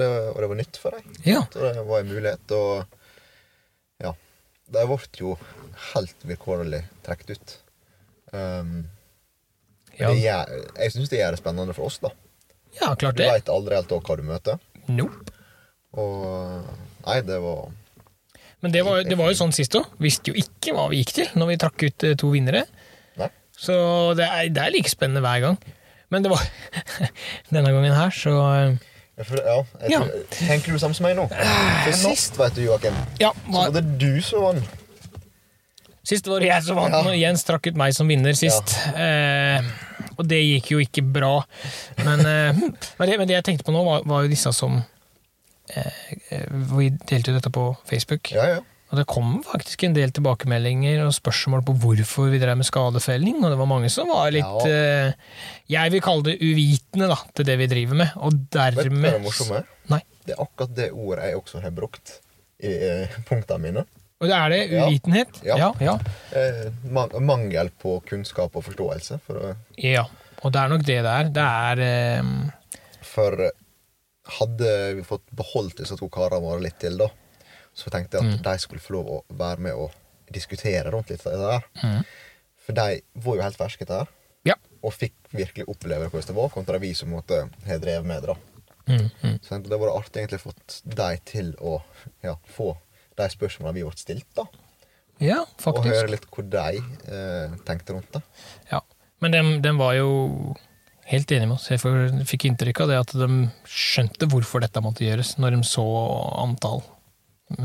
det, 0.00 0.06
og 0.32 0.38
det 0.42 0.48
var 0.50 0.58
nytt 0.58 0.78
for 0.80 0.96
dem. 0.96 1.10
Ja. 1.26 1.42
Så 1.52 1.60
det 1.74 1.84
var 1.86 2.00
en 2.02 2.10
mulighet, 2.10 2.54
og 2.56 4.02
ja. 4.02 4.14
De 4.74 4.86
ble 4.88 4.98
jo 5.20 5.34
helt 5.92 6.26
vilkårlig 6.28 6.82
trukket 7.06 7.36
ut. 7.36 7.56
Um, 8.32 8.84
Ja, 9.94 10.08
gjør, 10.10 10.48
jeg 10.80 10.90
syns 10.90 11.10
det 11.12 11.20
gjør 11.20 11.36
det 11.36 11.38
spennende 11.38 11.74
for 11.76 11.86
oss, 11.86 12.00
da. 12.02 12.08
ja 12.80 12.88
klart 12.98 13.14
det. 13.14 13.28
Du 13.28 13.30
veit 13.30 13.50
aldri 13.54 13.76
helt 13.78 13.92
hva 13.94 14.16
du 14.18 14.24
møter. 14.26 14.58
Nope. 14.90 15.30
Og 15.94 16.64
nei, 17.06 17.20
det 17.22 17.36
var 17.44 17.68
Men 18.64 18.72
det 18.74 18.82
var, 18.82 19.04
det 19.06 19.14
var 19.20 19.30
jo 19.30 19.36
sånn 19.38 19.54
sist 19.54 19.76
òg. 19.78 19.86
Visste 20.02 20.32
jo 20.32 20.40
ikke 20.40 20.74
hva 20.74 20.88
vi 20.90 20.98
gikk 21.02 21.12
til 21.20 21.30
når 21.38 21.52
vi 21.52 21.58
trakk 21.62 21.84
ut 21.86 22.06
eh, 22.08 22.16
to 22.18 22.32
vinnere. 22.32 22.64
Nei. 23.20 23.28
Så 23.54 23.76
det 24.18 24.26
er, 24.26 24.48
det 24.50 24.64
er 24.64 24.74
like 24.74 24.90
spennende 24.90 25.22
hver 25.22 25.44
gang. 25.44 25.58
Men 26.10 26.26
det 26.26 26.32
var 26.34 26.42
denne 27.54 27.70
gangen 27.70 27.94
her, 27.94 28.10
så 28.10 28.34
eh, 28.50 28.90
jeg 29.14 29.28
føler, 29.28 29.46
ja, 29.46 29.58
jeg 29.84 29.92
Ja. 29.94 30.00
Tenker 30.40 30.74
du 30.74 30.78
samme 30.82 30.96
som 30.98 31.06
meg 31.06 31.14
nå? 31.14 31.28
For 31.30 31.94
sist, 32.00 32.34
vet 32.40 32.56
du, 32.58 32.64
Joakim, 32.66 32.96
Ja, 33.22 33.30
så 33.46 33.52
var 33.54 33.70
det 33.76 33.84
du 34.02 34.18
som 34.26 34.42
vant. 34.48 34.80
Sist 36.04 36.28
var 36.30 36.44
det 36.44 36.50
jeg 36.50 36.66
som 36.66 36.76
vant, 36.78 36.94
Ja. 36.94 37.02
og 37.08 37.16
Jens 37.18 37.44
trakk 37.48 37.66
ut 37.70 37.78
meg 37.80 37.94
som 37.96 38.10
vinner 38.10 38.36
sist. 38.38 38.76
Eh, 38.94 39.64
og 40.18 40.26
det 40.30 40.42
gikk 40.42 40.74
jo 40.74 40.82
ikke 40.84 41.02
bra. 41.14 41.38
Men, 42.04 42.20
eh, 42.20 42.60
men, 42.98 43.08
det, 43.08 43.18
men 43.18 43.30
det 43.30 43.38
jeg 43.40 43.48
tenkte 43.50 43.66
på 43.66 43.74
nå, 43.74 43.82
var, 43.86 44.04
var 44.08 44.26
jo 44.26 44.32
disse 44.32 44.52
som 44.54 44.78
eh, 45.74 45.98
eh, 46.30 46.46
Vi 46.76 46.90
delte 47.08 47.32
jo 47.32 47.38
dette 47.40 47.52
på 47.54 47.66
Facebook. 47.88 48.32
Ja, 48.36 48.46
ja. 48.56 48.62
Og 48.92 49.00
det 49.00 49.06
kom 49.10 49.38
faktisk 49.42 49.82
en 49.88 49.94
del 49.96 50.12
tilbakemeldinger 50.14 51.00
og 51.02 51.14
spørsmål 51.16 51.64
på 51.66 51.72
hvorfor 51.82 52.28
vi 52.30 52.38
drev 52.38 52.60
med 52.60 52.68
skadefelling, 52.68 53.40
og 53.40 53.50
det 53.50 53.56
var 53.58 53.66
mange 53.66 53.88
som 53.90 54.12
var 54.12 54.28
litt 54.30 54.68
eh, 54.68 55.16
Jeg 55.72 55.90
vil 55.90 56.04
kalle 56.04 56.28
det 56.28 56.36
uvitende 56.38 57.08
da, 57.10 57.16
til 57.34 57.48
det 57.48 57.56
vi 57.58 57.66
driver 57.72 57.98
med, 58.04 58.12
og 58.22 58.36
dermed 58.54 58.84
Vet 58.84 58.92
du 58.92 59.00
hva 59.00 59.14
det 59.16 59.24
morsomme 59.24 59.62
er. 59.64 60.04
Det 60.24 60.36
er 60.36 60.44
akkurat 60.44 60.76
det 60.76 60.86
ordet 60.92 61.26
jeg 61.32 61.40
også 61.40 61.60
har 61.64 61.74
brukt 61.74 62.14
i 62.62 62.70
eh, 62.70 63.16
punktene 63.26 63.60
mine. 63.66 63.82
Og 64.22 64.28
det 64.30 64.36
er 64.36 64.52
det 64.52 64.60
uvitenhet? 64.78 65.40
Ja. 65.44 65.72
Ja. 65.82 65.96
Eh, 66.32 66.70
mangel 67.20 67.70
på 67.82 67.96
kunnskap 68.08 68.54
og 68.56 68.64
forståelse. 68.64 69.18
For, 69.26 69.56
ja. 69.80 70.04
Og 70.44 70.52
det 70.54 70.60
er 70.60 70.68
nok 70.72 70.84
det 70.86 71.00
det 71.04 71.12
er. 71.12 71.28
Det 71.34 71.44
er 71.44 71.82
eh, 71.88 72.30
for 73.04 73.50
hadde 74.38 74.70
vi 74.96 75.04
fått 75.04 75.26
beholdt 75.36 75.82
disse 75.82 75.96
to 76.00 76.08
karene 76.12 76.40
våre 76.44 76.62
litt 76.64 76.78
til, 76.80 76.96
da, 77.00 77.10
så 77.76 77.90
tenkte 77.92 78.16
jeg 78.20 78.24
at 78.24 78.38
Mm. 78.38 78.42
de 78.46 78.58
skulle 78.62 78.80
få 78.80 78.94
lov 78.96 79.10
å 79.12 79.18
være 79.36 79.60
med 79.66 79.74
og 79.74 79.90
diskutere 80.32 80.90
rundt 80.90 81.10
litt 81.10 81.24
det 81.24 81.36
der. 81.38 81.66
mm. 81.82 82.04
For 82.64 82.72
de 82.72 83.00
var 83.26 83.36
jo 83.36 83.42
helt 83.42 83.58
ferske 83.60 83.84
til 83.84 83.92
det 83.92 83.98
her, 83.98 84.08
Ja. 84.46 84.54
og 84.82 84.92
fikk 84.96 85.12
virkelig 85.32 85.66
oppleve 85.68 86.08
hvordan 86.08 86.26
det 86.26 86.36
var, 86.36 86.48
kontra 86.48 86.78
vi 86.80 86.94
som 86.94 87.10
måtte 87.10 87.42
ha 87.66 87.76
drevet 87.78 88.06
med 88.06 88.22
det. 88.22 88.26
da. 88.32 88.36
Mm, 88.86 89.10
mm. 89.22 89.38
Så 89.42 89.58
det 89.62 89.68
det 89.70 89.78
var 89.80 89.98
artig 89.98 90.22
egentlig 90.22 90.40
fått 90.40 90.80
deg 90.84 91.20
til 91.24 91.54
å 91.60 91.82
ja, 92.22 92.36
få 92.56 92.76
de 93.20 93.28
spørsmålene 93.32 93.78
vi 93.78 93.84
ble 93.86 94.00
stilt, 94.00 94.28
da. 94.36 94.44
ja, 95.22 95.40
Og 95.70 95.84
høre 95.86 96.10
litt 96.10 96.26
hvor 96.32 96.46
de 96.50 96.80
eh, 96.80 97.58
tenkte 97.66 97.96
rundt 97.96 98.12
det. 98.16 98.22
Ja. 98.72 98.80
Men 99.22 99.32
den, 99.32 99.50
den 99.64 99.78
var 99.80 99.94
jo 99.96 100.54
helt 101.08 101.30
enig 101.32 101.46
med 101.48 101.56
oss. 101.58 101.68
Jeg 101.70 101.80
fikk 102.28 102.48
inntrykk 102.48 102.82
av 102.84 102.90
det 102.90 102.98
at 103.02 103.14
de 103.16 103.28
skjønte 103.68 104.28
hvorfor 104.32 104.64
dette 104.64 104.82
måtte 104.84 105.04
gjøres, 105.06 105.36
når 105.40 105.56
de 105.56 105.62
så 105.68 105.84
antall 106.42 106.82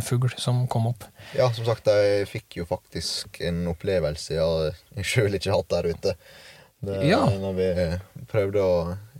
fugl 0.03 0.31
som 0.38 0.65
kom 0.71 0.89
opp. 0.91 1.05
Ja, 1.38 1.47
som 1.55 1.65
sagt, 1.67 1.88
de 1.88 2.25
fikk 2.29 2.59
jo 2.59 2.67
faktisk 2.69 3.39
en 3.47 3.63
opplevelse 3.71 4.35
jeg 4.35 4.43
har 4.43 5.07
sjøl 5.07 5.38
ikke 5.39 5.55
hatt 5.55 5.71
der 5.73 5.89
ute. 5.93 6.15
Det, 6.79 6.99
Ja. 7.07 7.25
Når 7.39 7.55
vi 7.57 7.69
prøvde 8.31 8.63
å 8.63 8.75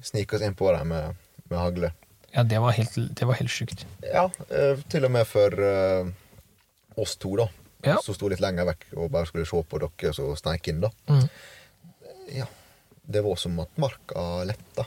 snike 0.06 0.38
oss 0.38 0.46
inn 0.46 0.56
på 0.60 0.70
dem 0.76 0.94
med, 0.94 1.15
med 1.50 1.60
hagle. 1.60 1.92
Ja, 2.34 2.44
det 2.44 2.60
var 2.62 2.76
helt, 2.78 2.96
det 2.96 3.26
var 3.26 3.39
helt 3.39 3.52
sjukt. 3.54 3.86
Ja, 4.06 4.28
eh, 4.50 4.82
til 4.92 5.08
og 5.08 5.13
med 5.15 5.28
for 5.28 5.63
eh, 5.65 6.12
oss 7.00 7.15
to, 7.22 7.34
da. 7.39 7.50
Ja. 7.86 7.98
Som 8.04 8.18
sto 8.18 8.30
litt 8.32 8.42
lenger 8.44 8.68
vekk 8.68 8.89
og 8.98 9.12
bare 9.13 9.30
skulle 9.30 9.48
se 9.48 9.62
på 9.63 9.80
dere 9.82 10.13
som 10.15 10.34
sneik 10.38 10.68
inn, 10.72 10.82
da. 10.84 10.92
Mm. 11.10 11.28
Ja. 12.36 12.50
Det 13.10 13.24
var 13.26 13.39
som 13.42 13.56
at 13.63 13.72
marka 13.82 14.26
letta. 14.46 14.86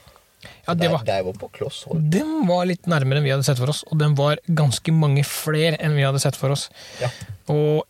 Ja, 0.66 0.74
det 0.74 0.85
de, 0.85 0.90
var, 0.92 1.05
de 1.07 1.16
var 1.26 1.38
på 1.38 1.48
kloss 1.55 1.85
hold. 1.87 2.02
den 2.11 2.44
var 2.48 2.66
litt 2.66 2.88
nærmere 2.90 3.20
enn 3.20 3.26
vi 3.26 3.33
hadde 3.35 3.46
sett 3.46 3.61
for 3.62 3.70
oss, 3.70 3.83
og 3.90 3.98
den 4.00 4.14
var 4.18 4.42
ganske 4.46 4.94
mange 4.94 5.24
flere 5.26 5.78
enn 5.78 5.94
vi 5.94 6.05
hadde 6.07 6.22
sett 6.22 6.38
for 6.38 6.55
oss. 6.55 6.68
Ja. 7.02 7.11
Og 7.52 7.85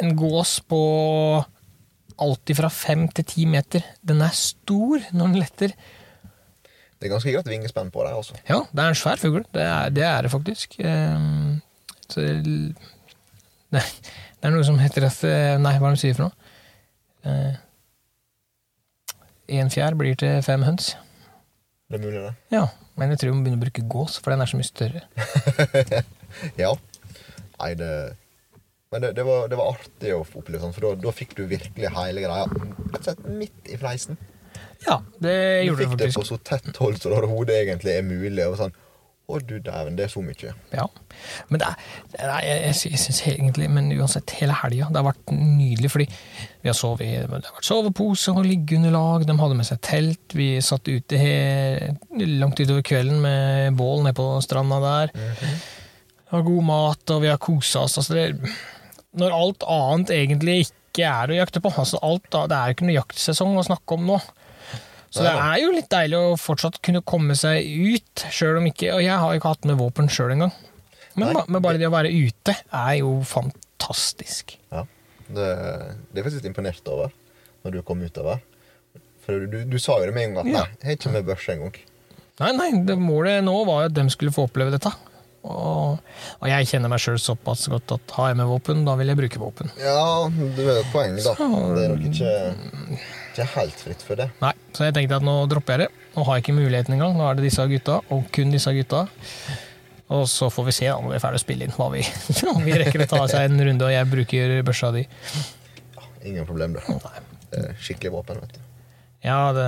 en 0.00 0.14
gås 0.16 0.58
på 0.68 0.80
alltid 2.20 2.58
fra 2.60 2.70
fem 2.72 3.06
til 3.16 3.26
ti 3.28 3.46
meter, 3.48 3.84
den 4.04 4.20
er 4.24 4.36
stor 4.36 5.00
når 5.12 5.24
den 5.24 5.40
letter. 5.40 5.74
Det 7.00 7.08
er 7.08 7.14
ganske 7.14 7.32
greit 7.32 7.48
vingespenn 7.48 7.88
på 7.94 8.04
dem 8.04 8.18
også. 8.20 8.36
Ja, 8.44 8.58
det 8.68 8.82
er 8.84 8.92
en 8.92 8.98
svær 8.98 9.20
fugl. 9.20 9.40
Det 9.54 9.62
er 9.64 9.92
det, 9.96 10.04
er 10.04 10.26
det 10.26 10.30
faktisk. 10.34 10.76
Ehm, 10.84 11.62
så 12.12 12.20
det, 12.20 12.44
det 13.80 14.44
er 14.44 14.52
noe 14.52 14.66
som 14.68 14.76
heter 14.82 15.08
at 15.08 15.22
eh, 15.24 15.56
Nei, 15.62 15.78
hva 15.80 15.88
er 15.88 15.96
det 15.96 16.00
de 16.00 16.02
sier 16.04 16.18
for 16.18 16.28
noe? 16.28 16.36
Én 19.50 19.72
fjær 19.72 19.96
blir 19.98 20.14
til 20.20 20.42
fem 20.46 20.62
høns. 20.66 20.92
Det 21.90 21.98
er 21.98 22.04
mulig, 22.04 22.20
det. 22.22 22.34
Ja, 22.54 22.66
men 23.00 23.10
jeg 23.10 23.18
tror 23.22 23.32
vi 23.32 23.36
må 23.38 23.44
begynne 23.46 23.58
å 23.58 23.64
bruke 23.64 23.86
gås, 23.90 24.18
for 24.22 24.30
den 24.34 24.44
er 24.44 24.50
så 24.50 24.60
mye 24.60 24.68
større. 24.68 25.04
Ja. 26.60 26.68
Nei, 27.58 27.72
det 27.74 27.88
Men 28.92 29.02
det, 29.02 29.08
det, 29.16 29.24
var, 29.26 29.48
det 29.50 29.56
var 29.58 29.72
artig 29.72 30.12
å 30.14 30.20
få 30.26 30.38
oppleve 30.40 30.62
sånn, 30.62 30.72
for 30.76 30.86
da, 30.86 30.92
da 31.02 31.12
fikk 31.14 31.34
du 31.38 31.42
virkelig 31.50 31.90
hele 31.94 32.22
greia 32.22 32.44
rett 32.46 33.00
og 33.00 33.04
slett 33.08 33.24
midt 33.26 33.70
i 33.70 33.78
fleisen. 33.78 34.18
Ja, 34.86 35.00
det 35.20 35.34
gjorde 35.34 35.64
Du 35.64 35.66
gjorde 35.66 35.82
fikk 35.82 35.98
det 35.98 36.06
det 36.06 36.14
på 36.16 36.28
så 36.28 36.38
tett 36.38 36.78
hold 36.80 37.00
som 37.00 37.12
det 37.12 37.18
overhodet 37.18 37.58
egentlig 37.64 37.96
er 37.96 38.06
mulig. 38.06 38.46
Og 38.46 38.56
sånn, 38.60 38.72
Å, 39.30 39.38
du 39.46 39.60
dæven, 39.62 39.94
det 39.94 40.08
er 40.08 40.10
så 40.10 40.22
mye. 40.24 40.52
Ja. 40.74 40.86
Men 41.50 41.62
det 41.62 41.66
er, 41.68 41.90
det 42.10 42.22
er, 42.24 42.30
jeg, 42.42 42.62
jeg, 42.90 42.98
syns 42.98 43.20
egentlig 43.30 43.68
Men 43.70 43.92
uansett, 43.94 44.32
hele 44.40 44.56
helga 44.58 44.88
Det 44.90 44.98
har 44.98 45.06
vært 45.06 45.34
nydelig, 45.36 45.90
fordi 45.92 46.06
vi 46.08 46.70
har 46.70 46.74
sovet 46.78 47.04
i 47.06 47.10
Det 47.20 47.28
har 47.28 47.44
vært 47.44 47.68
sovepose 47.68 48.34
og 48.34 48.48
liggeunderlag, 48.48 49.28
de 49.28 49.36
hadde 49.38 49.58
med 49.60 49.68
seg 49.68 49.82
telt, 49.86 50.34
vi 50.34 50.48
satt 50.64 50.90
ute 50.90 51.20
her 51.20 51.94
langt 52.40 52.58
utover 52.58 52.82
kvelden 52.86 53.22
med 53.22 53.78
bål 53.78 54.02
nede 54.06 54.16
på 54.18 54.26
stranda 54.44 54.80
der. 54.82 55.14
Har 56.30 56.44
god 56.46 56.66
mat, 56.66 57.14
og 57.14 57.24
vi 57.24 57.30
har 57.30 57.40
kosa 57.42 57.84
oss. 57.86 57.96
Altså 58.00 58.16
det, 58.16 58.26
når 59.18 59.34
alt 59.34 59.64
annet 59.66 60.12
egentlig 60.14 60.60
ikke 60.66 61.06
er 61.06 61.30
å 61.30 61.38
jakte 61.38 61.62
på. 61.62 61.72
Altså 61.74 61.98
alt, 62.06 62.28
det 62.30 62.56
er 62.56 62.70
jo 62.70 62.76
ikke 62.76 62.86
noe 62.88 62.98
jaktsesong 62.98 63.56
å 63.58 63.66
snakke 63.66 63.96
om 63.96 64.06
nå. 64.12 64.18
Så 65.10 65.24
det 65.26 65.30
er 65.34 65.56
jo 65.58 65.72
litt 65.74 65.88
deilig 65.90 66.18
å 66.18 66.36
fortsatt 66.38 66.78
kunne 66.86 67.02
komme 67.02 67.34
seg 67.38 67.66
ut, 67.66 68.22
sjøl 68.30 68.60
om 68.60 68.68
ikke 68.70 68.92
Og 68.94 69.00
jeg 69.02 69.16
har 69.18 69.34
ikke 69.34 69.50
hatt 69.56 69.66
med 69.66 69.80
våpen 69.80 70.06
sjøl 70.12 70.36
engang. 70.36 70.52
Men, 71.18 71.32
Nei, 71.34 71.42
men 71.50 71.64
bare 71.64 71.80
det 71.80 71.88
å 71.88 71.94
være 71.94 72.12
ute 72.14 72.54
er 72.54 72.92
jo 73.00 73.16
fantastisk. 73.26 74.54
Ja. 74.70 74.84
Det, 75.26 75.48
det 76.14 76.22
er 76.22 76.26
faktisk 76.28 76.46
imponert 76.46 76.86
over 76.90 77.10
når 77.64 77.74
du 77.74 77.80
kom 77.86 78.02
utover. 78.06 78.38
For 79.26 79.44
du, 79.50 79.58
du 79.68 79.76
sa 79.82 79.98
jo 80.00 80.06
det 80.08 80.14
med 80.16 80.30
en 80.30 80.38
gang 80.38 80.52
Ja. 80.52 80.62
nei, 80.62 80.78
jeg 80.78 80.88
har 80.92 80.98
ikke 81.00 81.14
med 81.18 81.26
børse 81.26 81.56
engang. 81.56 81.76
Nei, 82.40 82.52
nei, 82.56 82.70
det 82.88 82.96
målet 82.96 83.42
nå 83.44 83.52
var 83.68 83.82
jo 83.84 83.90
at 83.90 83.98
de 83.98 84.06
skulle 84.14 84.32
få 84.32 84.46
oppleve 84.48 84.72
dette. 84.72 84.94
Og, 85.40 86.00
og 86.40 86.48
jeg 86.50 86.66
kjenner 86.68 86.90
meg 86.92 87.00
sjøl 87.00 87.16
såpass 87.20 87.62
godt 87.72 87.94
at 87.96 88.12
har 88.18 88.28
jeg 88.32 88.36
med 88.42 88.48
våpen, 88.50 88.82
da 88.84 88.92
vil 89.00 89.08
jeg 89.08 89.16
bruke 89.22 89.40
våpen. 89.40 89.70
Ja, 89.80 90.28
det 90.28 90.66
er 90.68 90.84
poenget, 90.92 90.92
poeng, 90.92 91.16
da. 91.16 91.32
Så- 91.38 91.48
Det 91.76 91.84
er 91.86 91.94
nok 91.94 92.04
ikke, 92.10 93.00
ikke 93.32 93.46
helt 93.54 93.80
fritt 93.86 94.02
for 94.04 94.20
det. 94.20 94.28
Nei, 94.42 94.52
så 94.76 94.84
jeg 94.84 94.94
tenkte 94.98 95.16
at 95.16 95.24
nå 95.24 95.38
dropper 95.48 95.78
jeg 95.78 95.86
det. 95.86 95.88
Nå 96.16 96.24
har 96.26 96.36
jeg 96.36 96.44
ikke 96.44 96.56
muligheten 96.58 96.94
engang. 96.98 97.16
Nå 97.16 97.24
er 97.30 97.34
det 97.40 97.46
disse 97.48 97.64
gutta, 97.72 98.00
og 98.12 98.28
kun 98.36 98.52
disse 98.52 98.74
gutta. 98.76 99.06
Og 100.10 100.26
så 100.28 100.50
får 100.50 100.64
vi 100.66 100.72
se 100.74 100.86
da, 100.90 100.98
når 101.00 101.12
vi 101.14 101.16
er 101.20 101.22
ferdig 101.24 101.38
å 101.40 101.44
spille 101.46 101.64
inn, 101.64 101.72
hva 101.76 101.88
vi, 101.94 102.04
om 102.54 102.62
vi 102.66 102.76
rekker 102.82 103.04
å 103.06 103.08
ta 103.08 103.24
seg 103.30 103.46
en 103.48 103.64
runde, 103.70 103.86
og 103.86 103.92
jeg 103.94 104.10
bruker 104.10 104.56
børsa 104.66 104.92
di. 104.92 105.06
Ingen 106.26 106.44
problem, 106.48 106.74
det. 106.76 106.82
Nei. 106.90 107.20
det 107.54 107.64
er 107.70 107.76
skikkelig 107.80 108.12
våpen, 108.18 108.40
vet 108.42 108.56
du. 108.58 108.60
Ja, 109.24 109.52
det, 109.56 109.66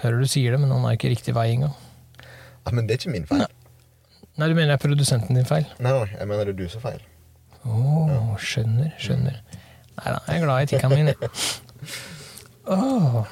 hører 0.00 0.20
du 0.22 0.28
sier 0.30 0.54
det, 0.54 0.60
men 0.62 0.70
han 0.72 0.86
er 0.88 0.96
ikke 0.96 1.10
riktig 1.12 1.34
vei 1.36 1.50
engang. 1.52 1.74
Ja, 2.20 2.72
men 2.72 2.86
det 2.86 2.94
er 2.96 3.02
ikke 3.02 3.12
min 3.12 3.26
feil. 3.28 3.42
Nei, 3.42 3.48
du 4.48 4.54
mener 4.54 4.72
det 4.72 4.78
er 4.78 4.82
produsenten 4.88 5.36
din 5.36 5.44
feil? 5.48 5.66
Nei, 5.82 5.92
nei, 5.92 6.06
jeg 6.14 6.28
mener 6.30 6.48
det 6.48 6.54
er 6.54 6.60
du 6.62 6.68
som 6.72 6.80
feil. 6.84 7.00
Å, 7.66 8.36
skjønner, 8.40 8.94
skjønner. 9.02 9.40
Nei 10.00 10.12
da, 10.14 10.20
jeg 10.30 10.38
er 10.38 10.44
glad 10.46 10.62
i 10.64 10.70
tikkene 10.74 10.96
mine. 11.02 11.14
Oh. 12.70 13.24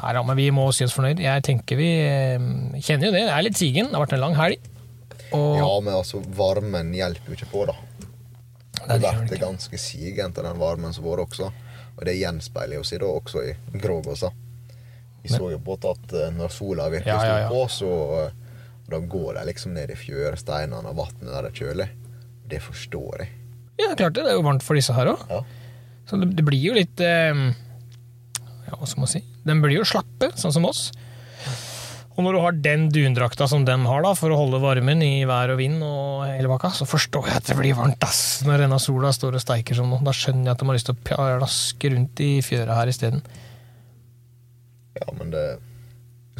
Nei 0.00 0.12
da, 0.16 0.22
men 0.26 0.38
vi 0.38 0.46
må 0.54 0.64
si 0.74 0.82
oss 0.82 0.94
fornøyd. 0.96 1.20
Jeg 1.22 1.42
tenker 1.46 1.78
vi 1.78 1.88
eh, 2.02 2.40
kjenner 2.82 3.06
jo 3.06 3.12
det. 3.14 3.20
Det 3.28 3.34
er 3.36 3.44
litt 3.46 3.58
sigen. 3.60 3.90
Det 3.92 3.94
har 3.98 4.02
vært 4.06 4.14
en 4.16 4.22
lang 4.24 4.34
helg. 4.38 4.64
Og 5.36 5.58
Ja, 5.60 5.68
men 5.84 5.94
altså, 5.94 6.22
varmen 6.36 6.90
hjelper 6.96 7.30
jo 7.30 7.36
ikke 7.38 7.50
på, 7.52 7.66
da. 7.68 7.76
Det 8.80 8.96
har 8.96 9.04
vært 9.04 9.36
ganske 9.38 9.78
sigent 9.78 10.40
av 10.40 10.48
den 10.48 10.58
varmen 10.58 10.96
som 10.96 11.04
har 11.06 11.20
vært 11.20 11.28
også. 11.28 11.52
Og 11.92 12.02
det 12.08 12.16
gjenspeiler 12.18 12.80
jo 12.80 12.86
seg 12.88 13.04
da 13.04 13.12
også 13.12 13.44
i 13.44 13.52
Grågåsa. 13.78 14.32
Vi 15.22 15.30
så 15.30 15.52
jo 15.52 15.60
på 15.62 15.76
at 15.92 16.16
eh, 16.18 16.32
når 16.34 16.50
sola 16.50 16.88
virkelig 16.90 17.12
Ja, 17.12 17.20
ja, 17.28 17.36
ja. 17.44 17.46
sto 17.46 17.60
på, 17.60 17.68
så 17.70 17.92
eh, 18.82 18.92
da 18.92 19.00
går 19.14 19.38
de 19.38 19.44
liksom 19.48 19.74
ned 19.76 19.92
i 19.92 19.98
fjøresteinene 19.98 20.90
og 20.90 20.98
vannet 20.98 21.28
der 21.28 21.46
det 21.46 21.52
er 21.52 21.60
kjølig. 21.62 21.88
Det 22.52 22.60
forstår 22.64 23.24
jeg. 23.24 23.32
Ja, 23.80 23.92
klart 23.96 24.16
det. 24.16 24.24
Det 24.26 24.32
er 24.34 24.38
jo 24.38 24.46
varmt 24.46 24.64
for 24.66 24.78
disse 24.78 24.94
her 24.96 25.14
òg. 25.14 25.22
Ja. 25.30 25.42
Så 26.08 26.18
det, 26.20 26.32
det 26.36 26.44
blir 26.44 26.60
jo 26.60 26.74
litt 26.76 27.00
eh, 27.00 27.46
Ja, 28.66 28.76
hva 28.76 28.88
skal 28.88 29.04
man 29.04 29.10
si? 29.12 29.22
Den 29.46 29.62
blir 29.62 29.78
jo 29.78 29.88
slappe, 29.88 30.32
sånn 30.38 30.54
som 30.54 30.66
oss. 30.68 30.90
Og 32.12 32.26
når 32.26 32.36
du 32.36 32.40
har 32.44 32.56
den 32.60 32.82
dundrakta 32.92 33.46
som 33.48 33.64
den 33.64 33.86
har, 33.88 34.02
da, 34.04 34.12
for 34.18 34.34
å 34.34 34.36
holde 34.36 34.60
varmen 34.60 35.00
i 35.00 35.24
vær 35.28 35.54
og 35.54 35.62
vind, 35.62 35.80
og 35.86 36.26
hele 36.28 36.50
bakka, 36.50 36.68
så 36.76 36.84
forstår 36.84 37.30
jeg 37.30 37.40
at 37.40 37.48
det 37.48 37.56
blir 37.56 37.78
varmt, 37.78 38.04
ass, 38.04 38.42
når 38.44 38.66
denne 38.66 38.78
sola 38.82 39.14
står 39.16 39.38
og 39.38 39.44
steiker 39.44 39.78
sånn 39.78 39.88
nå. 39.94 40.02
Da 40.04 40.12
skjønner 40.16 40.50
jeg 40.50 40.52
at 40.52 40.60
de 40.60 40.68
har 40.68 40.76
lyst 40.76 40.90
til 40.90 40.98
å 40.98 41.04
plaske 41.08 41.92
rundt 41.94 42.22
i 42.24 42.30
fjøra 42.44 42.76
her 42.82 42.92
isteden. 42.92 43.24
ja, 45.00 45.08
men 45.16 45.32
det 45.32 45.46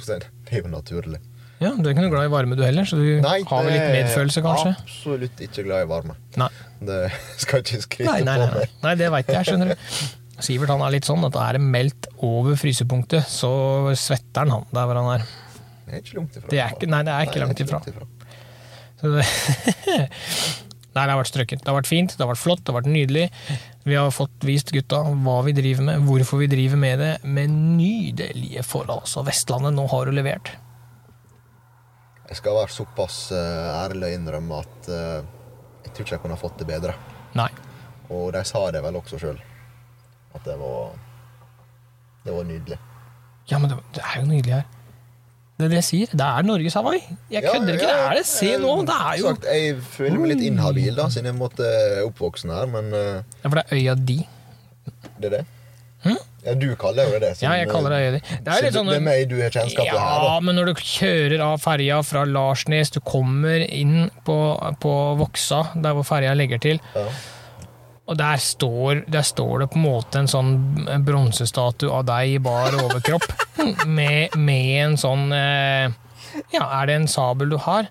det 0.02 0.18
er 0.50 0.64
jo 0.64 0.70
naturlig. 0.72 1.20
Ja, 1.62 1.70
du 1.76 1.86
er 1.88 1.94
ikke 1.94 2.04
noe 2.04 2.12
glad 2.12 2.26
i 2.28 2.32
varme 2.32 2.56
du 2.58 2.62
heller, 2.66 2.88
så 2.88 2.98
du 2.98 3.06
har 3.22 3.44
vel 3.66 3.72
litt 3.72 3.92
medfølelse, 3.94 4.42
kanskje? 4.44 4.72
Absolutt 4.82 5.42
ikke 5.46 5.64
glad 5.68 5.84
i 5.86 5.90
varme. 5.90 6.16
Nei. 6.40 6.48
Det 6.82 6.98
skal 7.44 7.62
ikke 7.62 7.80
skryte 7.84 8.08
Nei, 8.10 8.18
nei, 8.26 8.36
nei, 8.42 8.48
på 8.50 8.58
nei. 8.58 8.64
meg. 8.66 8.74
nei 8.88 8.94
det 8.98 9.10
veit 9.14 9.30
jeg, 9.36 9.48
skjønner 9.50 9.72
du. 9.72 9.86
Sivert 10.42 10.72
han 10.74 10.82
er 10.82 10.94
litt 10.96 11.06
sånn 11.06 11.22
at 11.28 11.36
er 11.38 11.58
det 11.58 11.62
meldt 11.62 12.08
over 12.26 12.56
frysepunktet, 12.58 13.28
så 13.30 13.52
svetter 13.98 14.42
han 14.42 14.50
han 14.56 14.66
der 14.74 14.88
hvor 14.90 14.98
han 14.98 15.12
er. 15.20 15.28
Det 15.86 15.94
er 15.94 16.02
ikke 16.02 16.18
langt 16.18 16.36
ifra. 16.40 16.48
Det 16.50 16.58
er 16.64 16.74
ikke- 16.74 16.90
nei, 16.90 17.02
det 17.06 17.14
er 17.14 17.30
ikke 17.30 17.42
langt 17.44 17.62
ifra. 17.62 17.82
Så 19.02 19.12
det, 19.14 19.26
Nei, 20.92 21.06
det 21.06 21.12
har 21.14 21.20
vært 21.22 21.30
strøkket. 21.30 21.62
Det 21.64 21.70
har 21.70 21.76
vært 21.78 21.88
fint, 21.88 22.12
det 22.12 22.20
har 22.20 22.28
vært 22.28 22.40
flott, 22.42 22.60
det 22.66 22.72
har 22.72 22.82
vært 22.82 22.90
nydelig. 22.92 23.22
Vi 23.88 23.94
har 23.96 24.10
fått 24.12 24.44
vist 24.44 24.72
gutta 24.76 24.98
hva 25.24 25.38
vi 25.46 25.54
driver 25.56 25.86
med, 25.86 26.02
hvorfor 26.04 26.42
vi 26.42 26.48
driver 26.52 26.76
med 26.82 27.00
det, 27.00 27.12
med 27.24 27.48
nydelige 27.78 28.60
forhold. 28.68 29.06
Så 29.08 29.24
Vestlandet, 29.24 29.72
nå 29.72 29.86
har 29.88 30.04
du 30.10 30.12
levert. 30.12 30.50
Jeg 32.32 32.38
skal 32.40 32.54
være 32.56 32.72
såpass 32.72 33.16
eh, 33.36 33.70
ærlig 33.84 34.06
og 34.08 34.14
innrømme 34.16 34.60
at 34.64 34.86
eh, 34.88 35.24
jeg 35.84 35.90
tror 35.92 36.06
ikke 36.06 36.14
jeg 36.16 36.22
kunne 36.22 36.38
fått 36.40 36.54
det 36.62 36.66
bedre. 36.70 36.94
Nei. 37.36 37.50
Og 38.08 38.30
de 38.32 38.40
sa 38.48 38.62
det 38.72 38.80
vel 38.84 38.96
også 38.96 39.18
sjøl. 39.20 39.40
At 40.32 40.46
det 40.48 40.54
var 40.56 40.94
Det 42.24 42.32
var 42.32 42.46
nydelig. 42.48 42.78
Ja, 43.50 43.58
men 43.58 43.68
det, 43.68 43.76
det 43.98 44.00
er 44.06 44.22
jo 44.22 44.28
nydelig 44.30 44.54
her. 44.54 44.64
Det 45.58 45.66
er 45.66 45.72
det 45.74 45.78
jeg 45.82 45.88
sier. 45.90 46.12
Det 46.16 46.24
er 46.26 46.46
Norges 46.48 46.74
Hawaii. 46.78 47.02
Jeg 47.30 47.44
kødder 47.44 47.76
ikke. 47.76 47.86
Det 47.90 48.00
er 48.00 48.16
det. 48.16 48.24
Se 48.30 48.50
nå. 48.62 48.72
Det 48.88 48.96
er 48.96 49.18
jo 49.20 49.28
Sagt, 49.34 49.48
jeg 49.52 49.76
føler 49.92 50.22
meg 50.22 50.32
litt 50.32 50.44
inhabil, 50.48 50.92
da, 50.96 51.08
siden 51.12 51.28
jeg 51.28 51.36
måtte 51.38 51.68
oppvoksen 52.06 52.54
her, 52.54 52.70
men 52.72 52.88
eh, 52.96 53.20
Ja, 53.42 53.50
for 53.50 53.60
det 53.60 53.66
er 53.68 53.76
øya 53.76 53.94
di. 54.08 54.18
det 55.20 55.28
er 55.28 55.36
det. 55.36 55.42
Hm? 56.06 56.16
Ja, 56.42 56.54
du 56.58 56.68
kaller 56.76 57.06
jo 57.06 57.18
det 57.18 57.20
det. 57.22 57.42
Ja, 57.44 57.52
jeg 57.60 57.68
kaller 57.70 57.92
det. 57.94 58.22
Det 58.42 58.50
er 58.50 58.64
litt 58.64 58.74
sånn 58.74 58.88
det 58.90 58.96
er 58.98 59.04
meg 59.06 59.28
du 59.30 59.36
har 59.38 59.52
kjennskap 59.54 59.86
til 59.86 59.98
her, 59.98 60.24
Ja, 60.26 60.40
men 60.42 60.56
når 60.58 60.72
du 60.72 60.80
kjører 60.82 61.44
av 61.46 61.60
ferja 61.62 62.00
fra 62.06 62.24
Larsnes, 62.26 62.90
du 62.90 62.98
kommer 63.06 63.62
inn 63.68 64.08
på, 64.26 64.38
på 64.82 64.94
Voksa, 65.20 65.60
der 65.78 65.94
hvor 65.94 66.08
ferja 66.08 66.34
legger 66.34 66.58
til, 66.64 66.80
Ja. 66.98 67.06
og 68.10 68.18
der 68.18 68.42
står, 68.42 69.04
der 69.06 69.22
står 69.22 69.62
det 69.62 69.70
på 69.70 69.78
en 69.78 69.86
måte 69.86 70.18
en 70.18 70.26
sånn 70.28 70.52
bronsestatue 71.06 71.92
av 71.94 72.04
deg 72.10 72.34
i 72.34 72.38
bar 72.42 72.74
overkropp, 72.74 73.28
med, 73.86 74.34
med 74.36 74.70
en 74.88 74.98
sånn 74.98 75.28
eh, 75.36 75.86
Ja, 76.56 76.64
er 76.80 76.86
det 76.90 76.94
en 77.02 77.08
sabel 77.12 77.50
du 77.54 77.58
har? 77.60 77.86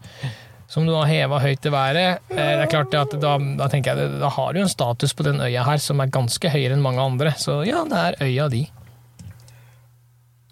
Som 0.72 0.86
du 0.88 0.94
har 0.96 1.10
heva 1.10 1.40
høyt 1.44 1.66
i 1.68 1.72
været. 1.74 2.22
Eh, 2.32 2.36
Det 2.38 2.64
er 2.64 2.70
klart 2.72 2.94
at 2.96 3.16
da, 3.20 3.34
da 3.60 3.68
tenker 3.68 3.98
jeg 4.00 4.20
Da 4.22 4.30
har 4.32 4.54
du 4.56 4.62
en 4.64 4.70
status 4.72 5.12
på 5.14 5.26
den 5.28 5.42
øya 5.44 5.66
her 5.68 5.82
som 5.84 6.00
er 6.00 6.08
ganske 6.14 6.48
høyere 6.54 6.78
enn 6.78 6.86
mange 6.86 7.04
andre. 7.04 7.34
Så 7.36 7.60
ja, 7.68 7.84
det 7.90 7.98
er 8.06 8.22
øya 8.24 8.48
di. 8.54 8.62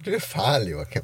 Du 0.05 0.13
er 0.15 0.21
fæl, 0.23 0.67
Joakim. 0.71 1.03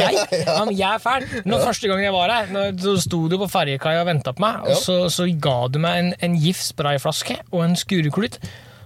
Jeg? 0.00 0.16
Ja, 0.46 0.64
men 0.64 0.76
jeg 0.76 0.88
er 0.94 1.00
fæl. 1.02 1.26
Nå, 1.44 1.58
ja. 1.58 1.66
første 1.66 1.88
gang 1.90 2.00
jeg 2.04 2.12
var 2.14 2.32
her, 2.32 2.72
så 2.80 2.94
sto 3.04 3.26
du 3.28 3.36
på 3.40 3.48
ferjekaia 3.52 4.00
og 4.00 4.08
venta 4.08 4.32
på 4.32 4.40
meg, 4.44 4.62
og 4.64 4.70
Ja. 4.72 4.78
så, 4.80 4.96
så 5.12 5.26
ga 5.44 5.56
du 5.68 5.76
meg 5.82 5.98
en, 6.00 6.08
en 6.24 6.38
gift 6.40 6.64
sprayflaske 6.70 7.36
og 7.52 7.64
en 7.66 7.76
skureklut. 7.76 8.38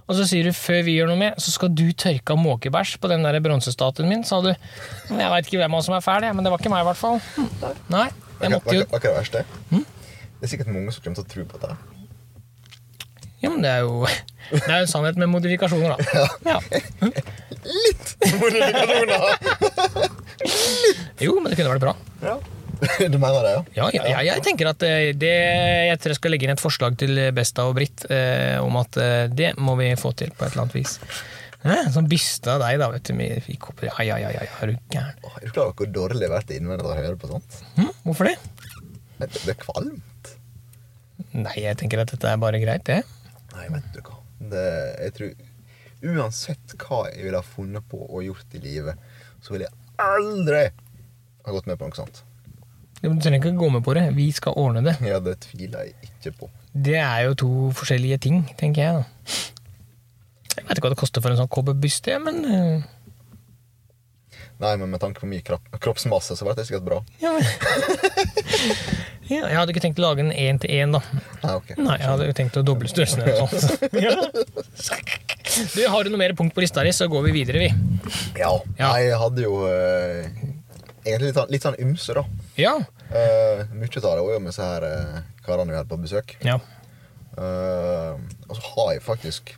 Og 0.05 0.19
så 0.19 0.25
sier 0.29 0.45
du 0.45 0.51
før 0.53 0.83
vi 0.85 0.97
gjør 0.99 1.07
noe 1.09 1.17
med, 1.17 1.39
så 1.41 1.49
skal 1.55 1.71
du 1.73 1.87
tørke 1.97 2.35
av 2.35 2.37
måkebæsj 2.43 2.97
på 3.01 3.09
den 3.09 3.23
der 3.25 3.39
bronsestatuen 3.41 4.11
min, 4.11 4.21
sa 4.27 4.37
du. 4.43 4.51
Jeg 4.51 5.31
veit 5.33 5.47
ikke 5.47 5.63
hvem 5.63 5.73
av 5.73 5.79
oss 5.81 5.87
som 5.89 5.95
er 5.97 6.03
fæl, 6.05 6.27
men 6.35 6.45
det 6.45 6.51
var 6.53 6.61
ikke 6.61 6.73
meg 6.75 6.83
i 6.83 6.89
hvert 6.91 6.99
fall. 6.99 7.23
Nei, 7.95 8.05
Hva 8.39 8.49
er 8.49 9.03
det 9.03 9.13
verste? 9.15 9.43
Hm? 9.71 9.85
Det 10.35 10.47
er 10.47 10.51
sikkert 10.51 10.71
mange 10.73 10.91
som 10.93 11.03
kommer 11.03 11.19
til 11.21 11.25
å 11.25 11.31
tro 11.33 11.45
på 11.53 11.61
det. 11.63 11.75
Ja, 13.43 13.51
men 13.51 13.61
det 13.61 13.69
er 13.71 13.83
jo 13.85 14.05
Det 14.51 14.63
er 14.69 14.79
jo 14.79 14.85
en 14.85 14.89
sannhet 14.89 15.17
med 15.21 15.29
modifikasjoner, 15.31 15.95
da. 15.95 16.25
Ja. 16.45 16.59
Litt 17.65 18.11
modifikasjoner! 18.41 19.21
Jo, 21.23 21.37
men 21.39 21.49
det 21.49 21.57
kunne 21.57 21.71
vært 21.75 21.85
bra. 21.87 21.95
ja. 22.25 22.37
Du 22.99 23.15
mener 23.17 23.39
det, 23.39 23.51
ja? 23.55 23.61
Ja, 23.77 23.85
ja, 23.95 24.01
ja, 24.11 24.21
jeg 24.33 24.43
tenker 24.43 24.67
at 24.67 24.83
eh, 24.83 25.13
det, 25.15 25.31
Jeg 25.87 25.99
tror 26.03 26.11
jeg 26.11 26.17
skal 26.19 26.33
legge 26.35 26.43
inn 26.45 26.51
et 26.51 26.61
forslag 26.61 26.97
til 26.99 27.17
Besta 27.33 27.63
og 27.69 27.77
Britt 27.77 28.03
eh, 28.11 28.57
om 28.59 28.75
at 28.81 28.99
eh, 28.99 29.31
det 29.31 29.53
må 29.63 29.77
vi 29.79 29.93
få 29.95 30.11
til 30.19 30.33
på 30.35 30.43
et 30.43 30.51
eller 30.51 30.65
annet 30.65 30.75
vis. 30.75 30.97
Sånn 31.95 32.05
byste 32.09 32.51
av 32.53 32.59
deg, 32.61 32.77
da, 32.81 32.91
vet 32.93 33.07
du. 33.09 33.13
Vi 33.17 33.27
fikk 33.47 33.69
opp 33.71 33.79
Ja, 33.87 33.95
ja, 34.05 34.19
ja, 34.21 34.29
ja, 34.35 34.43
er 34.61 34.69
du 34.69 34.75
gæren? 34.93 35.15
Er 35.31 35.45
du 35.47 35.49
klar 35.49 35.71
over 35.71 35.79
hvor 35.79 35.89
dårlig 35.95 36.21
det 36.21 36.27
har 36.29 36.35
vært 36.37 36.53
innvendig 36.53 36.85
å 36.85 36.93
høre 36.97 37.17
på 37.17 37.29
sånt? 37.31 37.57
Hm? 37.79 37.89
Hvorfor 38.03 38.29
det? 38.29 38.35
Det 39.17 39.29
det 39.33 39.55
er 39.55 39.59
kvalmt. 39.63 40.31
Nei, 41.33 41.55
jeg 41.63 41.79
tenker 41.79 42.03
at 42.03 42.11
dette 42.13 42.29
er 42.29 42.37
bare 42.41 42.59
greit, 42.61 42.85
det. 42.87 42.99
Nei, 43.55 43.65
vet 43.73 43.87
du 43.95 44.01
hva. 44.05 44.19
Det, 44.51 44.65
jeg 45.07 45.15
tror 45.17 45.35
Uansett 46.05 46.75
hva 46.83 47.05
jeg 47.09 47.23
ville 47.25 47.39
ha 47.39 47.45
funnet 47.47 47.85
på 47.89 47.97
og 48.03 48.21
gjort 48.21 48.51
i 48.53 48.59
livet, 48.61 48.99
så 49.41 49.55
ville 49.55 49.65
jeg 49.65 49.95
aldri 50.03 50.59
ha 50.67 51.53
gått 51.55 51.69
med 51.71 51.79
på 51.79 51.87
noe 51.89 51.97
sånt. 51.97 52.19
Du 53.01 53.07
trenger 53.09 53.39
ikke 53.39 53.55
gå 53.57 53.69
med 53.73 53.83
på 53.85 53.95
det. 53.97 54.03
Vi 54.13 54.27
skal 54.35 54.53
ordne 54.59 54.83
det. 54.85 54.95
Ja, 55.05 55.17
det 55.23 55.39
tviler 55.47 55.87
jeg 55.87 56.09
ikke 56.11 56.35
på. 56.43 56.49
Det 56.75 56.97
er 56.99 57.23
jo 57.27 57.35
to 57.41 57.49
forskjellige 57.79 58.19
ting, 58.27 58.43
tenker 58.59 58.81
jeg. 58.85 59.01
da. 59.01 59.54
Jeg 60.55 60.67
vet 60.67 60.77
ikke 60.77 60.87
hva 60.87 60.93
det 60.95 60.99
koster 61.01 61.21
for 61.23 61.33
en 61.33 61.39
sånn 61.41 61.51
kobberbyste, 61.51 62.19
men 62.23 62.45
eh, 62.45 62.85
Nei, 64.55 64.69
men 64.79 64.87
med 64.87 65.01
tanke 65.03 65.19
på 65.19 65.27
mye 65.27 65.43
kropp, 65.43 65.65
kroppsmasse, 65.83 66.37
så 66.39 66.45
ble 66.47 66.53
det 66.55 66.63
sikkert 66.69 66.85
bra. 66.85 67.01
ja, 67.19 67.33
ja, 69.27 69.41
Jeg 69.49 69.57
hadde 69.57 69.73
ikke 69.73 69.83
tenkt 69.83 69.99
å 69.99 70.05
lage 70.05 70.23
en 70.23 70.31
én 70.31 70.59
til 70.63 70.71
én, 70.71 70.93
da. 70.95 71.01
Nei, 71.41 71.55
okay. 71.57 71.75
Nei, 71.75 71.97
jeg 71.99 72.07
hadde 72.07 72.27
jo 72.29 72.35
tenkt 72.37 72.59
å 72.61 72.63
doble 72.63 72.87
størrelsen. 72.91 73.25
Ja. 74.05 74.15
Du, 75.75 75.81
Har 75.87 76.03
du 76.03 76.09
noe 76.11 76.19
mer 76.19 76.33
punkt 76.35 76.55
på 76.55 76.63
lista 76.63 76.83
di, 76.87 76.91
så 76.95 77.07
går 77.11 77.27
vi 77.27 77.33
videre, 77.35 77.61
vi. 77.65 77.69
Ja. 78.39 78.53
Ja. 78.79 78.93
Jeg 78.99 79.19
hadde 79.19 79.43
jo 79.45 79.59
eh, 79.69 80.25
egentlig 81.05 81.29
litt, 81.29 81.37
sånn- 81.37 81.51
litt 81.53 81.67
sånn 81.67 81.77
ymse, 81.83 82.15
da. 82.17 82.23
Ja. 82.59 82.73
Eh, 83.11 83.65
mye 83.75 83.91
av 83.91 83.99
det 84.01 84.07
var 84.09 84.33
jo 84.35 84.39
med 84.41 84.51
disse 84.51 84.65
her 84.71 84.87
uh, 84.87 85.19
karene 85.45 85.71
vi 85.75 85.79
hadde 85.81 85.91
på 85.91 85.99
besøk. 86.07 86.35
ja. 86.47 86.57
Eh, 87.35 88.11
og 88.47 88.53
så 88.55 88.61
har 88.71 88.93
jeg 88.93 89.01
faktisk 89.03 89.49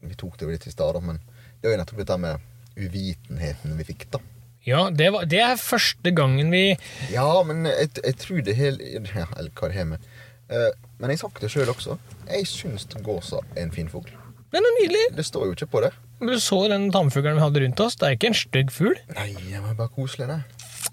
Vi 0.00 0.14
tok 0.18 0.38
det 0.38 0.46
jo 0.46 0.52
litt 0.52 0.66
i 0.66 0.72
stad, 0.74 0.98
men 1.02 1.20
det 1.60 1.68
var 1.68 1.76
jo 1.76 1.82
nettopp 1.82 2.02
dette 2.02 2.18
med 2.22 2.52
uvitenheten 2.76 3.76
vi 3.78 3.86
fikk, 3.88 4.08
da. 4.12 4.20
Ja, 4.66 4.88
det, 4.90 5.12
var, 5.14 5.26
det 5.30 5.40
er 5.44 5.58
første 5.62 6.10
gangen 6.10 6.50
vi 6.50 6.72
Ja, 7.12 7.28
men 7.46 7.68
jeg, 7.70 7.92
jeg 8.02 8.16
tror 8.18 8.40
det 8.42 8.56
hele 8.58 8.82
ja, 8.98 9.28
Eller 9.38 9.52
hva 9.54 9.68
det 9.70 9.76
har 9.78 9.86
med. 9.92 10.08
uh, 10.50 10.72
men 10.98 11.12
jeg 11.12 11.20
har 11.20 11.28
sagt 11.28 11.44
det 11.44 11.52
sjøl 11.52 11.70
også. 11.70 11.98
Jeg 12.26 12.48
syns 12.50 12.88
gåsa 13.06 13.44
er 13.54 13.62
en 13.62 13.74
fin 13.74 13.90
fugl. 13.92 14.10
Den 14.50 14.66
er 14.66 14.74
nydelig. 14.80 15.04
Det 15.14 15.26
står 15.26 15.46
jo 15.46 15.54
ikke 15.54 15.68
på 15.70 15.82
det. 15.84 15.92
Men 16.18 16.34
Du 16.34 16.40
så 16.40 16.58
den 16.72 16.88
tannfuglen 16.90 17.36
vi 17.36 17.44
hadde 17.44 17.62
rundt 17.62 17.82
oss. 17.84 17.98
Det 18.00 18.08
er 18.08 18.16
ikke 18.16 18.30
en 18.32 18.38
stygg 18.38 18.72
fugl. 18.72 18.96
Nei, 19.14 19.28
det 19.36 19.60
var 19.62 19.76
bare 19.78 19.92
koselig, 19.92 20.28
det. 20.30 20.40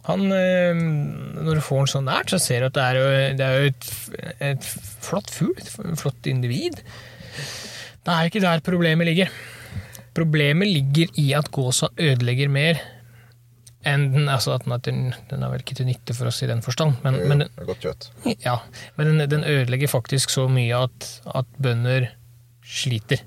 Han, 0.09 0.25
øh, 0.35 0.81
når 1.45 1.55
du 1.55 1.61
får 1.63 1.77
den 1.79 1.91
så 1.93 2.01
nært, 2.03 2.33
så 2.33 2.41
ser 2.43 2.59
du 2.59 2.67
at 2.67 2.75
det 2.75 2.83
er 2.83 2.99
jo, 2.99 3.05
det 3.39 3.45
er 3.47 3.53
jo 3.55 3.71
et, 3.71 3.89
et 4.51 4.69
flott 5.05 5.31
fugl. 5.31 5.55
Et 5.63 5.99
flott 6.01 6.27
individ. 6.29 6.81
Det 8.03 8.11
er 8.13 8.27
ikke 8.29 8.41
der 8.43 8.59
problemet 8.65 9.07
ligger. 9.07 9.29
Problemet 10.13 10.67
ligger 10.69 11.07
i 11.21 11.29
at 11.37 11.47
gåsa 11.55 11.87
ødelegger 11.97 12.49
mer 12.51 12.81
enn 13.85 14.03
den 14.13 14.29
Altså 14.31 14.53
at 14.55 14.63
den, 14.63 14.71
at 14.75 14.85
den, 14.87 14.99
den 15.29 15.41
er 15.43 15.49
vel 15.51 15.59
ikke 15.63 15.75
til 15.75 15.87
nytte 15.89 16.13
for 16.15 16.29
oss 16.29 16.37
i 16.43 16.47
den 16.47 16.61
forstand, 16.63 17.01
men, 17.03 17.17
Jo, 17.19 17.27
men, 17.27 17.39
det 17.43 17.49
er 17.59 17.65
godt 17.67 17.81
kjøtt. 17.83 18.05
ja, 18.45 18.57
men 18.95 19.07
den, 19.09 19.29
den 19.29 19.43
ødelegger 19.43 19.87
faktisk 19.91 20.29
så 20.31 20.45
mye 20.47 20.77
at, 20.85 21.09
at 21.35 21.45
bønder 21.59 22.05
sliter. 22.63 23.23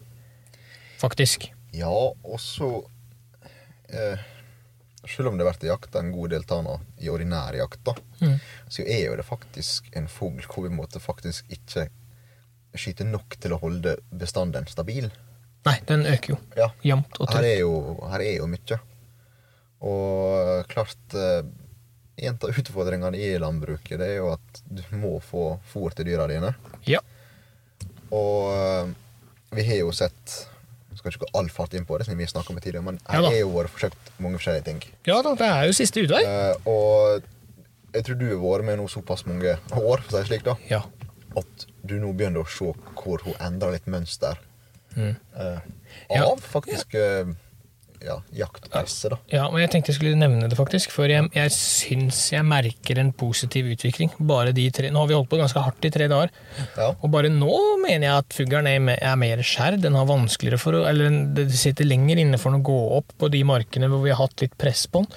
Faktisk. 1.01 1.51
Ja, 1.77 1.91
og 1.93 2.41
så 2.41 2.71
eh, 3.93 4.17
Selv 5.07 5.29
om 5.29 5.37
det 5.39 5.45
vært 5.47 5.63
jakta 5.69 6.01
en 6.01 6.09
god 6.15 6.33
del 6.33 6.43
tanner 6.49 6.81
i 7.05 7.09
ordinær 7.13 7.55
jakt, 7.61 7.83
da, 7.87 7.93
Mm. 8.17 8.39
så 8.73 8.81
er 8.89 9.03
jo 9.11 9.17
det 9.21 9.25
faktisk 9.29 9.91
en 9.93 10.07
fugl 10.09 10.41
hvor 10.49 10.65
vi 10.65 10.71
måtte 10.73 10.99
faktisk 11.05 11.45
ikke 11.53 11.85
skyte 12.81 13.07
nok 13.09 13.37
til 13.43 13.55
å 13.57 13.61
holde 13.63 13.97
bestanden 14.11 14.67
stabil. 14.71 15.09
Nei, 15.67 15.77
den 15.89 16.05
øker 16.07 16.37
jo 16.37 16.37
Ja, 16.55 16.69
jevnt 16.87 17.17
og 17.19 17.33
her 17.35 17.43
er 17.49 17.57
jo, 17.65 17.73
her 18.13 18.23
er 18.23 18.37
jo 18.39 18.47
mye. 18.51 18.79
Og 19.87 20.69
klart 20.71 21.17
eh, 21.19 21.41
En 22.23 22.39
av 22.39 22.61
utfordringene 22.63 23.19
i 23.19 23.33
landbruket 23.43 23.99
det 24.01 24.13
er 24.15 24.21
jo 24.21 24.31
at 24.37 24.61
du 24.65 24.85
må 24.97 25.17
få 25.21 25.57
fôr 25.73 25.93
til 25.93 26.07
dyra 26.09 26.29
dine. 26.31 26.55
Ja. 26.89 27.03
Og 28.15 28.55
eh, 28.55 28.95
vi 29.59 29.67
har 29.69 29.83
jo 29.83 29.91
sett 29.93 30.37
skal 30.97 31.13
ikke 31.13 31.27
gå 31.27 31.39
all 31.39 31.49
fart 31.53 31.75
inn 31.77 31.85
på 31.87 31.99
det, 31.99 32.07
som 32.09 32.17
vi 32.19 32.27
snakka 32.29 32.53
om 32.55 32.59
tidligere, 32.61 32.85
men 32.87 32.99
her 33.07 33.27
Ja 33.27 33.33
er 33.35 33.43
jo 33.43 33.53
vært 33.55 33.73
forsøkt 33.75 34.13
mange 34.23 34.41
forskjellige 34.41 34.65
ting. 34.71 34.79
ja 35.07 35.19
da, 35.23 35.35
det 35.39 35.49
er 35.53 35.67
jo 35.69 35.75
siste 35.77 36.03
utvei. 36.07 36.23
Uh, 36.25 36.71
og 36.73 37.27
jeg 37.97 38.07
tror 38.07 38.19
du 38.21 38.27
har 38.31 38.41
vært 38.43 38.69
med 38.71 38.81
nå 38.81 38.87
såpass 38.93 39.27
mange 39.29 39.57
år, 39.77 40.03
for 40.03 40.09
å 40.09 40.11
si 40.11 40.17
det 40.17 40.27
slik, 40.31 40.47
da, 40.47 40.57
Ja. 40.71 40.83
At 41.37 41.67
du 41.87 41.99
nå 42.01 42.13
begynner 42.17 42.43
å 42.45 42.49
se 42.51 42.73
hvor 42.97 43.23
hun 43.27 43.35
endrer 43.41 43.73
litt 43.79 43.87
mønster 43.87 44.37
Mm. 44.97 45.15
eh, 45.37 45.59
Ja. 46.09 46.23
av 46.25 46.39
faktisk 46.41 46.95
uh, 46.97 47.29
ja, 48.01 48.15
jaktpresset, 48.33 49.11
da. 49.13 49.17
Ja, 49.29 49.43
og 49.51 49.59
jeg 49.61 49.69
tenkte 49.71 49.91
jeg 49.93 49.97
skulle 49.99 50.17
nevne 50.17 50.49
det, 50.49 50.57
faktisk. 50.57 50.91
For 50.95 51.05
jeg, 51.11 51.29
jeg 51.35 51.51
syns 51.53 52.21
jeg 52.33 52.45
merker 52.49 52.99
en 53.03 53.11
positiv 53.13 53.67
utvikling. 53.75 54.11
Bare 54.19 54.53
de 54.57 54.65
tre, 54.71 54.89
Nå 54.91 55.03
har 55.03 55.07
vi 55.11 55.15
holdt 55.19 55.29
på 55.29 55.37
ganske 55.41 55.61
hardt 55.61 55.85
i 55.85 55.91
tre 55.93 56.07
dager. 56.09 56.31
Ja. 56.79 56.95
Og 57.03 57.11
bare 57.13 57.29
nå 57.29 57.53
mener 57.83 58.07
jeg 58.09 58.17
at 58.23 58.33
fuglen 58.37 58.67
er, 58.71 58.97
er 59.03 59.17
mer 59.21 59.43
skjær. 59.45 59.77
Den 59.81 59.95
har 60.01 60.07
vanskeligere 60.09 60.59
for 60.61 60.73
å 60.81 60.87
Eller 60.89 61.11
den- 61.11 61.35
det 61.35 61.51
sitter 61.53 61.85
lenger 61.85 62.17
inne 62.25 62.39
for 62.39 62.53
den 62.53 62.63
å 62.63 62.65
gå 62.65 62.81
opp 62.97 63.13
på 63.19 63.31
de 63.31 63.43
markene 63.45 63.89
hvor 63.93 64.03
vi 64.03 64.11
har 64.17 64.25
hatt 64.27 64.41
litt 64.41 64.57
press 64.57 64.87
på 64.87 65.05
den. 65.05 65.13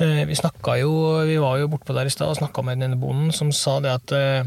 Eh, 0.00 0.24
Vi 0.26 0.34
snakka 0.34 0.78
jo 0.80 1.24
Vi 1.26 1.36
var 1.38 1.58
jo 1.58 1.68
bortpå 1.68 1.94
der 1.94 2.04
i 2.06 2.10
stad 2.10 2.28
og 2.28 2.36
snakka 2.36 2.64
med 2.64 2.80
denne 2.80 3.00
bonden 3.00 3.32
som 3.32 3.50
sa 3.52 3.78
det 3.80 3.90
at 3.96 4.12
eh, 4.12 4.44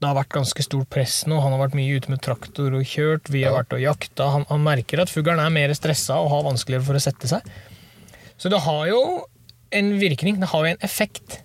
det 0.00 0.08
har 0.10 0.16
vært 0.18 0.34
ganske 0.36 0.62
stort 0.62 0.90
press 0.92 1.22
nå. 1.26 1.38
Han 1.40 1.54
har 1.54 1.62
vært 1.68 1.76
mye 1.78 1.96
ute 1.96 2.10
med 2.12 2.20
traktor 2.24 2.74
og 2.76 2.84
kjørt. 2.84 3.30
Vi 3.32 3.44
har 3.44 3.52
Ja. 3.54 3.62
vært 3.62 3.72
og 3.72 3.80
jakta. 3.80 4.26
Han, 4.34 4.44
han 4.50 4.62
merker 4.64 5.00
at 5.00 5.08
fuglen 5.12 5.40
er 5.40 5.50
mer 5.50 5.72
stressa 5.74 6.18
og 6.20 6.28
har 6.34 6.42
vanskeligere 6.44 6.84
for 6.84 6.98
å 6.98 7.00
sette 7.00 7.30
seg. 7.30 7.40
Så 8.36 8.50
det 8.52 8.60
har 8.60 8.86
jo 8.90 9.00
en 9.72 9.98
virkning. 9.98 10.38
Det 10.40 10.48
har 10.52 10.66
jo 10.66 10.72
en 10.74 10.82
effekt. 10.84 11.38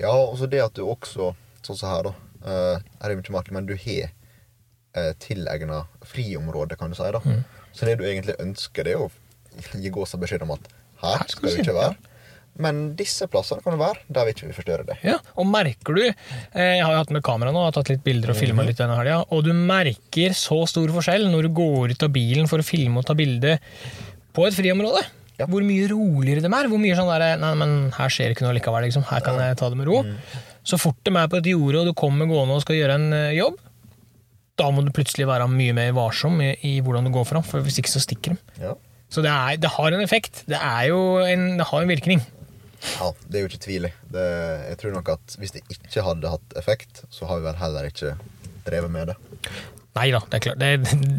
Ja, 0.00 0.10
og 0.10 0.36
så 0.40 0.48
det 0.50 0.60
at 0.64 0.74
du 0.74 0.82
også, 0.82 1.34
sånn 1.62 1.78
som 1.78 1.88
her, 1.92 2.02
da 2.02 2.14
eh, 2.44 2.80
Her 3.00 3.10
er 3.10 3.14
det 3.14 3.22
mye 3.22 3.36
mark, 3.38 3.50
men 3.54 3.66
du 3.66 3.76
har 3.78 4.10
uh, 4.96 5.12
tilegna 5.22 5.84
friområde, 6.04 6.76
kan 6.76 6.90
du 6.90 6.96
si. 6.98 7.02
da 7.14 7.20
Mm. 7.24 7.44
Så 7.74 7.86
det 7.86 7.98
du 7.98 8.04
egentlig 8.04 8.34
ønsker, 8.38 8.84
det 8.84 8.92
er 8.94 9.02
å 9.06 9.10
gi 9.80 9.90
gåsa 9.90 10.18
beskjed 10.18 10.42
om 10.42 10.50
at 10.54 10.66
her 11.02 11.16
Her 11.18 11.26
skal 11.28 11.48
du 11.50 11.62
ikke 11.62 11.74
være. 11.74 11.96
Men 12.62 12.92
disse 12.98 13.26
plassene 13.30 13.64
kan 13.64 13.74
det 13.74 13.80
være. 13.80 14.04
Der 14.14 14.26
vil 14.26 14.36
ikke 14.36 14.48
vi 14.50 14.54
forstyrre 14.54 14.86
det. 14.86 14.98
Ja, 15.02 15.16
og 15.40 15.48
merker 15.50 15.96
du 15.96 16.02
eh, 16.04 16.14
Jeg 16.60 16.84
har 16.84 16.92
jo 16.92 17.00
hatt 17.00 17.12
med 17.14 17.24
kamera 17.26 17.50
nå, 17.54 17.64
har 17.66 17.74
tatt 17.74 17.90
litt 17.90 18.04
bilder 18.06 18.30
og 18.30 18.38
filma 18.38 18.66
litt 18.66 18.78
denne 18.78 18.94
helga, 19.00 19.24
og 19.34 19.42
du 19.46 19.50
merker 19.56 20.36
så 20.38 20.60
stor 20.70 20.92
forskjell 20.94 21.26
når 21.32 21.48
du 21.48 21.52
går 21.58 21.96
ut 21.96 22.06
av 22.06 22.14
bilen 22.14 22.50
for 22.50 22.62
å 22.62 22.66
filme 22.66 23.02
og 23.02 23.08
ta 23.08 23.18
bilde 23.18 23.58
på 24.34 24.46
et 24.46 24.56
friområde. 24.56 25.02
Ja. 25.40 25.48
Hvor 25.50 25.66
mye 25.66 25.88
roligere 25.90 26.44
de 26.44 26.50
er. 26.50 26.70
Hvor 26.70 26.78
mye 26.78 26.94
sånn 26.94 27.10
der, 27.10 27.40
Nei, 27.42 27.52
men 27.58 27.76
her 27.96 28.12
skjer 28.12 28.34
ikke 28.34 28.46
noe 28.46 28.54
likevel, 28.54 28.86
liksom. 28.86 29.06
Her 29.10 29.22
kan 29.26 29.40
jeg 29.42 29.58
ta 29.58 29.70
det 29.70 29.78
med 29.80 29.90
ro. 29.90 30.04
Så 30.64 30.78
fort 30.80 31.00
de 31.02 31.12
er 31.18 31.30
på 31.30 31.40
et 31.40 31.50
jorde, 31.50 31.82
og 31.82 31.90
du 31.90 31.98
kommer 31.98 32.30
gående 32.30 32.54
og 32.56 32.62
skal 32.62 32.78
gjøre 32.78 32.98
en 33.00 33.10
eh, 33.18 33.34
jobb, 33.36 33.58
da 34.54 34.68
må 34.70 34.84
du 34.86 34.92
plutselig 34.94 35.26
være 35.26 35.48
mye 35.50 35.74
mer 35.74 35.94
varsom 35.96 36.38
i, 36.38 36.52
i 36.62 36.76
hvordan 36.84 37.08
du 37.08 37.10
går 37.14 37.26
fram, 37.26 37.42
for 37.46 37.64
hvis 37.66 37.80
ikke 37.82 37.90
så 37.90 38.02
stikker 38.02 38.36
de. 38.36 38.62
Ja. 38.62 38.76
Så 39.10 39.22
det, 39.22 39.30
er, 39.30 39.58
det 39.60 39.70
har 39.74 39.94
en 39.94 40.02
effekt. 40.02 40.44
Det, 40.50 40.58
jo 40.88 41.00
en, 41.22 41.56
det 41.58 41.66
har 41.68 41.82
en 41.82 41.90
virkning. 41.90 42.22
Ja, 42.84 43.10
Det 43.26 43.38
er 43.38 43.44
jo 43.44 43.50
ikke 43.50 43.64
tvil. 43.64 43.88
Det, 44.14 44.24
jeg 44.70 44.80
tror 44.80 44.96
nok 44.96 45.12
at 45.16 45.36
hvis 45.40 45.54
det 45.56 45.64
ikke 45.72 46.04
hadde 46.06 46.32
hatt 46.34 46.58
effekt, 46.60 47.04
så 47.14 47.28
har 47.30 47.40
vi 47.40 47.48
vel 47.48 47.60
heller 47.60 47.88
ikke 47.90 48.14
drevet 48.66 48.92
med 48.92 49.12
det. 49.12 49.18
Nei 49.94 50.08
da, 50.10 50.20
det 50.30 50.40
er 50.40 50.44
klart. 50.48 50.62
Det, 50.62 50.72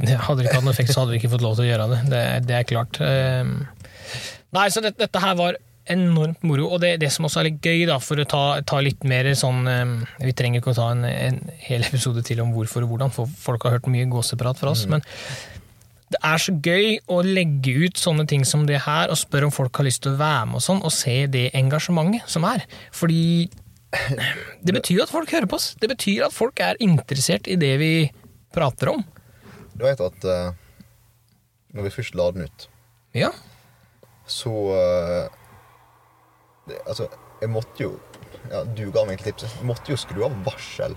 det 0.03 0.17
hadde 0.19 0.41
det 0.41 0.49
ikke 0.49 0.57
hatt 0.59 0.65
noen 0.67 0.73
effekt, 0.73 0.91
så 0.93 1.03
hadde 1.03 1.15
vi 1.15 1.21
ikke 1.21 1.31
fått 1.35 1.45
lov 1.45 1.55
til 1.57 1.65
å 1.67 1.69
gjøre 1.69 1.87
det. 1.93 2.01
Det, 2.11 2.25
det 2.49 2.57
er 2.59 2.67
klart. 2.67 2.99
Ehm, 3.03 3.55
Nei, 4.55 4.67
så 4.71 4.83
det, 4.83 4.95
dette 4.99 5.19
her 5.19 5.35
var 5.39 5.57
enormt 5.91 6.41
moro, 6.47 6.65
og 6.73 6.79
det, 6.81 6.95
det 7.01 7.11
som 7.13 7.27
også 7.27 7.43
er 7.43 7.47
litt 7.51 7.65
gøy, 7.65 7.83
da, 7.89 7.99
for 8.01 8.17
å 8.17 8.25
ta, 8.29 8.43
ta 8.65 8.79
litt 8.81 9.03
mer 9.05 9.27
sånn 9.37 9.67
ehm, 9.69 9.91
Vi 10.23 10.33
trenger 10.37 10.61
ikke 10.63 10.73
å 10.73 10.77
ta 10.79 10.87
en, 10.95 11.03
en 11.05 11.37
hel 11.61 11.85
episode 11.85 12.23
til 12.25 12.41
om 12.41 12.55
hvorfor 12.55 12.85
og 12.85 12.95
hvordan, 12.95 13.13
for 13.13 13.29
folk 13.29 13.67
har 13.67 13.77
hørt 13.77 13.91
mye 13.93 14.07
gåseprat 14.09 14.59
fra 14.61 14.73
oss, 14.73 14.87
men 14.89 15.05
det 16.13 16.19
er 16.21 16.41
så 16.41 16.53
gøy 16.61 16.99
å 17.09 17.21
legge 17.25 17.73
ut 17.87 17.97
sånne 17.97 18.27
ting 18.29 18.43
som 18.45 18.65
det 18.69 18.83
her, 18.85 19.09
og 19.09 19.17
spørre 19.17 19.47
om 19.49 19.53
folk 19.53 19.75
har 19.79 19.87
lyst 19.87 20.03
til 20.05 20.13
å 20.13 20.19
være 20.19 20.45
med 20.51 20.59
og 20.59 20.65
sånn, 20.65 20.83
og 20.85 20.93
se 20.93 21.15
det 21.33 21.47
engasjementet 21.57 22.29
som 22.29 22.45
er. 22.45 22.65
Fordi 22.93 23.47
det 24.65 24.75
betyr 24.75 24.99
jo 24.99 25.05
at 25.05 25.13
folk 25.13 25.31
hører 25.33 25.49
på 25.49 25.57
oss. 25.57 25.71
Det 25.81 25.89
betyr 25.89 26.27
at 26.27 26.35
folk 26.35 26.61
er 26.63 26.77
interessert 26.83 27.49
i 27.49 27.57
det 27.59 27.73
vi 27.81 27.91
prater 28.55 28.93
om. 28.93 29.01
Du 29.75 29.83
veit 29.83 29.99
at 30.03 30.27
uh, 30.29 30.53
når 31.75 31.87
vi 31.89 31.93
først 31.97 32.15
la 32.15 32.29
den 32.35 32.47
ut, 32.47 32.69
Ja. 33.15 33.31
så 34.27 34.51
uh, 34.51 35.25
det, 36.67 36.77
Altså, 36.85 37.07
jeg 37.41 37.49
måtte 37.49 37.83
jo 37.83 37.91
ja, 38.51 38.63
Du 38.63 38.91
ga 38.91 39.03
meg 39.05 39.15
egentlig 39.15 39.33
tipset. 39.35 39.57
Jeg 39.57 39.67
måtte 39.67 39.91
jo 39.91 39.97
skru 39.97 40.23
av 40.27 40.35
varsel 40.45 40.95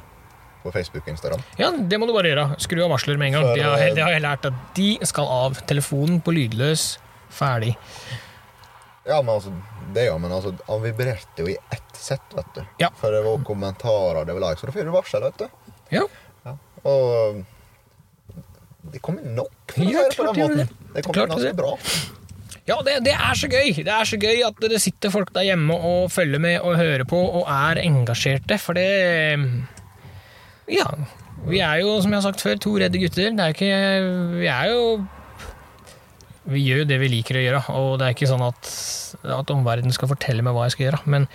på 0.63 0.73
Facebook 0.75 1.05
og 1.07 1.13
Instagram. 1.15 1.43
ja, 1.59 1.71
det 1.71 1.99
må 2.01 2.07
du 2.09 2.13
bare 2.17 2.31
gjøre. 2.33 2.47
Skru 2.61 2.81
av 2.85 2.91
varsler 2.95 3.19
med 3.21 3.29
en 3.31 3.39
gang. 3.39 3.47
For, 3.51 3.55
Det 3.57 3.65
har, 3.65 3.79
eh, 3.85 3.95
det 3.95 4.03
har 4.05 4.13
jeg 4.17 4.23
lært 4.25 4.49
at 4.51 4.63
de 4.77 4.89
skal 5.07 5.27
av. 5.27 5.61
Telefonen 5.71 6.21
på 6.25 6.35
lydløs. 6.35 6.99
Ferdig. 7.31 7.75
Ja, 9.09 9.23
men 9.23 9.35
altså, 9.35 9.53
det 9.95 10.05
ja, 10.09 10.17
men 10.21 10.33
altså, 10.33 10.53
han 10.69 10.83
vibrerte 10.83 11.45
jo 11.45 11.49
i 11.49 11.57
ett 11.73 11.95
sett, 11.97 12.25
vet 12.37 12.51
du. 12.55 12.63
Ja. 12.83 12.91
For 13.01 13.13
det 13.15 13.23
var 13.25 13.39
kommentarer, 13.47 14.25
det 14.29 14.35
var 14.37 14.45
likes, 14.51 14.65
og 14.65 14.69
da 14.69 14.75
får 14.79 14.85
du 14.85 14.93
varsel, 14.93 15.23
vet 15.29 15.39
du. 15.39 15.73
Ja. 15.95 16.03
Ja. 16.45 16.57
Og 16.85 17.45
det 18.93 19.01
kom 19.05 19.19
inn 19.21 19.35
nok, 19.37 19.53
for 19.73 19.83
å 19.83 19.89
si 19.89 19.93
Ja, 19.93 20.05
det 20.09 20.17
på 20.17 20.25
den 20.29 20.35
det 20.35 20.45
måten. 20.45 20.93
Det 20.95 21.05
kom 21.07 21.17
Klart 21.17 21.29
inn 21.29 21.37
ganske 21.37 21.51
det. 21.53 21.57
bra. 21.57 21.73
Ja, 22.69 22.77
det, 22.85 22.99
det 23.07 23.15
er 23.17 23.35
så 23.41 23.49
gøy! 23.49 23.71
Det 23.81 23.93
er 23.95 24.05
så 24.09 24.19
gøy 24.21 24.43
at 24.45 24.59
det 24.61 24.81
sitter 24.85 25.13
folk 25.13 25.31
der 25.33 25.47
hjemme 25.49 25.73
og 25.89 26.11
følger 26.13 26.41
med 26.45 26.59
og 26.61 26.77
hører 26.77 27.05
på 27.09 27.17
og 27.41 27.49
er 27.49 27.81
engasjerte, 27.81 28.59
for 28.61 28.77
det 28.77 28.89
Ja. 30.73 30.89
Vi 31.49 31.61
er 31.65 31.81
jo, 31.81 31.95
som 32.03 32.13
jeg 32.13 32.19
har 32.19 32.27
sagt 32.27 32.43
før, 32.45 32.59
to 32.61 32.75
redde 32.81 33.01
gutter. 33.01 33.31
Det 33.37 33.45
er 33.45 33.55
ikke 33.55 34.41
Vi 34.41 34.49
er 34.51 34.73
jo 34.73 34.83
Vi 36.49 36.63
gjør 36.65 36.83
jo 36.83 36.89
det 36.89 36.99
vi 37.03 37.09
liker 37.13 37.37
å 37.39 37.45
gjøre, 37.45 37.63
og 37.77 37.89
det 38.01 38.07
er 38.07 38.15
ikke 38.17 38.29
sånn 38.31 38.45
at, 38.47 38.69
at 39.37 39.51
omverdenen 39.53 39.93
skal 39.93 40.09
fortelle 40.09 40.45
meg 40.45 40.57
hva 40.57 40.65
jeg 40.65 40.77
skal 40.79 40.87
gjøre, 40.87 41.01
men 41.13 41.27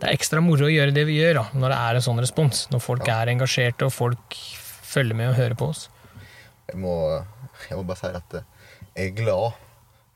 det 0.00 0.08
er 0.08 0.14
ekstra 0.16 0.40
moro 0.40 0.64
å 0.64 0.72
gjøre 0.72 0.94
det 0.96 1.04
vi 1.04 1.18
gjør, 1.18 1.42
da, 1.42 1.44
når 1.60 1.74
det 1.74 1.80
er 1.88 1.98
en 1.98 2.04
sånn 2.06 2.22
respons. 2.24 2.62
Når 2.72 2.80
folk 2.80 3.10
er 3.12 3.32
engasjerte, 3.34 3.84
og 3.84 3.92
folk 3.92 4.38
følger 4.92 5.18
med 5.18 5.28
og 5.28 5.36
hører 5.36 5.58
på 5.60 5.68
oss. 5.74 5.82
Jeg 6.70 6.80
må, 6.80 6.94
jeg 7.68 7.76
må 7.76 7.84
bare 7.90 8.00
si 8.00 8.16
at 8.16 8.38
jeg 8.38 9.10
er 9.10 9.14
glad 9.20 9.60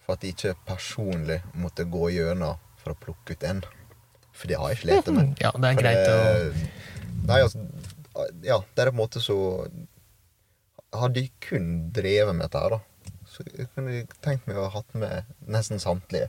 for 0.07 0.17
at 0.17 0.25
jeg 0.25 0.37
ikke 0.37 0.55
personlig 0.69 1.43
måtte 1.59 1.85
gå 1.93 2.09
gjennom 2.15 2.57
for 2.81 2.95
å 2.95 2.99
plukke 3.05 3.37
ut 3.37 3.47
en. 3.51 3.61
For 4.37 4.49
det 4.49 4.59
har 4.61 4.73
jeg 4.73 4.83
slitt 4.87 5.13
med. 5.13 5.37
Ja, 5.45 5.53
det 5.53 5.69
er 5.69 5.77
For 5.77 5.85
greit 5.85 6.09
å 6.09 6.19
Nei, 7.27 7.39
altså 7.43 7.63
Ja, 8.47 8.59
det 8.75 8.83
er 8.85 8.91
på 8.91 8.95
en 8.97 9.01
måte 9.03 9.21
så 9.23 9.37
Hadde 10.97 11.21
jeg 11.21 11.33
kun 11.45 11.67
drevet 11.93 12.35
med 12.37 12.47
dette 12.47 12.61
her, 12.63 12.71
da, 12.77 13.11
så 13.29 13.43
jeg 13.51 13.67
kunne 13.75 13.93
jeg 13.99 14.07
tenkt 14.25 14.47
meg 14.49 14.57
å 14.57 14.69
ha 14.69 14.71
hatt 14.79 14.95
med 14.97 15.27
nesten 15.53 15.81
samtlige. 15.83 16.29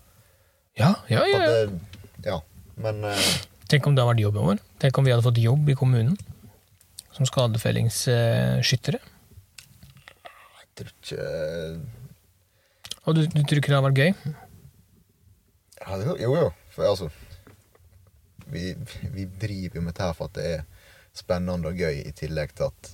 Ja, 0.78 0.90
ja, 1.08 1.22
ja. 1.30 1.38
ja. 1.38 1.46
det, 1.48 2.26
ja. 2.26 2.40
Men 2.82 3.04
eh, 3.08 3.30
Tenk 3.72 3.88
om 3.88 3.96
det 3.96 4.04
hadde 4.04 4.12
vært 4.16 4.24
jobben 4.26 4.46
vår. 4.50 4.60
Tenk 4.82 4.98
om 5.00 5.06
vi 5.08 5.14
hadde 5.14 5.24
fått 5.26 5.40
jobb 5.42 5.70
i 5.72 5.76
kommunen 5.78 6.18
som 7.16 7.26
skadefellingsskyttere. 7.30 9.00
jeg 10.58 10.68
tror 10.78 10.92
ikke 10.98 11.24
Og 13.08 13.16
du, 13.18 13.22
du 13.32 13.40
tror 13.44 13.58
ikke 13.62 13.72
det 13.72 13.78
hadde 13.78 13.88
vært 13.88 14.02
gøy? 14.04 14.12
ja, 15.82 15.98
det- 16.02 16.20
Jo, 16.26 16.36
jo. 16.36 16.50
For 16.76 16.84
altså 16.92 17.08
vi, 18.52 18.74
vi 19.14 19.26
driver 19.40 19.76
jo 19.80 19.82
med 19.88 19.94
dette 19.94 20.14
for 20.18 20.26
at 20.30 20.34
det 20.38 20.46
er 20.58 20.62
spennende 21.18 21.72
og 21.72 21.78
gøy, 21.82 22.04
i 22.08 22.14
tillegg 22.18 22.54
til 22.58 22.70
at 22.70 22.92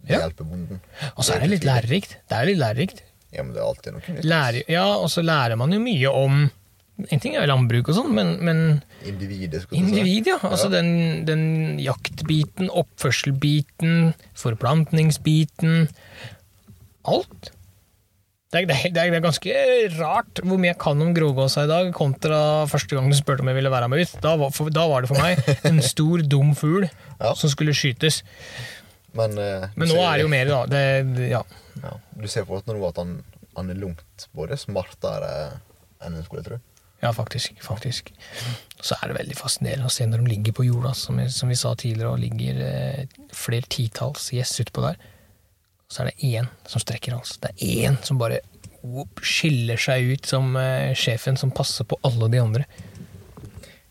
det 0.00 0.14
Ja. 0.14 0.18
hjelper 0.24 0.44
bonden. 0.48 0.80
Og 1.16 1.24
så 1.24 1.34
er 1.36 1.40
det 1.44 1.50
litt 1.50 1.64
lærerikt. 1.68 2.16
Det 2.28 2.36
er 2.38 2.46
litt 2.48 2.58
lærerikt. 2.58 3.02
Ja, 3.32 3.42
men 3.44 3.52
det 3.54 3.60
er 3.62 3.66
alltid 3.68 3.92
noe 3.94 4.14
nytt. 4.16 4.24
Lærer, 4.26 4.64
ja, 4.68 4.86
og 4.96 5.10
så 5.12 5.22
lærer 5.22 5.56
man 5.60 5.70
jo 5.76 5.78
mye 5.82 6.08
om 6.10 6.50
En 7.08 7.18
ting 7.18 7.32
er 7.34 7.46
jo 7.46 7.48
landbruk 7.48 7.88
og 7.88 7.94
sånn, 7.96 8.10
men, 8.12 8.34
men 8.44 8.58
Individet, 9.08 9.62
skal 9.62 9.78
du 9.78 9.84
si. 9.86 9.88
individ, 9.88 10.26
ja. 10.28 10.34
Altså 10.44 10.66
Ja. 10.68 10.82
den, 10.82 11.24
den 11.24 11.78
jaktbiten, 11.80 12.68
oppførselbiten, 12.68 14.12
forplantningsbiten 14.36 15.88
Alt. 17.08 17.52
Det 18.50 18.64
er, 18.64 18.66
det, 18.66 18.76
er, 18.82 18.90
det 18.90 19.02
er 19.14 19.22
ganske 19.22 19.52
rart 20.00 20.40
hvor 20.42 20.58
mye 20.58 20.72
jeg 20.72 20.78
kan 20.82 20.98
om 21.04 21.12
Grovgåsa 21.14 21.68
i 21.68 21.70
dag, 21.70 21.92
kontra 21.94 22.38
første 22.70 22.96
gang 22.96 23.06
du 23.06 23.14
spurte 23.14 23.44
om 23.44 23.50
jeg 23.52 23.60
ville 23.60 23.70
være 23.70 23.86
med 23.92 24.02
ut. 24.02 24.14
Da 24.24 24.32
var, 24.40 24.50
for, 24.50 24.72
da 24.74 24.88
var 24.90 25.04
det 25.04 25.10
for 25.12 25.22
meg 25.22 25.38
en 25.70 25.78
stor, 25.92 26.24
dum 26.26 26.50
fugl 26.58 26.88
Ja. 26.88 27.30
som 27.38 27.52
skulle 27.52 27.76
skytes. 27.78 28.24
Men, 29.14 29.38
uh, 29.38 29.68
Men 29.78 29.92
nå 29.92 30.00
er 30.02 30.18
det 30.18 30.24
jo 30.24 30.32
mer, 30.32 30.50
da. 30.50 30.64
Det, 30.70 30.82
ja. 31.30 31.44
ja, 31.84 31.92
Du 32.18 32.26
ser 32.30 32.48
på 32.48 32.58
nå 32.66 32.80
at 32.88 32.98
han, 32.98 33.20
han 33.54 33.70
er 33.70 33.78
langt 33.78 34.26
både 34.34 34.58
smartere 34.58 35.30
enn 36.02 36.18
en 36.18 36.26
skulle 36.26 36.42
tro. 36.46 36.58
Ja, 37.00 37.14
faktisk. 37.14 37.54
faktisk. 37.64 38.10
Så 38.82 38.98
er 38.98 39.08
det 39.12 39.16
veldig 39.20 39.38
fascinerende 39.38 39.86
å 39.88 39.94
se 39.94 40.04
når 40.10 40.24
de 40.24 40.34
ligger 40.34 40.58
på 40.58 40.66
jorda, 40.66 40.90
som 40.98 41.22
vi, 41.22 41.30
som 41.32 41.48
vi 41.48 41.56
sa 41.56 41.72
tidligere, 41.78 42.10
og 42.12 42.20
ligger 42.20 42.58
eh, 42.66 43.14
flere 43.32 43.70
titalls 43.72 44.26
gjess 44.34 44.58
utpå 44.66 44.84
der. 44.84 44.98
Så 45.90 46.04
er 46.04 46.10
det 46.10 46.30
én 46.30 46.46
som 46.70 46.82
strekker 46.82 47.16
hals. 47.16 47.34
Det 47.42 47.50
er 47.56 47.90
én 47.90 47.98
som 48.06 48.18
bare 48.20 48.38
whoop, 48.80 49.20
skiller 49.26 49.80
seg 49.80 50.14
ut 50.14 50.28
som 50.28 50.54
eh, 50.56 50.92
sjefen 50.96 51.36
som 51.36 51.50
passer 51.52 51.84
på 51.88 51.98
alle 52.06 52.30
de 52.32 52.40
andre. 52.40 52.66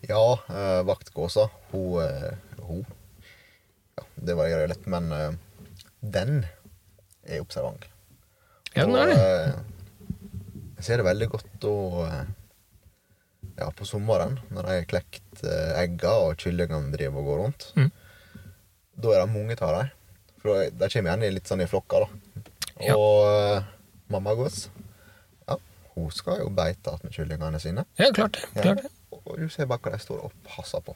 Ja, 0.08 0.40
eh, 0.48 0.80
vaktgåsa, 0.88 1.50
hun, 1.74 2.00
eh, 2.02 2.64
hun 2.66 2.86
Ja, 4.00 4.06
det 4.16 4.38
varierer 4.40 4.72
litt, 4.72 4.88
men 4.88 5.12
eh, 5.12 5.36
den 6.00 6.46
er 7.28 7.44
observant. 7.44 7.86
Ja, 8.74 8.86
den 8.86 8.96
er 8.96 9.12
det. 9.12 9.20
Og, 9.20 9.28
eh, 9.28 10.66
jeg 10.80 10.88
ser 10.88 11.02
det 11.02 11.10
veldig 11.10 11.30
godt 11.36 11.56
da 11.60 11.76
eh, 12.08 12.36
Ja, 13.60 13.68
på 13.76 13.84
sommeren, 13.84 14.38
når 14.56 14.64
de 14.64 14.76
har 14.78 14.86
klekt 14.88 15.44
eh, 15.44 15.74
egga 15.84 16.16
og 16.24 16.40
kyllingene 16.40 16.94
driver 16.96 17.20
og 17.20 17.28
går 17.28 17.42
rundt. 17.44 17.66
Mm. 17.76 17.90
Da 19.04 19.12
er 19.14 19.26
det 19.26 19.34
mange 19.34 19.58
av 19.60 19.74
dem. 19.76 19.90
For 20.42 20.70
de- 20.72 20.90
kommer 20.94 21.12
igjen 21.12 21.24
i 21.28 21.32
litt 21.36 21.50
sånn 21.52 21.62
i 21.64 21.68
flokker, 21.68 22.06
da. 22.06 22.44
Ja. 22.80 22.96
Og 22.96 23.26
uh, 23.28 23.64
mamma 24.14 24.34
gås, 24.40 24.70
ja, 25.50 25.58
hun 25.96 26.12
skal 26.16 26.40
jo 26.46 26.50
beite 26.56 26.94
med 27.04 27.12
kyllingene 27.16 27.60
sine. 27.60 27.84
Ja, 28.00 28.12
klart 28.16 28.38
det. 28.40 28.46
Ja. 28.56 28.62
Klart 28.70 28.86
det. 28.86 28.92
Og 29.20 29.36
du 29.42 29.50
ser 29.52 29.68
bare 29.68 29.84
hva 29.84 29.92
de 29.98 30.00
står 30.02 30.22
og 30.30 30.32
passer 30.48 30.80
på. 30.86 30.96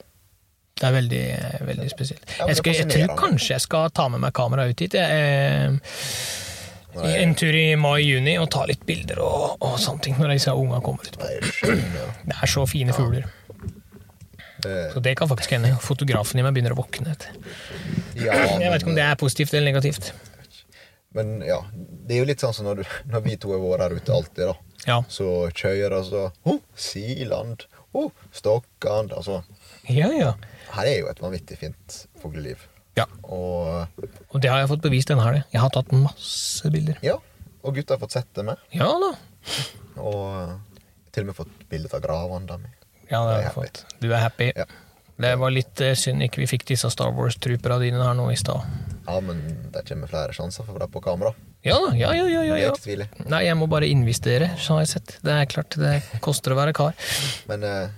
Det 0.74 0.88
er 0.88 0.94
veldig, 0.96 1.24
veldig 1.68 1.90
spesielt. 1.92 2.24
Ja, 2.38 2.48
Jeg, 2.50 2.56
skal, 2.58 2.74
jeg 2.80 2.88
tror 2.90 3.12
kanskje 3.20 3.52
jeg 3.54 3.62
skal 3.62 3.92
ta 3.94 4.08
med 4.10 4.24
meg 4.24 4.32
kamera 4.34 4.64
ut 4.66 4.80
hit. 4.82 4.96
Jeg, 4.98 5.78
eh, 5.78 7.12
en 7.22 7.34
tur 7.38 7.54
i 7.54 7.76
mai-juni 7.78 8.34
og 8.42 8.48
ta 8.54 8.64
litt 8.66 8.82
bilder 8.86 9.20
og, 9.22 9.54
og 9.62 9.76
sånne 9.82 10.02
ting 10.08 10.18
når 10.18 10.34
disse 10.34 10.54
unga 10.54 10.80
kommer 10.82 11.06
ut. 11.06 11.18
de. 11.20 11.76
Det 12.30 12.34
er 12.40 12.50
så 12.50 12.64
fine 12.70 12.94
fugler. 12.96 13.28
Det- 14.64 14.92
Så 14.94 15.02
det 15.04 15.14
kan 15.20 15.28
faktisk 15.30 15.50
hende. 15.56 15.74
Fotografen 15.84 16.40
i 16.40 16.42
meg 16.46 16.54
begynner 16.56 16.72
å 16.74 16.80
våkne. 16.82 17.14
Ja, 18.16 18.32
Jeg 18.58 18.70
vet 18.72 18.80
ikke 18.82 18.90
om 18.94 18.96
det 18.98 19.04
er 19.04 19.16
positivt 19.20 19.52
eller 19.54 19.70
negativt. 19.72 20.12
Men 21.14 21.40
ja, 21.46 21.60
det 21.76 22.16
er 22.16 22.22
jo 22.24 22.26
litt 22.26 22.40
sånn 22.42 22.54
som 22.56 22.66
når, 22.66 22.80
du, 22.82 22.84
når 23.12 23.20
vi 23.22 23.36
to 23.38 23.52
har 23.52 23.60
vært 23.62 23.84
her 23.84 23.94
ute 24.00 24.14
alltid, 24.16 24.48
da. 24.50 24.54
Ja. 24.88 24.96
Så 25.08 25.26
kjører 25.54 25.94
altså 26.00 26.24
oh, 26.44 26.58
Siland, 26.76 27.62
oh, 27.94 28.10
Stokkan 28.34 29.08
Altså, 29.14 29.38
Ja, 29.88 30.08
ja. 30.12 30.32
her 30.74 30.88
er 30.90 30.98
jo 30.98 31.06
et 31.12 31.20
vanvittig 31.22 31.56
fint 31.60 32.00
fugleliv. 32.20 32.66
ja. 32.98 33.06
Og 33.22 33.86
Og 34.34 34.40
det 34.42 34.50
har 34.50 34.58
jeg 34.64 34.68
fått 34.74 34.82
bevist 34.82 35.08
denne 35.08 35.22
helga. 35.24 35.44
Jeg 35.54 35.60
har 35.62 35.70
tatt 35.70 35.92
masse 35.92 36.70
bilder. 36.74 36.98
ja, 37.02 37.16
og 37.62 37.74
gutta 37.78 37.94
har 37.94 38.02
fått 38.02 38.12
sett 38.18 38.32
det 38.34 38.44
med. 38.44 38.56
Ja 38.74 38.90
da. 38.98 39.12
Og 40.02 40.60
til 41.14 41.22
og 41.22 41.26
med 41.30 41.36
fått 41.38 41.68
bilde 41.70 41.94
av 41.94 42.02
gravene 42.02 42.46
deres. 42.50 42.80
Ja, 43.08 43.20
det 43.26 43.36
har 43.36 43.42
happy. 43.48 43.54
fått. 43.60 43.84
Du 44.00 44.08
er 44.12 44.22
happy. 44.22 44.50
Ja. 44.56 44.66
Det 45.16 45.36
var 45.38 45.52
litt 45.54 45.80
eh, 45.84 45.94
synd 45.94 46.24
ikke 46.26 46.42
vi 46.42 46.48
fikk 46.50 46.64
disse 46.72 46.88
Star 46.90 47.12
Wars-trooperne 47.14 47.78
dine 47.84 48.02
her 48.02 48.16
nå 48.18 48.26
i 48.32 48.38
stad. 48.38 48.64
Ja, 49.06 49.18
men 49.22 49.42
det 49.70 49.84
kommer 49.86 50.10
flere 50.10 50.34
sjanser 50.34 50.66
for 50.66 50.80
deg 50.82 50.90
på 50.90 51.02
kamera. 51.04 51.30
Ja 51.64 51.76
da, 51.80 51.92
ja, 51.96 52.10
ja, 52.16 52.24
ja, 52.28 52.56
ja. 52.58 52.72
Nei, 53.30 53.44
jeg 53.46 53.56
må 53.56 53.68
bare 53.70 53.86
investere, 53.88 54.50
så 54.60 54.76
har 54.76 54.82
jeg 54.84 54.90
sett. 54.96 55.14
Det 55.24 55.32
er 55.32 55.46
klart, 55.48 55.76
det 55.80 55.94
koster 56.24 56.52
å 56.52 56.58
være 56.58 56.74
kar. 56.76 56.96
Men 57.48 57.64
eh, 57.68 57.94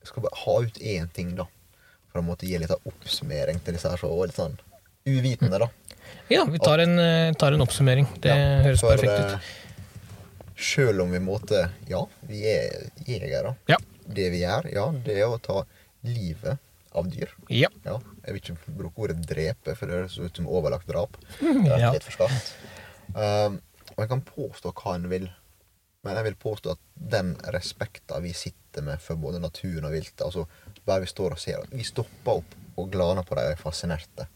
jeg 0.00 0.10
skal 0.10 0.24
bare 0.24 0.40
ha 0.40 0.56
ut 0.64 0.80
én 0.80 1.10
ting, 1.14 1.34
da. 1.38 1.46
For 2.08 2.22
å 2.22 2.24
måtte 2.24 2.48
gi 2.48 2.58
litt 2.58 2.72
av 2.72 2.88
oppsummering 2.88 3.60
til 3.62 3.76
disse 3.76 3.92
her 3.92 4.00
så 4.00 4.10
litt 4.24 4.38
sånn 4.38 4.56
uvitende, 5.08 5.60
da. 5.60 5.68
Ja, 6.32 6.46
vi 6.48 6.58
tar 6.64 6.80
en, 6.80 6.96
eh, 7.02 7.34
tar 7.38 7.52
en 7.52 7.64
oppsummering. 7.64 8.08
Det 8.24 8.34
høres 8.64 8.82
for, 8.82 8.96
perfekt 8.96 9.36
ut. 9.36 9.54
Selv 10.58 11.04
om 11.04 11.12
vi 11.14 11.20
måtte 11.22 11.68
Ja, 11.86 12.00
vi 12.26 12.42
er 12.50 12.88
jegere. 13.06 13.54
Ja. 13.70 13.76
Det 14.08 14.30
vi 14.32 14.40
gjør, 14.42 14.68
ja, 14.72 14.86
det 15.04 15.18
er 15.20 15.28
å 15.28 15.38
ta 15.42 15.62
livet 16.08 16.58
av 16.96 17.08
dyr. 17.12 17.28
Ja. 17.52 17.68
Ja, 17.84 17.98
jeg 18.24 18.34
vil 18.34 18.40
ikke 18.40 18.76
bruke 18.78 19.02
ordet 19.04 19.18
drepe, 19.28 19.74
for 19.76 19.86
det 19.90 19.98
høres 19.98 20.16
ut 20.18 20.36
som 20.40 20.48
overlagt 20.48 20.88
drap. 20.88 21.18
Det 21.40 21.68
er 21.68 21.78
Ja. 21.82 21.90
litt 21.92 22.06
for. 22.08 22.32
Um, 23.14 23.58
og 23.92 24.00
jeg 24.04 24.08
kan 24.08 24.22
påstå 24.24 24.72
hva 24.72 24.94
en 24.96 25.08
vil, 25.10 25.28
men 26.04 26.16
jeg 26.16 26.24
vil 26.30 26.38
påstå 26.40 26.72
at 26.76 26.80
den 26.96 27.34
respekten 27.52 28.22
vi 28.24 28.32
sitter 28.32 28.82
med 28.86 29.00
for 29.02 29.16
både 29.20 29.40
naturen 29.42 29.84
og 29.88 29.92
viltet 29.92 30.22
altså 30.24 30.46
Bare 30.86 31.02
vi 31.02 31.08
står 31.10 31.34
og 31.34 31.38
ser 31.42 31.64
Vi 31.72 31.82
stopper 31.84 32.38
opp 32.40 32.54
og 32.78 32.90
glaner 32.92 33.24
på 33.26 33.34
dem 33.36 33.44
og 33.48 33.52
er 33.52 33.60
fascinerte. 33.60 34.26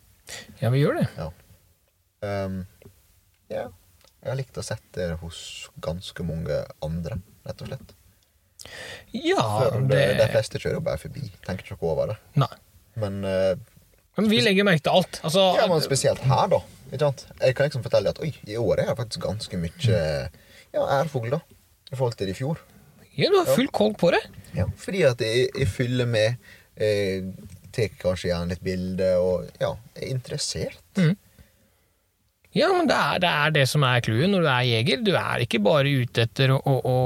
ja, 0.60 0.68
vi 0.70 0.80
gjør 0.82 0.98
det. 1.00 1.08
Ja. 1.16 1.30
Um, 2.22 2.66
ja. 3.48 3.68
Jeg 4.22 4.28
har 4.30 4.36
likt 4.38 4.58
å 4.60 4.62
sett 4.66 4.84
det 4.94 5.08
hos 5.22 5.68
ganske 5.82 6.22
mange 6.26 6.60
andre, 6.84 7.16
rett 7.46 7.62
og 7.64 7.68
slett. 7.72 7.94
Ja, 9.16 9.42
For 9.42 9.80
de, 9.90 10.00
de 10.18 10.28
fleste 10.32 10.60
kjører 10.62 10.78
jo 10.78 10.84
bare 10.86 11.00
forbi, 11.00 11.24
tenker 11.46 11.72
ikke 11.74 11.90
over 11.90 12.12
det. 12.12 12.18
Nei. 12.42 12.50
Men, 13.02 13.22
uh, 13.24 13.54
Men 14.18 14.28
vi 14.28 14.42
legger 14.44 14.66
merke 14.68 14.84
til 14.84 14.98
alt. 15.00 15.20
Altså, 15.24 15.46
ja, 15.58 15.66
men 15.70 15.84
spesielt 15.84 16.22
her, 16.28 16.50
da. 16.52 16.60
Jeg 16.92 17.56
kan 17.56 17.70
liksom 17.70 17.84
fortelle 17.84 18.12
at 18.12 18.20
oi, 18.20 18.34
i 18.44 18.58
år 18.60 18.82
er 18.82 18.90
det 18.90 18.98
faktisk 18.98 19.24
ganske 19.24 19.60
mye 19.60 19.96
ja, 19.96 20.82
ærfugl, 21.00 21.30
da. 21.32 21.40
I 21.92 21.96
forhold 21.96 22.18
til 22.20 22.32
i 22.32 22.36
fjor. 22.36 22.60
Ja, 23.16 23.28
du 23.32 23.38
har 23.38 23.48
full 23.48 23.68
koll 23.72 23.94
på 24.00 24.12
det. 24.12 24.20
Ja, 24.56 24.66
fordi 24.80 25.02
at 25.08 25.20
jeg, 25.24 25.48
jeg 25.56 25.68
fyller 25.68 26.08
med. 26.08 26.52
Eh, 26.76 27.28
Tar 27.72 27.88
kanskje 27.96 28.28
gjerne 28.28 28.52
litt 28.52 28.60
bilder 28.64 29.20
og 29.24 29.46
ja, 29.60 29.70
er 29.96 30.10
interessert. 30.12 30.76
Ja, 32.52 32.68
men 32.68 32.88
det 32.90 32.96
er 32.98 33.22
det, 33.22 33.30
er 33.30 33.54
det 33.54 33.62
som 33.70 33.84
er 33.88 34.02
clouet 34.04 34.28
når 34.28 34.44
du 34.44 34.48
er 34.52 34.66
jeger. 34.68 35.04
Du 35.06 35.14
er 35.16 35.44
ikke 35.44 35.62
bare 35.64 35.88
ute 36.02 36.26
etter 36.26 36.52
å, 36.52 36.58
å, 36.60 36.74
å 36.84 36.96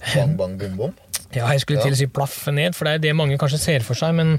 Bang, 0.00 0.36
bang, 0.38 0.56
bom, 0.60 0.76
bom. 0.76 0.94
Ja, 1.34 1.46
jeg 1.52 1.62
skulle 1.62 1.82
til 1.84 1.94
å 1.94 1.98
si 1.98 2.08
plaffe 2.10 2.52
ned, 2.54 2.74
for 2.74 2.88
det 2.88 2.96
er 2.98 3.04
det 3.04 3.16
mange 3.18 3.36
kanskje 3.38 3.60
ser 3.62 3.84
for 3.86 3.98
seg, 3.98 4.16
men 4.18 4.38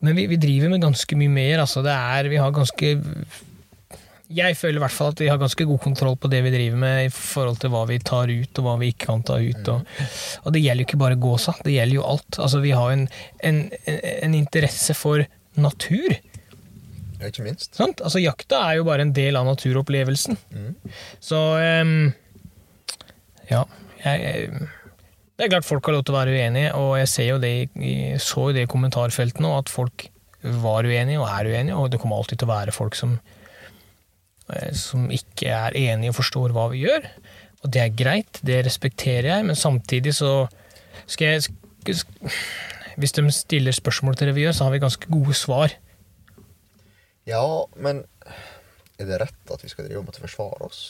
Men 0.00 0.14
vi, 0.14 0.28
vi 0.30 0.38
driver 0.38 0.70
med 0.70 0.82
ganske 0.84 1.16
mye 1.18 1.32
mer, 1.32 1.64
altså. 1.64 1.82
Det 1.82 1.90
er 1.94 2.28
Vi 2.30 2.38
har 2.38 2.52
ganske 2.54 2.90
Jeg 4.28 4.56
føler 4.60 4.78
i 4.78 4.82
hvert 4.84 4.94
fall 4.94 5.10
at 5.10 5.22
vi 5.24 5.30
har 5.30 5.40
ganske 5.40 5.64
god 5.66 5.80
kontroll 5.82 6.16
på 6.20 6.30
det 6.30 6.42
vi 6.44 6.52
driver 6.52 6.78
med 6.78 7.06
i 7.06 7.10
forhold 7.14 7.58
til 7.62 7.72
hva 7.72 7.84
vi 7.88 7.98
tar 7.98 8.30
ut, 8.30 8.60
og 8.60 8.66
hva 8.66 8.76
vi 8.82 8.90
ikke 8.92 9.08
kan 9.08 9.24
ta 9.24 9.38
ut. 9.40 9.70
Og, 9.72 10.04
og 10.44 10.52
det 10.54 10.62
gjelder 10.62 10.84
jo 10.84 10.88
ikke 10.90 11.00
bare 11.00 11.18
gåsa, 11.18 11.54
det 11.64 11.78
gjelder 11.78 11.96
jo 11.96 12.04
alt. 12.04 12.38
Altså, 12.38 12.60
vi 12.60 12.74
har 12.76 12.92
en, 12.92 13.06
en, 13.48 13.62
en 13.88 14.36
interesse 14.36 14.94
for 14.98 15.24
natur. 15.56 16.18
Ja, 17.18 17.32
ikke 17.32 17.46
minst. 17.48 17.72
Sant? 17.74 18.04
Altså, 18.04 18.20
jakta 18.22 18.60
er 18.68 18.78
jo 18.78 18.86
bare 18.86 19.08
en 19.08 19.14
del 19.16 19.40
av 19.40 19.48
naturopplevelsen. 19.48 20.36
Mm. 20.54 20.74
Så 21.24 21.40
ehm, 21.64 21.96
ja. 23.50 23.64
Jeg, 24.04 24.68
det 25.38 25.46
er 25.46 25.52
klart 25.52 25.66
folk 25.68 25.86
har 25.86 25.94
lov 25.94 26.04
til 26.06 26.14
å 26.14 26.18
være 26.18 26.34
uenige, 26.34 26.70
og 26.74 26.96
jeg 26.98 27.10
ser 27.12 27.28
jo 27.28 27.40
det, 27.42 27.52
så 28.22 28.48
jo 28.48 28.54
det 28.56 28.64
i 28.66 28.70
kommentarfeltet 28.70 29.42
nå, 29.42 29.52
at 29.54 29.70
folk 29.70 30.08
var 30.42 30.86
uenige 30.86 31.20
og 31.20 31.28
er 31.30 31.50
uenige, 31.50 31.76
og 31.78 31.92
det 31.92 32.00
kommer 32.02 32.18
alltid 32.18 32.40
til 32.40 32.48
å 32.48 32.54
være 32.56 32.74
folk 32.74 32.98
som, 32.98 33.16
eh, 34.50 34.72
som 34.74 35.06
ikke 35.14 35.52
er 35.54 35.78
enige 35.78 36.10
og 36.10 36.18
forstår 36.18 36.54
hva 36.56 36.68
vi 36.74 36.82
gjør. 36.86 37.06
Og 37.62 37.72
det 37.74 37.82
er 37.84 37.94
greit, 37.94 38.42
det 38.46 38.64
respekterer 38.66 39.30
jeg, 39.30 39.46
men 39.46 39.58
samtidig 39.58 40.14
så 40.18 40.48
skal 41.06 41.38
jeg 41.38 41.54
Hvis 42.98 43.14
de 43.14 43.22
stiller 43.32 43.72
spørsmål 43.72 44.16
til 44.18 44.28
det 44.28 44.34
vi 44.34 44.42
gjør, 44.42 44.52
så 44.52 44.64
har 44.66 44.72
vi 44.74 44.80
ganske 44.82 45.06
gode 45.06 45.32
svar. 45.38 45.70
Ja, 47.30 47.64
men 47.78 48.02
er 48.98 49.06
det 49.06 49.20
rett 49.22 49.52
at 49.54 49.62
vi 49.62 49.70
skal 49.70 49.86
drive 49.86 50.02
med 50.02 50.18
å 50.18 50.24
forsvare 50.24 50.66
oss? 50.66 50.80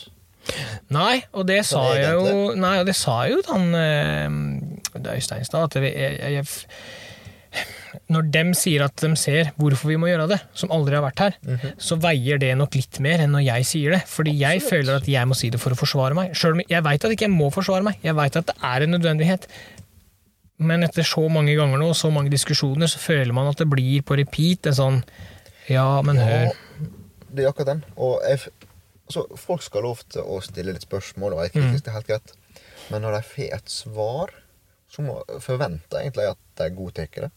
Nei, 0.94 1.22
og 1.36 1.46
det 1.48 1.60
sa 1.68 1.82
Sånn 1.82 1.98
jeg 2.00 2.14
jo. 2.14 2.36
Nei, 2.56 2.74
og 2.80 2.86
det 2.88 2.94
sa 2.96 3.18
jo 3.28 3.42
han 3.50 3.66
eh, 3.74 5.12
Øystein 5.14 5.44
stad, 5.46 5.68
at 5.68 5.76
jeg, 5.82 5.92
jeg, 5.92 6.38
jeg, 6.38 8.02
Når 8.12 8.26
dem 8.32 8.50
sier 8.56 8.84
at 8.86 8.96
de 9.02 9.10
ser 9.20 9.50
hvorfor 9.60 9.88
vi 9.92 9.96
må 10.00 10.08
gjøre 10.10 10.26
det, 10.30 10.38
som 10.56 10.72
aldri 10.74 10.96
har 10.98 11.04
vært 11.04 11.22
her, 11.24 11.36
Mhm. 11.44 11.72
så 11.80 11.96
veier 12.00 12.38
det 12.40 12.50
nok 12.60 12.74
litt 12.76 13.00
mer 13.04 13.20
enn 13.24 13.32
når 13.36 13.44
jeg 13.46 13.66
sier 13.68 13.90
det. 13.96 14.02
Fordi 14.08 14.34
jeg 14.38 14.60
føler 14.64 14.96
at 15.00 15.08
jeg 15.08 15.26
må 15.28 15.36
si 15.36 15.50
det 15.50 15.60
for 15.60 15.72
å 15.76 15.78
forsvare 15.80 16.14
meg. 16.16 16.34
Selv 16.36 16.56
om 16.58 16.62
jeg 16.68 16.84
veit 16.84 17.04
at 17.04 17.10
ikke 17.16 17.26
jeg 17.28 17.34
må 17.36 17.50
forsvare 17.54 17.84
meg. 17.84 17.96
Jeg 18.04 18.14
veit 18.18 18.36
at 18.36 18.46
det 18.52 18.56
er 18.62 18.84
en 18.86 18.94
nødvendighet. 18.96 19.46
Men 20.58 20.82
etter 20.82 21.06
så 21.06 21.22
mange 21.30 21.54
ganger 21.56 21.78
nå, 21.78 21.88
og 21.92 21.96
så 21.96 22.10
mange 22.12 22.30
diskusjoner, 22.32 22.88
så 22.90 22.98
føler 22.98 23.32
man 23.32 23.46
at 23.52 23.60
det 23.60 23.68
blir 23.70 24.02
på 24.02 24.16
repeat 24.18 24.66
en 24.66 24.74
sånn 24.80 25.02
Ja, 25.68 26.00
men 26.02 26.16
hør. 26.16 26.48
Ja, 26.48 26.86
det 27.34 27.44
er 27.44 27.50
akkurat 27.52 27.66
den. 27.74 27.84
Og 27.96 28.20
jeg, 28.26 28.40
altså, 29.08 29.24
folk 29.40 29.64
skal 29.64 29.82
ha 29.82 29.88
lov 29.88 30.02
til 30.12 30.22
å 30.28 30.38
stille 30.44 30.74
litt 30.76 30.84
spørsmål, 30.86 31.34
og 31.38 31.46
jeg 31.46 31.56
kritisk, 31.56 31.84
det 31.86 31.92
er 31.92 31.98
helt 31.98 32.10
greit. 32.12 32.34
Men 32.92 33.04
når 33.04 33.18
de 33.18 33.22
får 33.32 33.50
et 33.58 33.72
svar, 33.72 34.32
så 34.88 35.02
må, 35.04 35.18
forventer 35.44 35.98
jeg 36.00 36.08
egentlig 36.08 36.30
at 36.30 36.38
de 36.62 36.68
godtar 36.76 37.08
det. 37.26 37.30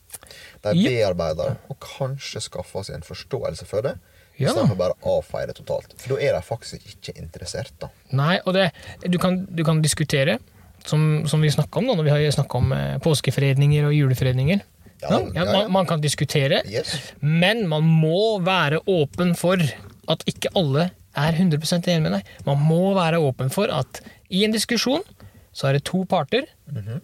De 0.64 0.72
bearbeider 0.86 1.52
det, 1.52 1.58
og 1.74 1.80
kanskje 1.84 2.40
skaffer 2.46 2.86
seg 2.88 3.00
en 3.00 3.08
forståelse 3.08 3.68
for 3.68 3.84
det. 3.90 3.98
Ja. 4.40 4.50
Istedenfor 4.54 4.78
bare 4.80 4.96
å 5.04 5.18
avfeie 5.20 5.50
det 5.50 5.58
totalt. 5.60 5.92
For 6.00 6.16
da 6.16 6.22
er 6.24 6.38
de 6.38 6.42
faktisk 6.46 6.88
ikke 6.94 7.14
interessert, 7.20 7.74
da. 7.84 7.92
Nei, 8.16 8.38
og 8.48 8.56
det, 8.56 8.70
du, 9.04 9.20
kan, 9.22 9.42
du 9.52 9.66
kan 9.68 9.84
diskutere, 9.84 10.40
som, 10.88 11.28
som 11.30 11.44
vi 11.44 11.52
snakka 11.54 11.82
om 11.82 11.92
da, 11.92 11.98
når 12.00 12.08
vi 12.08 12.14
har 12.16 12.38
snakka 12.40 12.62
om 12.62 12.72
eh, 12.74 12.96
påskefredninger 13.04 13.90
og 13.90 13.94
julefredninger. 13.94 14.64
Ja, 15.02 15.20
ja. 15.34 15.46
Man, 15.52 15.72
man 15.76 15.90
kan 15.90 16.02
diskutere, 16.02 16.62
Yes. 16.70 16.96
men 17.20 17.68
man 17.70 17.84
må 17.86 18.40
være 18.46 18.80
åpen 18.90 19.36
for 19.38 19.62
at 20.10 20.26
ikke 20.30 20.54
alle 20.58 20.88
er 21.18 21.36
100 21.36 21.88
enig 21.92 22.02
med 22.06 22.14
deg. 22.18 22.30
Man 22.48 22.62
må 22.64 22.94
være 22.96 23.20
åpen 23.22 23.52
for 23.54 23.72
at 23.74 24.02
i 24.32 24.44
en 24.46 24.54
diskusjon 24.56 25.04
så 25.52 25.68
er 25.68 25.78
det 25.78 25.86
to 25.90 26.06
parter. 26.06 26.48
Mhm. 26.72 27.02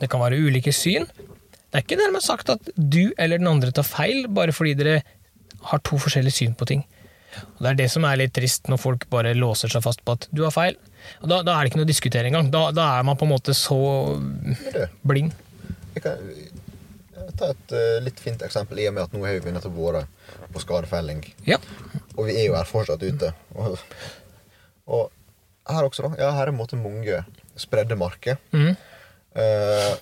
Det 0.00 0.08
kan 0.08 0.20
være 0.22 0.38
ulike 0.40 0.72
syn. 0.72 1.04
Det 1.70 1.76
er 1.76 1.82
ikke 1.84 1.98
dermed 2.00 2.22
sagt 2.24 2.48
at 2.48 2.70
du 2.76 3.12
eller 3.18 3.38
den 3.38 3.50
andre 3.50 3.70
tar 3.74 3.84
feil, 3.86 4.24
bare 4.28 4.52
fordi 4.54 4.74
dere 4.78 5.02
har 5.70 5.82
to 5.84 5.98
forskjellige 6.00 6.38
syn 6.38 6.54
på 6.56 6.66
ting. 6.66 6.84
Og 7.58 7.62
Det 7.62 7.70
er 7.70 7.74
det 7.78 7.90
som 7.92 8.04
er 8.04 8.16
litt 8.16 8.32
trist, 8.34 8.66
når 8.68 8.80
folk 8.80 9.04
bare 9.10 9.34
låser 9.36 9.68
seg 9.70 9.82
fast 9.84 10.02
på 10.04 10.16
at 10.16 10.26
du 10.34 10.42
har 10.42 10.50
feil. 10.54 10.74
Og 11.22 11.28
Da, 11.28 11.42
da 11.42 11.54
er 11.58 11.62
det 11.64 11.70
ikke 11.70 11.80
noe 11.82 11.86
å 11.88 11.92
diskutere 11.92 12.26
engang. 12.30 12.50
Da, 12.50 12.70
da 12.74 12.98
er 12.98 13.06
man 13.06 13.16
på 13.16 13.26
en 13.28 13.34
måte 13.34 13.54
så 13.54 13.78
blind. 15.06 15.32
jeg 15.94 16.02
kan 16.02 16.18
ta 17.38 17.50
et 17.54 17.74
uh, 17.74 17.98
litt 18.04 18.20
fint 18.22 18.42
eksempel 18.46 18.80
i 18.82 18.88
og 18.90 18.96
med 18.96 19.06
at 19.06 19.14
nå 19.14 19.22
har 19.26 19.38
vi 19.44 19.54
nettopp 19.54 19.76
vært 19.76 20.50
på 20.54 20.62
skadefelling. 20.62 21.22
Ja. 21.46 21.60
Og 22.16 22.28
vi 22.28 22.36
er 22.36 22.48
jo 22.48 22.56
her 22.58 22.68
fortsatt 22.68 23.02
ute. 23.02 23.32
Og, 23.54 23.78
og 24.90 25.08
her 25.70 25.86
også, 25.86 26.08
da. 26.08 26.12
Ja, 26.20 26.30
her 26.38 26.50
er 26.50 26.56
måte 26.56 26.78
mange 26.80 27.22
spredde 27.60 27.98
marker. 27.98 28.40
Mm. 28.54 28.74
Uh, 29.36 29.94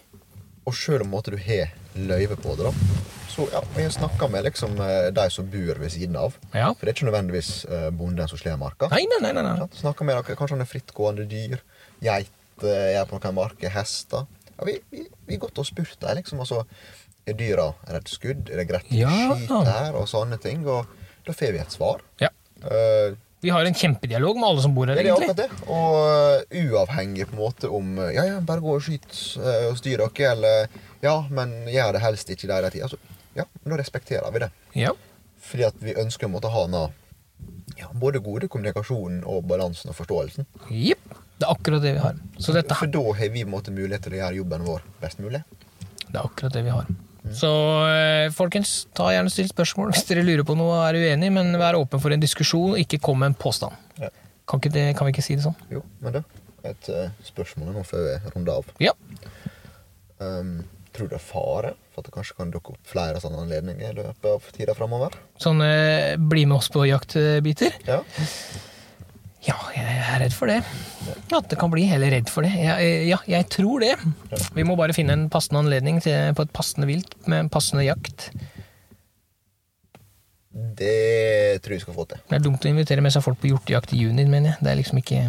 og 0.68 0.76
selv 0.76 1.04
om 1.04 1.12
måte, 1.12 1.32
du 1.32 1.40
har 1.40 1.72
løyve 1.96 2.36
på 2.40 2.54
det, 2.58 2.68
da, 2.68 3.04
så 3.32 3.46
ja, 3.52 3.62
jeg 3.78 3.94
snakka 3.94 4.26
med 4.28 4.44
liksom, 4.44 4.74
eh, 4.82 5.08
de 5.14 5.24
som 5.32 5.46
bor 5.48 5.78
ved 5.80 5.92
siden 5.94 6.16
av. 6.18 6.34
Ja. 6.52 6.72
For 6.74 6.84
det 6.84 6.90
er 6.90 6.96
ikke 6.96 7.06
nødvendigvis 7.08 7.52
bonden 7.96 8.28
som 8.28 8.40
slår 8.40 8.58
marka. 8.60 8.88
Nei, 8.92 9.04
nei, 9.08 9.30
nei. 9.32 9.44
nei. 9.46 9.68
Snakka 9.78 10.04
med 10.04 10.18
dere, 10.18 10.36
kanskje 10.36 10.58
han 10.58 10.64
er 10.64 10.68
frittgående 10.68 11.24
dyr. 11.30 11.62
Geiter 12.04 12.98
er 12.98 13.06
på 13.08 13.16
noen 13.16 13.36
marker. 13.38 13.72
Hester. 13.72 14.26
Ja, 14.58 14.66
vi, 14.66 14.74
vi, 14.90 15.06
vi 15.28 15.38
gått 15.38 15.58
og 15.60 15.68
spurt 15.68 15.96
dem, 16.02 16.18
liksom. 16.18 16.42
Altså, 16.42 16.64
er 17.32 17.38
dyra 17.38 17.68
redd 17.92 18.08
skudd? 18.10 18.50
Er 18.50 18.60
det 18.62 18.68
greit 18.68 18.88
å 18.90 18.98
Ja. 18.98 19.12
skyte 19.36 19.62
her? 19.68 19.96
Og 20.00 20.08
sånne 20.10 20.38
ting. 20.42 20.66
Og 20.66 20.86
da 21.26 21.32
får 21.36 21.52
vi 21.54 21.58
et 21.62 21.74
svar. 21.74 22.00
Ja. 22.20 22.28
Uh, 22.64 23.14
Vi 23.40 23.50
har 23.54 23.62
en 23.68 23.74
kjempedialog 23.74 24.34
med 24.34 24.48
alle 24.48 24.62
som 24.64 24.72
bor 24.74 24.86
her, 24.90 24.96
ja, 24.98 25.14
egentlig. 25.14 25.36
det. 25.36 25.48
Og 25.70 25.98
uh, 26.02 26.42
uavhengig 26.50 27.28
på 27.30 27.36
en 27.36 27.42
måte 27.44 27.68
om 27.70 27.92
uh, 28.00 28.08
Ja, 28.10 28.24
ja, 28.26 28.40
bare 28.40 28.60
gå 28.64 28.72
og 28.74 28.82
skyt 28.82 29.06
uh, 29.38 29.68
og 29.70 29.76
styr 29.78 30.00
dere, 30.02 30.32
eller 30.32 30.68
Ja, 31.04 31.20
men 31.30 31.52
gjør 31.70 31.92
det 31.94 32.02
helst 32.02 32.32
ikke 32.34 32.48
der 32.50 32.66
i 32.66 32.70
tid. 32.74 32.82
Altså, 32.88 32.98
ja, 33.36 33.44
men 33.62 33.70
da 33.76 33.78
respekterer 33.82 34.32
vi 34.34 34.42
det. 34.42 34.50
Ja. 34.74 34.90
Fordi 35.40 35.64
at 35.68 35.78
vi 35.78 35.94
ønsker 35.94 36.26
å 36.26 36.32
måtte 36.32 36.50
ha 36.50 36.64
noe, 36.66 36.90
ja, 37.78 37.86
både 37.94 38.18
gode 38.18 38.48
kommunikasjonen 38.50 39.22
og 39.24 39.44
balansen 39.46 39.92
og 39.92 39.96
forståelsen. 40.00 40.48
Jepp. 40.74 41.14
Det 41.38 41.46
er 41.46 41.52
akkurat 41.54 41.84
det 41.84 41.92
vi 41.94 42.00
har. 42.02 42.16
Så 42.42 42.50
dette 42.56 42.74
For 42.74 42.90
da 42.90 43.04
har 43.14 43.28
vi 43.30 43.44
måte 43.46 43.70
mulighet 43.70 44.02
til 44.08 44.16
å 44.16 44.18
gjøre 44.24 44.40
jobben 44.40 44.64
vår 44.66 44.82
best 44.98 45.20
mulig. 45.22 45.44
Det 46.08 46.16
er 46.18 46.24
akkurat 46.24 46.52
det 46.58 46.64
vi 46.66 46.72
har. 46.74 46.88
Så 47.36 47.50
eh, 47.88 48.30
folkens, 48.34 48.86
ta 48.96 49.10
gjerne 49.12 49.32
still 49.32 49.50
spørsmål 49.50 49.92
hvis 49.92 50.06
dere 50.08 50.24
lurer 50.26 50.46
på 50.48 50.56
noe 50.58 50.78
og 50.78 50.86
er 50.88 51.00
uenig, 51.02 51.30
men 51.34 51.52
vær 51.60 51.78
åpen 51.78 52.02
for 52.02 52.14
en 52.14 52.22
diskusjon, 52.22 52.78
ikke 52.80 53.00
kom 53.04 53.20
med 53.22 53.32
en 53.32 53.38
påstand. 53.38 53.76
Ja. 54.00 54.12
Kan, 54.48 54.62
ikke 54.62 54.72
det, 54.72 54.84
kan 54.96 55.08
vi 55.08 55.16
ikke 55.16 55.26
si 55.26 55.36
det 55.36 55.44
sånn? 55.44 55.58
Jo, 55.72 55.82
men 56.04 56.20
da 56.20 56.24
et 56.66 56.88
uh, 56.90 57.06
spørsmål 57.26 57.76
nå 57.76 57.84
før 57.86 58.06
vi 58.06 58.32
runder 58.34 58.58
av. 58.58 58.72
Ja. 58.82 58.94
Um, 60.18 60.64
tror 60.94 61.08
du 61.08 61.14
det 61.14 61.20
er 61.20 61.26
fare 61.26 61.74
for 61.92 62.02
at 62.02 62.08
det 62.08 62.14
kanskje 62.16 62.38
kan 62.40 62.50
dukke 62.52 62.74
opp 62.74 62.88
flere 62.90 63.20
sånne 63.22 63.44
anledninger 63.44 63.92
i 63.92 63.98
løpet 64.00 64.30
av 64.32 64.48
tida 64.54 64.74
framover? 64.78 65.14
Sånn 65.40 65.62
eh, 65.64 66.16
bli 66.18 66.44
med 66.48 66.58
oss 66.58 66.70
på 66.74 66.86
jaktbiter? 66.88 67.76
Ja. 67.86 68.00
Ja, 69.46 69.54
jeg 69.70 69.84
er 69.86 70.18
redd 70.24 70.34
for 70.34 70.50
det. 70.50 70.58
At 71.30 71.46
det 71.50 71.58
kan 71.60 71.70
bli 71.70 71.84
heller 71.86 72.10
redd 72.10 72.30
for 72.32 72.42
det. 72.42 72.50
Ja, 72.58 72.74
eh, 72.82 73.04
ja, 73.06 73.18
jeg 73.30 73.46
tror 73.54 73.84
det. 73.84 73.94
Vi 74.56 74.64
må 74.66 74.74
bare 74.78 74.96
finne 74.96 75.14
en 75.14 75.28
passende 75.30 75.62
anledning 75.62 76.00
til, 76.02 76.32
på 76.34 76.42
et 76.42 76.52
passende 76.56 76.88
vilt 76.90 77.14
med 77.30 77.44
en 77.44 77.52
passende 77.52 77.84
jakt. 77.86 78.30
Det 80.78 81.60
tror 81.62 81.74
jeg 81.76 81.78
vi 81.78 81.84
skal 81.86 81.94
få 81.94 82.06
til. 82.10 82.22
Det 82.28 82.38
er 82.40 82.42
dumt 82.48 82.64
å 82.66 82.70
invitere 82.72 83.04
med 83.04 83.14
seg 83.14 83.22
folk 83.22 83.38
på 83.42 83.52
hjortejakt 83.52 83.94
i 83.94 84.00
juni, 84.02 84.24
mener 84.26 84.56
jeg. 84.56 84.64
Det 84.64 84.72
er 84.72 84.80
liksom 84.80 84.98
ikke 85.04 85.28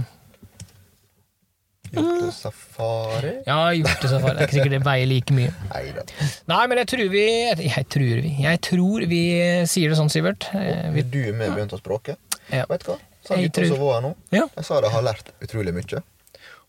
Hjortesafari? 1.89 3.31
Ja, 3.47 3.71
hjortesafari. 3.73 4.35
Det 4.37 4.43
er 4.43 4.47
ikke 4.49 4.57
sikkert 4.59 4.75
det 4.75 4.81
veier 4.85 5.09
like 5.09 5.33
mye. 5.33 5.53
Neida. 5.71 6.03
Nei, 6.51 6.59
men 6.69 6.81
jeg 6.83 6.89
tror 6.91 7.07
vi 7.13 7.23
Jeg 7.65 7.85
tror 7.95 8.21
vi 8.25 8.33
Jeg 8.43 8.61
tror 8.67 9.05
vi 9.09 9.21
sier 9.69 9.89
det 9.93 9.97
sånn, 9.97 10.11
Sivert. 10.13 10.49
Eh, 10.53 10.89
Vi, 10.93 11.01
du 11.09 11.17
er 11.31 11.33
med 11.37 11.55
begynt 11.55 11.73
å 11.73 11.81
språke? 11.81 12.17
Ja. 12.53 12.67
Vet 12.69 12.85
du 12.85 12.91
hva? 12.93 12.99
Sånn 13.27 13.43
jeg 13.43 13.51
tror... 13.55 13.67
som 13.73 13.81
var 13.81 13.97
her 13.97 14.05
nå. 14.07 14.13
Ja. 14.35 14.45
Jeg 14.55 14.65
sa 14.67 14.79
de 14.83 14.89
har 14.93 15.03
lært 15.05 15.33
utrolig 15.43 15.73
mye. 15.75 16.01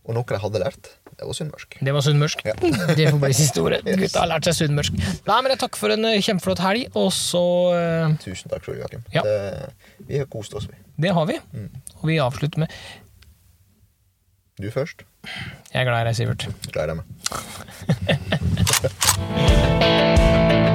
Og 0.08 0.16
noe 0.16 0.24
de 0.26 0.38
hadde 0.42 0.60
lært, 0.62 0.88
det 1.20 1.26
var 1.28 1.36
sunnmørsk. 1.36 1.76
Det 1.84 1.92
var 1.92 2.00
sunnmørsk. 2.06 2.40
Ja. 2.48 2.54
det 2.98 3.10
får 3.10 3.18
bli 3.20 3.32
siste 3.36 3.60
ordet. 3.60 3.80
yes. 3.84 3.98
Gutta 4.00 4.22
har 4.22 4.30
lært 4.32 4.48
seg 4.48 4.54
sunnmørsk. 4.62 4.96
Nei, 5.28 5.36
men 5.36 5.52
jeg 5.52 5.60
takker 5.60 5.82
for 5.82 5.92
en 5.92 6.08
eh, 6.08 6.22
kjempeflott 6.24 6.62
helg, 6.64 6.82
og 6.96 7.10
så 7.14 7.44
uh... 7.76 8.16
Tusen 8.24 8.48
takk 8.52 8.64
sjøl, 8.64 8.80
Joakim. 8.80 9.02
Ja. 9.12 9.22
Det... 9.26 9.36
Vi 10.08 10.16
har 10.22 10.28
kost 10.32 10.56
oss, 10.56 10.66
vi. 10.70 10.76
Det 11.04 11.12
har 11.16 11.28
vi. 11.28 11.36
Mm. 11.52 11.70
Og 12.00 12.04
vi 12.08 12.16
avslutter 12.24 12.64
med 12.64 12.68
Du 14.60 14.70
først. 14.72 15.04
Jeg 15.74 15.84
er 15.84 15.86
glad 15.88 16.00
i 16.00 16.08
deg, 16.08 16.16
Sivert. 16.16 16.48
Gleder 16.72 16.88
i 16.88 16.96
deg 16.96 16.98
med. 17.04 17.06